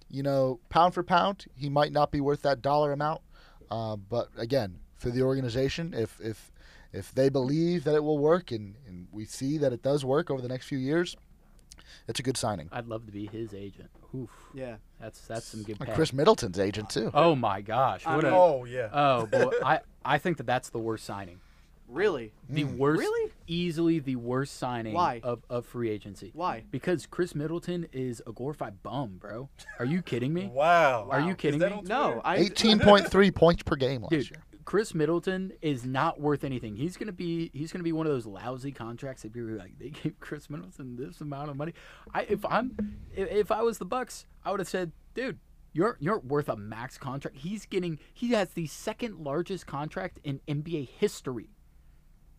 you 0.08 0.22
know 0.22 0.60
pound 0.70 0.94
for 0.94 1.02
pound, 1.02 1.46
he 1.54 1.68
might 1.68 1.92
not 1.92 2.10
be 2.10 2.20
worth 2.20 2.42
that 2.42 2.62
dollar 2.62 2.92
amount. 2.92 3.20
Uh, 3.70 3.96
but 3.96 4.28
again, 4.38 4.78
for 4.96 5.10
the 5.10 5.22
organization, 5.22 5.92
if 5.92 6.18
if 6.20 6.52
if 6.92 7.12
they 7.12 7.28
believe 7.28 7.84
that 7.84 7.96
it 7.96 8.04
will 8.04 8.18
work, 8.18 8.52
and, 8.52 8.76
and 8.86 9.08
we 9.10 9.24
see 9.24 9.58
that 9.58 9.72
it 9.72 9.82
does 9.82 10.04
work 10.04 10.30
over 10.30 10.40
the 10.40 10.48
next 10.48 10.66
few 10.66 10.78
years, 10.78 11.16
it's 12.08 12.20
a 12.20 12.22
good 12.22 12.36
signing. 12.36 12.68
I'd 12.72 12.86
love 12.86 13.06
to 13.06 13.12
be 13.12 13.26
his 13.26 13.54
agent. 13.54 13.90
Oof, 14.14 14.30
Yeah. 14.54 14.76
that's 15.00 15.20
that's 15.26 15.46
some 15.46 15.62
good. 15.62 15.78
Pay. 15.78 15.92
Khris 15.92 16.12
Middleton's 16.12 16.58
agent 16.58 16.90
too. 16.90 17.10
Oh 17.12 17.34
my 17.34 17.60
gosh, 17.60 18.06
what 18.06 18.24
a 18.24 18.30
Oh 18.30 18.64
yeah. 18.64 18.88
oh 18.92 19.26
boy, 19.26 19.50
I 19.64 19.80
I 20.04 20.18
think 20.18 20.36
that 20.38 20.46
that's 20.46 20.70
the 20.70 20.78
worst 20.78 21.04
signing. 21.04 21.40
Really? 21.88 22.32
The 22.48 22.62
hmm. 22.62 22.78
worst, 22.78 22.98
Really? 23.00 23.32
easily 23.46 24.00
the 24.00 24.16
worst 24.16 24.56
signing 24.56 24.94
Why? 24.94 25.20
of 25.22 25.44
of 25.48 25.66
free 25.66 25.90
agency. 25.90 26.30
Why? 26.34 26.64
Because 26.70 27.06
Khris 27.06 27.34
Middleton 27.34 27.86
is 27.92 28.20
a 28.26 28.32
glorified 28.32 28.82
bum, 28.82 29.18
bro. 29.18 29.48
Are 29.78 29.84
you 29.84 30.02
kidding 30.02 30.32
me? 30.32 30.46
Wow. 30.52 31.06
Are 31.10 31.20
you 31.20 31.34
kidding 31.34 31.60
me? 31.60 31.82
No, 31.84 32.20
I. 32.24 32.36
Eighteen 32.38 32.80
point 32.80 33.08
three 33.10 33.30
points 33.30 33.62
per 33.62 33.76
game 33.76 34.02
last 34.02 34.10
Dude, 34.10 34.30
year. 34.30 34.42
Khris 34.66 34.96
Middleton 34.96 35.52
is 35.62 35.86
not 35.86 36.20
worth 36.20 36.42
anything. 36.42 36.74
He's 36.74 36.96
gonna 36.96 37.12
be 37.12 37.50
he's 37.54 37.72
gonna 37.72 37.84
be 37.84 37.92
one 37.92 38.04
of 38.04 38.12
those 38.12 38.26
lousy 38.26 38.72
contracts 38.72 39.22
that 39.22 39.32
people 39.32 39.50
are 39.50 39.56
like 39.56 39.78
they 39.78 39.90
gave 39.90 40.18
Khris 40.18 40.50
Middleton 40.50 40.96
this 40.96 41.20
amount 41.20 41.50
of 41.50 41.56
money. 41.56 41.72
I 42.12 42.22
if 42.22 42.44
I'm 42.44 42.98
if, 43.14 43.52
I 43.52 43.62
was 43.62 43.78
the 43.78 43.84
Bucks, 43.84 44.26
I 44.44 44.50
would 44.50 44.58
have 44.58 44.68
said, 44.68 44.90
dude, 45.14 45.38
you're 45.72 45.96
you're 46.00 46.18
worth 46.18 46.48
a 46.48 46.56
max 46.56 46.98
contract. 46.98 47.36
He's 47.36 47.64
getting 47.64 48.00
he 48.12 48.32
has 48.32 48.50
the 48.50 48.66
second 48.66 49.20
largest 49.20 49.68
contract 49.68 50.18
in 50.24 50.40
NBA 50.48 50.88
history. 50.88 51.50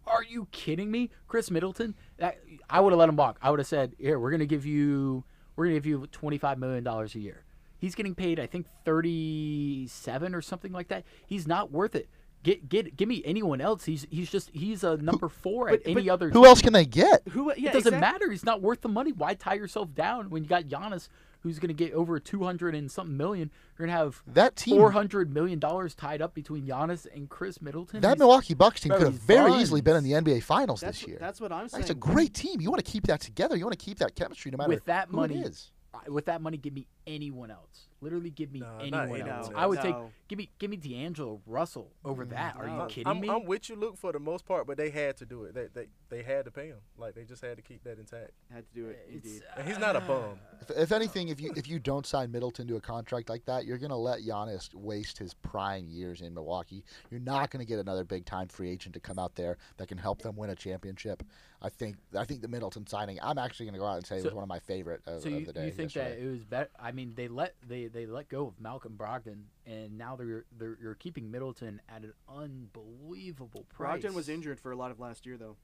Are 0.06 0.24
you 0.24 0.48
kidding 0.52 0.92
me, 0.92 1.10
Chris 1.30 1.50
Middleton? 1.50 1.96
That 2.18 2.40
I 2.70 2.82
would 2.82 2.92
have 2.92 3.00
let 3.00 3.08
him 3.08 3.16
walk. 3.16 3.40
I 3.42 3.52
would 3.52 3.60
have 3.62 3.68
said, 3.68 3.96
here, 3.98 4.20
we're 4.20 4.32
gonna 4.32 4.46
give 4.46 4.66
you 4.66 5.24
we're 5.56 5.68
gonna 5.68 5.78
give 5.78 5.86
you 5.86 6.08
twenty 6.08 6.38
five 6.38 6.60
million 6.60 6.84
dollars 6.84 7.16
a 7.16 7.20
year. 7.20 7.46
He's 7.78 7.96
getting 7.96 8.16
paid, 8.16 8.38
I 8.38 8.48
think, 8.48 8.66
thirty-seven 8.84 10.36
or 10.36 10.42
something 10.42 10.74
like 10.74 10.90
that. 10.90 11.06
He's 11.26 11.48
not 11.48 11.72
worth 11.72 11.96
it. 11.96 12.10
Get 12.48 12.70
get 12.70 12.96
give 12.96 13.10
me 13.10 13.22
anyone 13.26 13.60
else. 13.60 13.84
He's 13.84 14.08
he's 14.10 14.32
just 14.32 14.50
he's 14.54 14.86
a 14.86 14.96
number 14.96 15.28
four 15.28 15.68
at 15.68 15.84
but- 15.84 15.92
any 15.92 16.04
but 16.06 16.14
other. 16.14 16.30
Who 16.30 16.46
else 16.46 16.62
can 16.62 16.72
they 16.72 16.86
get? 16.86 17.28
Who? 17.32 17.52
Yeah, 17.58 17.72
it 17.72 17.74
doesn't 17.74 17.94
exact- 17.96 18.00
matter. 18.00 18.32
He's 18.32 18.46
not 18.46 18.62
worth 18.62 18.80
the 18.80 18.88
money. 18.88 19.12
Why 19.12 19.34
tie 19.34 19.56
yourself 19.56 19.94
down 19.94 20.30
when 20.30 20.44
you 20.44 20.48
got 20.50 20.64
Giannis, 20.64 21.10
who's 21.42 21.60
going 21.60 21.68
to 21.68 21.74
get 21.74 21.92
over 21.92 22.22
two 22.22 22.46
hundred 22.46 22.74
and 22.74 22.90
something 22.90 23.18
million? 23.18 23.52
You're 23.78 23.88
going 23.88 23.98
to 23.98 24.02
have 24.02 24.24
That 24.28 24.56
team, 24.56 24.78
four 24.78 24.92
hundred 24.92 25.34
million 25.34 25.60
dollars 25.60 25.94
tied 25.94 26.22
up 26.22 26.34
between 26.34 26.66
Giannis 26.66 27.06
and 27.14 27.28
Khris 27.28 27.62
Middleton. 27.62 28.00
that 28.00 28.08
He's- 28.08 28.18
Milwaukee 28.20 28.54
Bucks 28.54 28.80
team 28.80 28.92
bro, 28.92 29.00
could 29.00 29.08
have 29.08 29.16
very 29.16 29.50
buns. 29.50 29.64
easily 29.64 29.82
been 29.82 29.98
in 29.98 30.06
the 30.06 30.14
NBA 30.14 30.42
Finals 30.42 30.80
That's 30.80 31.02
this 31.02 31.08
year. 31.10 31.18
That's 31.20 31.42
what 31.42 31.52
I'm 31.52 31.68
saying. 31.68 31.82
That's 31.82 31.92
a 31.92 31.96
great 31.96 32.34
team. 32.34 32.62
You 32.62 32.72
want 32.72 32.86
to 32.86 32.90
keep 32.90 33.08
that 33.08 33.20
together. 33.20 33.58
You 33.58 33.66
want 33.66 33.78
to 33.78 33.86
keep 33.86 33.98
that 34.00 34.16
chemistry, 34.16 34.52
no 34.52 34.58
matter 34.58 34.70
with 34.70 34.86
that 34.86 35.10
who 35.10 35.18
money, 35.18 35.40
it 35.42 35.48
is. 35.48 35.72
With 36.08 36.26
that 36.28 36.42
money, 36.42 36.56
give 36.56 36.74
me 36.74 36.88
anyone 37.06 37.52
else. 37.52 37.87
Literally, 38.00 38.30
give 38.30 38.52
me 38.52 38.60
No, 38.60 38.78
anyone 38.80 39.10
anyone 39.10 39.30
else. 39.30 39.48
else. 39.48 39.56
I 39.56 39.66
would 39.66 39.82
take 39.82 39.96
give 40.28 40.38
me 40.38 40.50
give 40.60 40.70
me 40.70 40.78
D'Angelo 40.78 41.42
Russell 41.48 41.92
over 42.06 42.26
mm, 42.26 42.30
that. 42.30 42.56
Are 42.56 42.68
no. 42.68 42.84
you 42.84 42.88
kidding 42.90 43.08
I'm, 43.08 43.20
me? 43.20 43.30
I'm 43.30 43.46
with 43.46 43.70
you, 43.70 43.76
Luke, 43.76 43.98
for 43.98 44.12
the 44.12 44.20
most 44.20 44.46
part, 44.46 44.68
but 44.68 44.78
they 44.78 44.90
had 44.90 45.18
to 45.18 45.26
do 45.26 45.44
it. 45.46 45.56
They 45.56 45.68
they, 45.74 45.88
they 46.10 46.24
had 46.24 46.46
to 46.46 46.52
pay 46.52 46.68
him. 46.68 46.78
Like 46.98 47.16
they 47.16 47.24
just 47.24 47.44
had 47.44 47.58
to 47.58 47.64
keep 47.64 47.84
that 47.86 47.98
intact. 47.98 48.32
Had 48.54 48.66
to 48.68 48.74
do 48.80 48.88
it. 48.88 49.00
It's, 49.10 49.26
Indeed. 49.26 49.44
And 49.58 49.68
he's 49.68 49.80
not 49.80 49.96
a 49.96 50.02
bum. 50.02 50.18
Uh, 50.18 50.36
if, 50.62 50.78
if 50.78 50.92
anything, 50.92 51.30
if 51.30 51.42
you 51.42 51.52
if 51.56 51.68
you 51.68 51.80
don't 51.80 52.06
sign 52.06 52.32
Middleton 52.32 52.68
to 52.68 52.76
a 52.76 52.82
contract 52.82 53.30
like 53.30 53.46
that, 53.46 53.66
you're 53.66 53.80
gonna 53.80 53.98
let 53.98 54.22
Giannis 54.22 54.74
waste 54.76 55.18
his 55.18 55.34
prime 55.34 55.88
years 55.90 56.22
in 56.22 56.34
Milwaukee. 56.34 56.84
You're 57.10 57.20
not 57.20 57.50
gonna 57.50 57.66
get 57.66 57.80
another 57.80 58.04
big 58.04 58.26
time 58.26 58.48
free 58.48 58.70
agent 58.70 58.94
to 58.94 59.00
come 59.00 59.18
out 59.18 59.36
there 59.36 59.58
that 59.78 59.88
can 59.88 59.98
help 59.98 60.22
them 60.22 60.36
win 60.36 60.52
a 60.52 60.56
championship. 60.56 61.24
I 61.60 61.70
think 61.70 61.96
I 62.16 62.24
think 62.24 62.42
the 62.42 62.48
Middleton 62.48 62.86
signing. 62.86 63.18
I'm 63.22 63.38
actually 63.40 63.66
gonna 63.66 63.80
go 63.80 63.86
out 63.88 63.98
and 63.98 64.06
say 64.06 64.18
it 64.20 64.24
was 64.26 64.34
one 64.34 64.44
of 64.44 64.48
my 64.50 64.60
favorite 64.60 65.02
of, 65.08 65.24
So 65.24 65.30
of 65.30 65.46
the 65.46 65.54
day. 65.54 65.66
you 65.66 65.72
think 65.72 65.94
yesterday. 65.96 66.22
that 66.22 66.28
it 66.28 66.32
was 66.32 66.46
better? 66.46 66.70
I 66.80 66.92
mean, 66.92 67.14
they 67.16 67.28
let 67.28 67.56
they, 67.68 67.88
they 67.88 68.06
let 68.06 68.30
go 68.30 68.46
of 68.48 68.60
Malcolm 68.62 68.94
Brogdon, 68.96 69.42
and 69.66 69.98
now 69.98 70.16
they're 70.16 70.46
they're 70.58 70.78
you're 70.80 70.94
keeping 70.96 71.32
Middleton 71.32 71.82
at 71.90 72.04
an 72.04 72.14
unbelievable 72.30 73.66
price. 73.70 74.04
Brogdon 74.04 74.14
was 74.14 74.30
injured 74.30 74.60
for 74.60 74.72
a 74.72 74.76
lot 74.76 74.92
of 74.92 75.00
last 75.00 75.26
year, 75.26 75.38
though. 75.38 75.56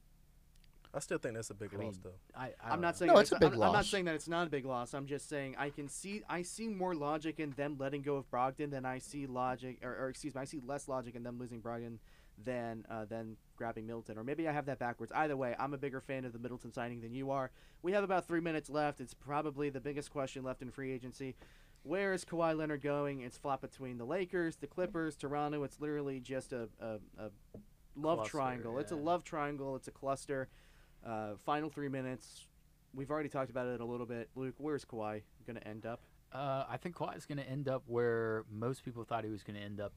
I 0.92 1.00
still 1.00 1.18
think 1.18 1.34
that's 1.34 1.50
a 1.50 1.54
big 1.54 1.70
I 1.74 1.76
loss, 1.78 1.94
mean, 1.94 2.00
though. 2.04 2.10
I, 2.36 2.44
I 2.46 2.50
I'm 2.66 2.70
don't 2.70 2.80
know. 2.82 2.92
saying 2.92 3.08
No, 3.08 3.14
that 3.16 3.20
it's 3.22 3.32
a 3.32 3.34
I'm- 3.34 3.40
big 3.40 3.52
I'm, 3.54 3.62
I'm 3.62 3.72
not 3.72 3.84
saying 3.84 4.04
that 4.04 4.14
it's 4.14 4.28
not 4.28 4.46
a 4.46 4.50
big 4.50 4.64
loss. 4.64 4.94
I'm 4.94 5.06
just 5.06 5.28
saying 5.28 5.56
I 5.58 5.70
can 5.70 5.88
see 5.88 6.22
I 6.28 6.42
see 6.42 6.68
more 6.68 6.94
logic 6.94 7.40
in 7.40 7.50
them 7.52 7.76
letting 7.78 8.02
go 8.02 8.16
of 8.16 8.30
Brogdon 8.30 8.70
than 8.70 8.84
I 8.86 8.98
see 8.98 9.26
logic, 9.26 9.78
or, 9.82 9.90
or 9.96 10.08
excuse 10.08 10.34
me, 10.34 10.40
I 10.40 10.44
see 10.44 10.60
less 10.64 10.86
logic 10.88 11.16
in 11.16 11.22
them 11.24 11.38
losing 11.38 11.60
Brogdon 11.60 11.98
than 12.42 12.84
uh, 12.90 13.04
than 13.04 13.36
grabbing 13.56 13.86
Middleton. 13.86 14.18
Or 14.18 14.24
maybe 14.24 14.48
I 14.48 14.52
have 14.52 14.66
that 14.66 14.78
backwards. 14.78 15.12
Either 15.14 15.36
way, 15.36 15.54
I'm 15.58 15.74
a 15.74 15.78
bigger 15.78 16.00
fan 16.00 16.24
of 16.24 16.32
the 16.32 16.38
Middleton 16.38 16.72
signing 16.72 17.00
than 17.00 17.14
you 17.14 17.30
are. 17.30 17.50
We 17.82 17.92
have 17.92 18.04
about 18.04 18.26
three 18.26 18.40
minutes 18.40 18.70
left. 18.70 19.00
It's 19.00 19.14
probably 19.14 19.70
the 19.70 19.80
biggest 19.80 20.10
question 20.10 20.42
left 20.42 20.62
in 20.62 20.70
free 20.70 20.92
agency. 20.92 21.36
Where 21.82 22.14
is 22.14 22.24
Kawhi 22.24 22.56
Leonard 22.56 22.82
going? 22.82 23.20
It's 23.20 23.36
flop 23.36 23.60
between 23.60 23.98
the 23.98 24.06
Lakers, 24.06 24.56
the 24.56 24.66
Clippers, 24.66 25.16
Toronto. 25.16 25.64
It's 25.64 25.80
literally 25.80 26.18
just 26.18 26.52
a, 26.52 26.68
a, 26.80 26.94
a 27.18 27.30
love 27.94 28.18
Cluster, 28.18 28.30
triangle. 28.30 28.78
It's 28.78 28.92
a 28.92 28.96
love 28.96 29.22
triangle. 29.22 29.76
It's 29.76 29.88
a 29.88 29.90
cluster. 29.90 30.48
Uh, 31.04 31.32
final 31.44 31.68
three 31.68 31.88
minutes. 31.88 32.46
We've 32.94 33.10
already 33.10 33.28
talked 33.28 33.50
about 33.50 33.66
it 33.66 33.80
a 33.80 33.84
little 33.84 34.06
bit. 34.06 34.30
Luke, 34.34 34.54
where's 34.56 34.84
Kawhi 34.84 35.22
going 35.46 35.56
to 35.56 35.68
end 35.68 35.84
up? 35.84 36.00
Uh, 36.32 36.64
I 36.68 36.78
think 36.78 36.96
Kawhi's 36.96 37.26
going 37.26 37.38
to 37.38 37.48
end 37.48 37.68
up 37.68 37.82
where 37.86 38.44
most 38.50 38.84
people 38.84 39.04
thought 39.04 39.24
he 39.24 39.30
was 39.30 39.42
going 39.42 39.56
to 39.56 39.62
end 39.62 39.80
up. 39.80 39.92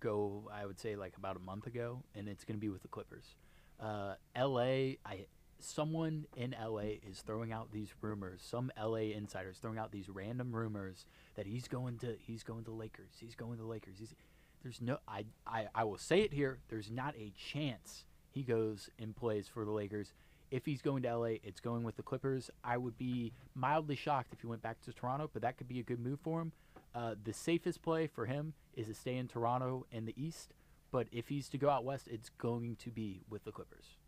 Go, 0.00 0.50
I 0.52 0.66
would 0.66 0.78
say, 0.78 0.96
like 0.96 1.16
about 1.16 1.36
a 1.36 1.40
month 1.40 1.66
ago, 1.66 2.02
and 2.14 2.28
it's 2.28 2.44
going 2.44 2.56
to 2.56 2.60
be 2.60 2.68
with 2.68 2.82
the 2.82 2.88
Clippers. 2.88 3.34
Uh, 3.80 4.14
L.A. 4.34 4.98
I 5.04 5.26
someone 5.58 6.26
in 6.36 6.54
L.A. 6.54 7.00
is 7.08 7.20
throwing 7.20 7.52
out 7.52 7.72
these 7.72 7.88
rumors. 8.00 8.40
Some 8.42 8.70
L.A. 8.76 9.12
insiders 9.12 9.58
throwing 9.58 9.78
out 9.78 9.90
these 9.90 10.08
random 10.08 10.54
rumors 10.54 11.06
that 11.34 11.46
he's 11.46 11.68
going 11.68 11.98
to 11.98 12.16
he's 12.18 12.42
going 12.42 12.64
to 12.64 12.70
Lakers. 12.70 13.12
He's 13.18 13.34
going 13.34 13.58
to 13.58 13.64
Lakers. 13.64 13.96
He's, 13.98 14.14
there's 14.62 14.80
no 14.80 14.98
I, 15.06 15.24
I 15.46 15.66
I 15.74 15.84
will 15.84 15.98
say 15.98 16.20
it 16.20 16.32
here. 16.32 16.58
There's 16.68 16.90
not 16.90 17.14
a 17.16 17.32
chance 17.52 18.04
he 18.30 18.42
goes 18.42 18.90
and 18.98 19.16
plays 19.16 19.48
for 19.48 19.64
the 19.64 19.70
Lakers. 19.70 20.12
If 20.50 20.64
he's 20.64 20.80
going 20.80 21.02
to 21.02 21.16
LA, 21.16 21.36
it's 21.42 21.60
going 21.60 21.82
with 21.82 21.96
the 21.96 22.02
Clippers. 22.02 22.50
I 22.62 22.76
would 22.76 22.96
be 22.96 23.32
mildly 23.54 23.96
shocked 23.96 24.32
if 24.32 24.40
he 24.40 24.46
went 24.46 24.62
back 24.62 24.80
to 24.82 24.92
Toronto, 24.92 25.28
but 25.32 25.42
that 25.42 25.56
could 25.56 25.68
be 25.68 25.80
a 25.80 25.82
good 25.82 25.98
move 25.98 26.20
for 26.20 26.40
him. 26.40 26.52
Uh, 26.96 27.14
the 27.22 27.32
safest 27.32 27.82
play 27.82 28.06
for 28.06 28.24
him 28.24 28.54
is 28.74 28.86
to 28.86 28.94
stay 28.94 29.18
in 29.18 29.28
Toronto 29.28 29.84
in 29.92 30.06
the 30.06 30.14
East, 30.16 30.54
but 30.90 31.06
if 31.12 31.28
he's 31.28 31.48
to 31.50 31.58
go 31.58 31.68
out 31.68 31.84
west, 31.84 32.08
it's 32.08 32.30
going 32.30 32.74
to 32.76 32.90
be 32.90 33.20
with 33.28 33.44
the 33.44 33.52
Clippers. 33.52 33.98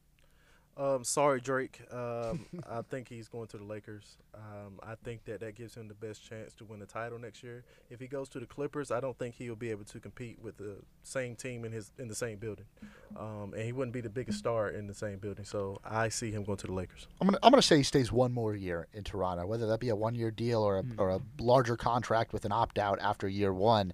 Um, 0.78 1.02
sorry, 1.02 1.40
Drake. 1.40 1.80
Um, 1.92 2.46
I 2.70 2.82
think 2.82 3.08
he's 3.08 3.28
going 3.28 3.48
to 3.48 3.58
the 3.58 3.64
Lakers. 3.64 4.16
Um, 4.34 4.78
I 4.82 4.94
think 5.02 5.24
that 5.24 5.40
that 5.40 5.56
gives 5.56 5.74
him 5.74 5.88
the 5.88 5.94
best 5.94 6.26
chance 6.26 6.54
to 6.54 6.64
win 6.64 6.78
the 6.78 6.86
title 6.86 7.18
next 7.18 7.42
year. 7.42 7.64
If 7.90 7.98
he 7.98 8.06
goes 8.06 8.28
to 8.30 8.40
the 8.40 8.46
Clippers, 8.46 8.90
I 8.92 9.00
don't 9.00 9.18
think 9.18 9.34
he'll 9.34 9.56
be 9.56 9.70
able 9.70 9.84
to 9.86 9.98
compete 9.98 10.38
with 10.40 10.56
the 10.56 10.76
same 11.02 11.34
team 11.34 11.64
in 11.64 11.72
his 11.72 11.90
in 11.98 12.06
the 12.06 12.14
same 12.14 12.38
building, 12.38 12.66
um, 13.16 13.52
and 13.54 13.64
he 13.64 13.72
wouldn't 13.72 13.92
be 13.92 14.00
the 14.00 14.08
biggest 14.08 14.38
star 14.38 14.68
in 14.68 14.86
the 14.86 14.94
same 14.94 15.18
building. 15.18 15.44
So 15.44 15.80
I 15.84 16.08
see 16.08 16.30
him 16.30 16.44
going 16.44 16.58
to 16.58 16.68
the 16.68 16.72
Lakers. 16.72 17.08
I'm 17.20 17.26
gonna 17.26 17.38
I'm 17.42 17.50
gonna 17.50 17.62
say 17.62 17.78
he 17.78 17.82
stays 17.82 18.12
one 18.12 18.32
more 18.32 18.54
year 18.54 18.86
in 18.92 19.02
Toronto, 19.02 19.46
whether 19.46 19.66
that 19.66 19.80
be 19.80 19.88
a 19.88 19.96
one 19.96 20.14
year 20.14 20.30
deal 20.30 20.62
or 20.62 20.78
a 20.78 20.84
or 20.96 21.10
a 21.10 21.20
larger 21.40 21.76
contract 21.76 22.32
with 22.32 22.44
an 22.44 22.52
opt 22.52 22.78
out 22.78 23.00
after 23.00 23.26
year 23.28 23.52
one. 23.52 23.92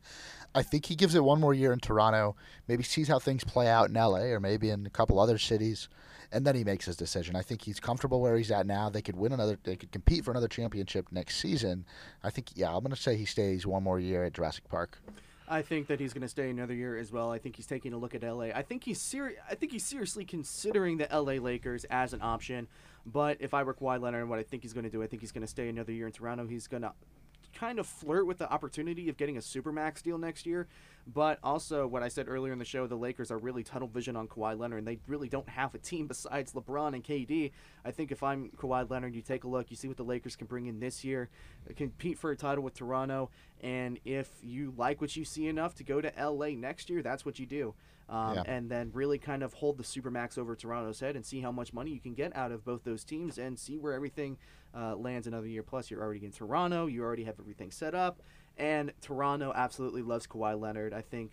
I 0.55 0.63
think 0.63 0.87
he 0.87 0.95
gives 0.95 1.15
it 1.15 1.25
one 1.25 1.41
more 1.41 1.53
year 1.53 1.73
in 1.73 1.81
Toronto, 1.81 2.37
maybe 2.69 2.85
sees 2.85 3.09
how 3.09 3.19
things 3.19 3.43
play 3.43 3.67
out 3.67 3.89
in 3.89 3.95
LA 3.95 4.27
or 4.27 4.39
maybe 4.39 4.71
in 4.71 4.87
a 4.87 4.91
couple 4.91 5.19
other 5.19 5.37
cities, 5.37 5.89
and 6.35 6.45
then 6.45 6.55
he 6.55 6.65
makes 6.65 6.85
his 6.85 6.97
decision. 6.97 7.37
I 7.37 7.43
think 7.43 7.63
he's 7.63 7.81
comfortable 7.81 8.21
where 8.21 8.37
he's 8.37 8.51
at 8.51 8.67
now. 8.67 8.91
They 8.91 9.03
could 9.03 9.17
win 9.17 9.33
another 9.33 9.59
they 9.63 9.77
could 9.77 9.93
compete 9.93 10.25
for 10.25 10.33
another 10.33 10.49
championship 10.49 11.07
next 11.11 11.37
season. 11.37 11.85
I 12.23 12.31
think 12.31 12.49
yeah, 12.55 12.75
I'm 12.75 12.83
gonna 12.83 12.97
say 12.97 13.17
he 13.17 13.25
stays 13.25 13.67
one 13.67 13.83
more 13.83 14.01
year 14.01 14.25
at 14.25 14.35
Jurassic 14.35 14.69
Park. 14.69 14.99
I 15.47 15.63
think 15.63 15.89
that 15.89 16.01
he's 16.01 16.15
going 16.15 16.23
to 16.23 16.29
stay 16.29 16.49
another 16.49 16.73
year 16.73 16.97
as 16.97 17.13
well. 17.13 17.31
I 17.31 17.39
think 17.39 17.57
he's 17.57 17.67
taking 17.67 17.93
a 17.93 17.99
look 17.99 18.15
at 18.15 18.23
LA. 18.23 18.47
I 18.47 18.63
think 18.63 18.83
he's 18.83 19.01
seri- 19.01 19.37
I 19.49 19.55
think 19.55 19.73
he's 19.73 19.85
seriously 19.85 20.25
considering 20.25 20.97
the 20.97 21.07
LA 21.13 21.35
Lakers 21.35 21.85
as 21.91 22.15
an 22.15 22.23
option. 22.23 22.67
But 23.05 23.37
if 23.41 23.53
I 23.53 23.63
were 23.63 23.75
Kawhi 23.75 24.01
Leonard, 24.01 24.23
and 24.23 24.31
what 24.31 24.39
I 24.39 24.43
think 24.43 24.63
he's 24.63 24.73
going 24.73 24.85
to 24.85 24.91
do, 24.91 25.03
I 25.03 25.07
think 25.07 25.21
he's 25.21 25.33
going 25.33 25.43
to 25.43 25.49
stay 25.49 25.69
another 25.69 25.93
year 25.93 26.07
in 26.07 26.13
Toronto. 26.13 26.47
He's 26.47 26.67
going 26.67 26.83
to 26.83 26.93
kind 27.55 27.79
of 27.79 27.87
flirt 27.87 28.27
with 28.27 28.39
the 28.39 28.51
opportunity 28.53 29.09
of 29.09 29.17
getting 29.17 29.37
a 29.37 29.41
supermax 29.41 30.03
deal 30.03 30.19
next 30.19 30.47
year. 30.47 30.67
But 31.07 31.39
also, 31.43 31.87
what 31.87 32.03
I 32.03 32.09
said 32.09 32.29
earlier 32.29 32.53
in 32.53 32.59
the 32.59 32.65
show, 32.65 32.87
the 32.87 32.97
Lakers 32.97 33.31
are 33.31 33.37
really 33.37 33.63
tunnel 33.63 33.89
vision 33.89 34.17
on 34.17 34.27
Kawhi 34.27 34.59
Leonard, 34.59 34.79
and 34.79 34.89
they 34.89 34.99
really 35.07 35.29
don't 35.29 35.49
have 35.51 35.75
a 35.75 35.79
team 35.79 36.07
besides 36.07 36.53
LeBron 36.55 36.95
and 36.95 37.05
KD. 37.05 37.53
I 37.85 37.91
think 37.91 38.11
if 38.11 38.23
I'm 38.23 38.49
Kawhi 38.57 38.89
Leonard, 38.89 39.15
you 39.15 39.21
take 39.21 39.45
a 39.45 39.49
look, 39.49 39.71
you 39.71 39.77
see 39.77 39.87
what 39.87 39.99
the 39.99 40.03
Lakers 40.05 40.35
can 40.35 40.47
bring 40.47 40.65
in 40.67 40.81
this 40.81 41.05
year, 41.05 41.29
compete 41.77 42.19
for 42.19 42.31
a 42.31 42.37
title 42.37 42.65
with 42.65 42.75
Toronto, 42.75 43.29
and 43.61 43.99
if 44.07 44.31
you 44.43 44.73
like 44.79 45.03
what 45.03 45.15
you 45.15 45.27
see 45.27 45.47
enough 45.47 45.75
to 45.75 45.85
go 45.85 46.01
to 46.01 46.11
LA 46.19 46.51
next 46.51 46.89
year, 46.89 47.03
that's 47.03 47.27
what 47.27 47.39
you 47.39 47.45
do. 47.45 47.75
Um, 48.09 48.35
Yeah. 48.35 48.43
And 48.47 48.71
then 48.71 48.91
really 48.93 49.19
kind 49.19 49.43
of 49.43 49.55
hold 49.55 49.79
the 49.79 49.83
supermax 49.83 50.37
over 50.39 50.55
Toronto's 50.55 51.01
head 51.01 51.17
and 51.17 51.25
see 51.25 51.41
how 51.41 51.53
much 51.53 51.73
money 51.73 51.91
you 51.91 52.01
can 52.01 52.15
get 52.15 52.35
out 52.37 52.53
of 52.53 52.65
both 52.65 52.85
those 52.85 53.05
teams 53.05 53.39
and 53.39 53.59
see 53.59 53.79
where 53.79 53.93
everything 53.95 54.37
uh, 54.77 54.97
lands 54.97 55.27
another 55.27 55.47
year. 55.47 55.63
Plus, 55.63 55.91
you're 55.91 56.03
already 56.03 56.25
in 56.25 56.33
Toronto, 56.33 56.87
you 56.87 57.03
already 57.03 57.25
have 57.25 57.39
everything 57.39 57.71
set 57.71 57.95
up. 57.95 58.21
And 58.57 58.93
Toronto 59.01 59.53
absolutely 59.55 60.03
loves 60.03 60.29
Kawhi 60.29 60.59
Leonard. 60.59 60.95
I 60.95 61.01
think, 61.01 61.33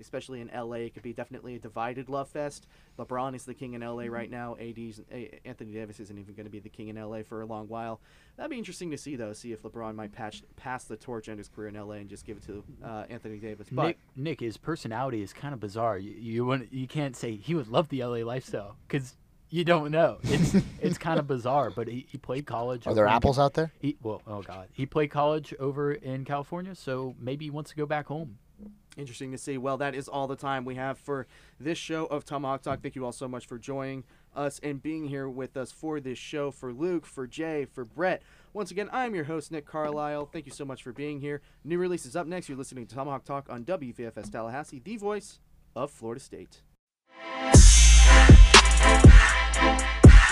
especially 0.00 0.40
in 0.40 0.50
LA, 0.54 0.76
it 0.76 0.94
could 0.94 1.02
be 1.02 1.12
definitely 1.12 1.54
a 1.54 1.58
divided 1.58 2.08
love 2.08 2.30
fest. 2.30 2.66
LeBron 2.98 3.34
is 3.34 3.44
the 3.44 3.52
king 3.52 3.74
in 3.74 3.82
LA 3.82 4.04
right 4.04 4.30
now. 4.30 4.56
AD's 4.58 5.02
A- 5.12 5.38
Anthony 5.44 5.72
Davis 5.72 6.00
isn't 6.00 6.18
even 6.18 6.34
going 6.34 6.46
to 6.46 6.50
be 6.50 6.60
the 6.60 6.70
king 6.70 6.88
in 6.88 6.96
LA 6.96 7.24
for 7.24 7.42
a 7.42 7.46
long 7.46 7.68
while. 7.68 8.00
That'd 8.36 8.50
be 8.50 8.56
interesting 8.56 8.90
to 8.90 8.96
see, 8.96 9.16
though. 9.16 9.34
See 9.34 9.52
if 9.52 9.62
LeBron 9.62 9.94
might 9.94 10.12
patch, 10.12 10.42
pass 10.56 10.84
the 10.84 10.96
torch 10.96 11.28
in 11.28 11.36
his 11.36 11.48
career 11.48 11.68
in 11.68 11.74
LA 11.74 11.96
and 11.96 12.08
just 12.08 12.24
give 12.24 12.38
it 12.38 12.46
to 12.46 12.64
uh, 12.82 13.04
Anthony 13.10 13.36
Davis. 13.36 13.68
But 13.70 13.88
Nick, 13.88 13.98
Nick, 14.16 14.40
his 14.40 14.56
personality 14.56 15.20
is 15.20 15.34
kind 15.34 15.52
of 15.52 15.60
bizarre. 15.60 15.98
You 15.98 16.12
you, 16.12 16.68
you 16.70 16.88
can't 16.88 17.14
say 17.14 17.36
he 17.36 17.54
would 17.54 17.68
love 17.68 17.90
the 17.90 18.02
LA 18.02 18.24
lifestyle 18.24 18.76
because 18.88 19.16
you 19.56 19.64
don't 19.64 19.90
know. 19.90 20.18
It's 20.24 20.54
it's 20.80 20.98
kind 20.98 21.20
of 21.20 21.26
bizarre. 21.26 21.70
But 21.70 21.86
he, 21.86 22.06
he 22.10 22.18
played 22.18 22.46
college. 22.46 22.86
Are 22.86 22.94
there 22.94 23.04
over 23.04 23.10
in- 23.10 23.16
apples 23.16 23.38
out 23.38 23.54
there? 23.54 23.70
He, 23.78 23.96
well, 24.02 24.22
oh 24.26 24.42
god, 24.42 24.68
he 24.72 24.86
played 24.86 25.10
college 25.10 25.54
over 25.60 25.92
in 25.92 26.24
California, 26.24 26.74
so 26.74 27.14
maybe 27.20 27.44
he 27.44 27.50
wants 27.50 27.70
to 27.70 27.76
go 27.76 27.86
back 27.86 28.06
home. 28.06 28.38
Interesting 28.96 29.30
to 29.32 29.38
see. 29.38 29.56
Well, 29.56 29.78
that 29.78 29.94
is 29.94 30.08
all 30.08 30.26
the 30.26 30.36
time 30.36 30.64
we 30.64 30.74
have 30.74 30.98
for 30.98 31.26
this 31.58 31.78
show 31.78 32.04
of 32.06 32.24
Tomahawk 32.24 32.62
Talk. 32.62 32.82
Thank 32.82 32.94
you 32.94 33.04
all 33.04 33.12
so 33.12 33.26
much 33.26 33.46
for 33.46 33.58
joining 33.58 34.04
us 34.34 34.58
and 34.62 34.82
being 34.82 35.08
here 35.08 35.28
with 35.28 35.56
us 35.56 35.72
for 35.72 35.98
this 36.00 36.18
show. 36.18 36.50
For 36.50 36.72
Luke, 36.72 37.06
for 37.06 37.26
Jay, 37.26 37.64
for 37.64 37.84
Brett. 37.84 38.22
Once 38.52 38.70
again, 38.70 38.90
I'm 38.92 39.14
your 39.14 39.24
host, 39.24 39.50
Nick 39.50 39.64
Carlisle. 39.66 40.26
Thank 40.26 40.44
you 40.44 40.52
so 40.52 40.66
much 40.66 40.82
for 40.82 40.92
being 40.92 41.20
here. 41.20 41.40
New 41.64 41.78
releases 41.78 42.16
up 42.16 42.26
next. 42.26 42.48
You're 42.50 42.58
listening 42.58 42.86
to 42.86 42.94
Tomahawk 42.94 43.24
Talk 43.24 43.48
on 43.48 43.64
WVFS 43.64 44.30
Tallahassee, 44.30 44.82
the 44.84 44.96
voice 44.96 45.40
of 45.74 45.90
Florida 45.90 46.20
State. 46.20 46.60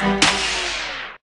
Thank 0.01 0.55
you. 0.55 0.60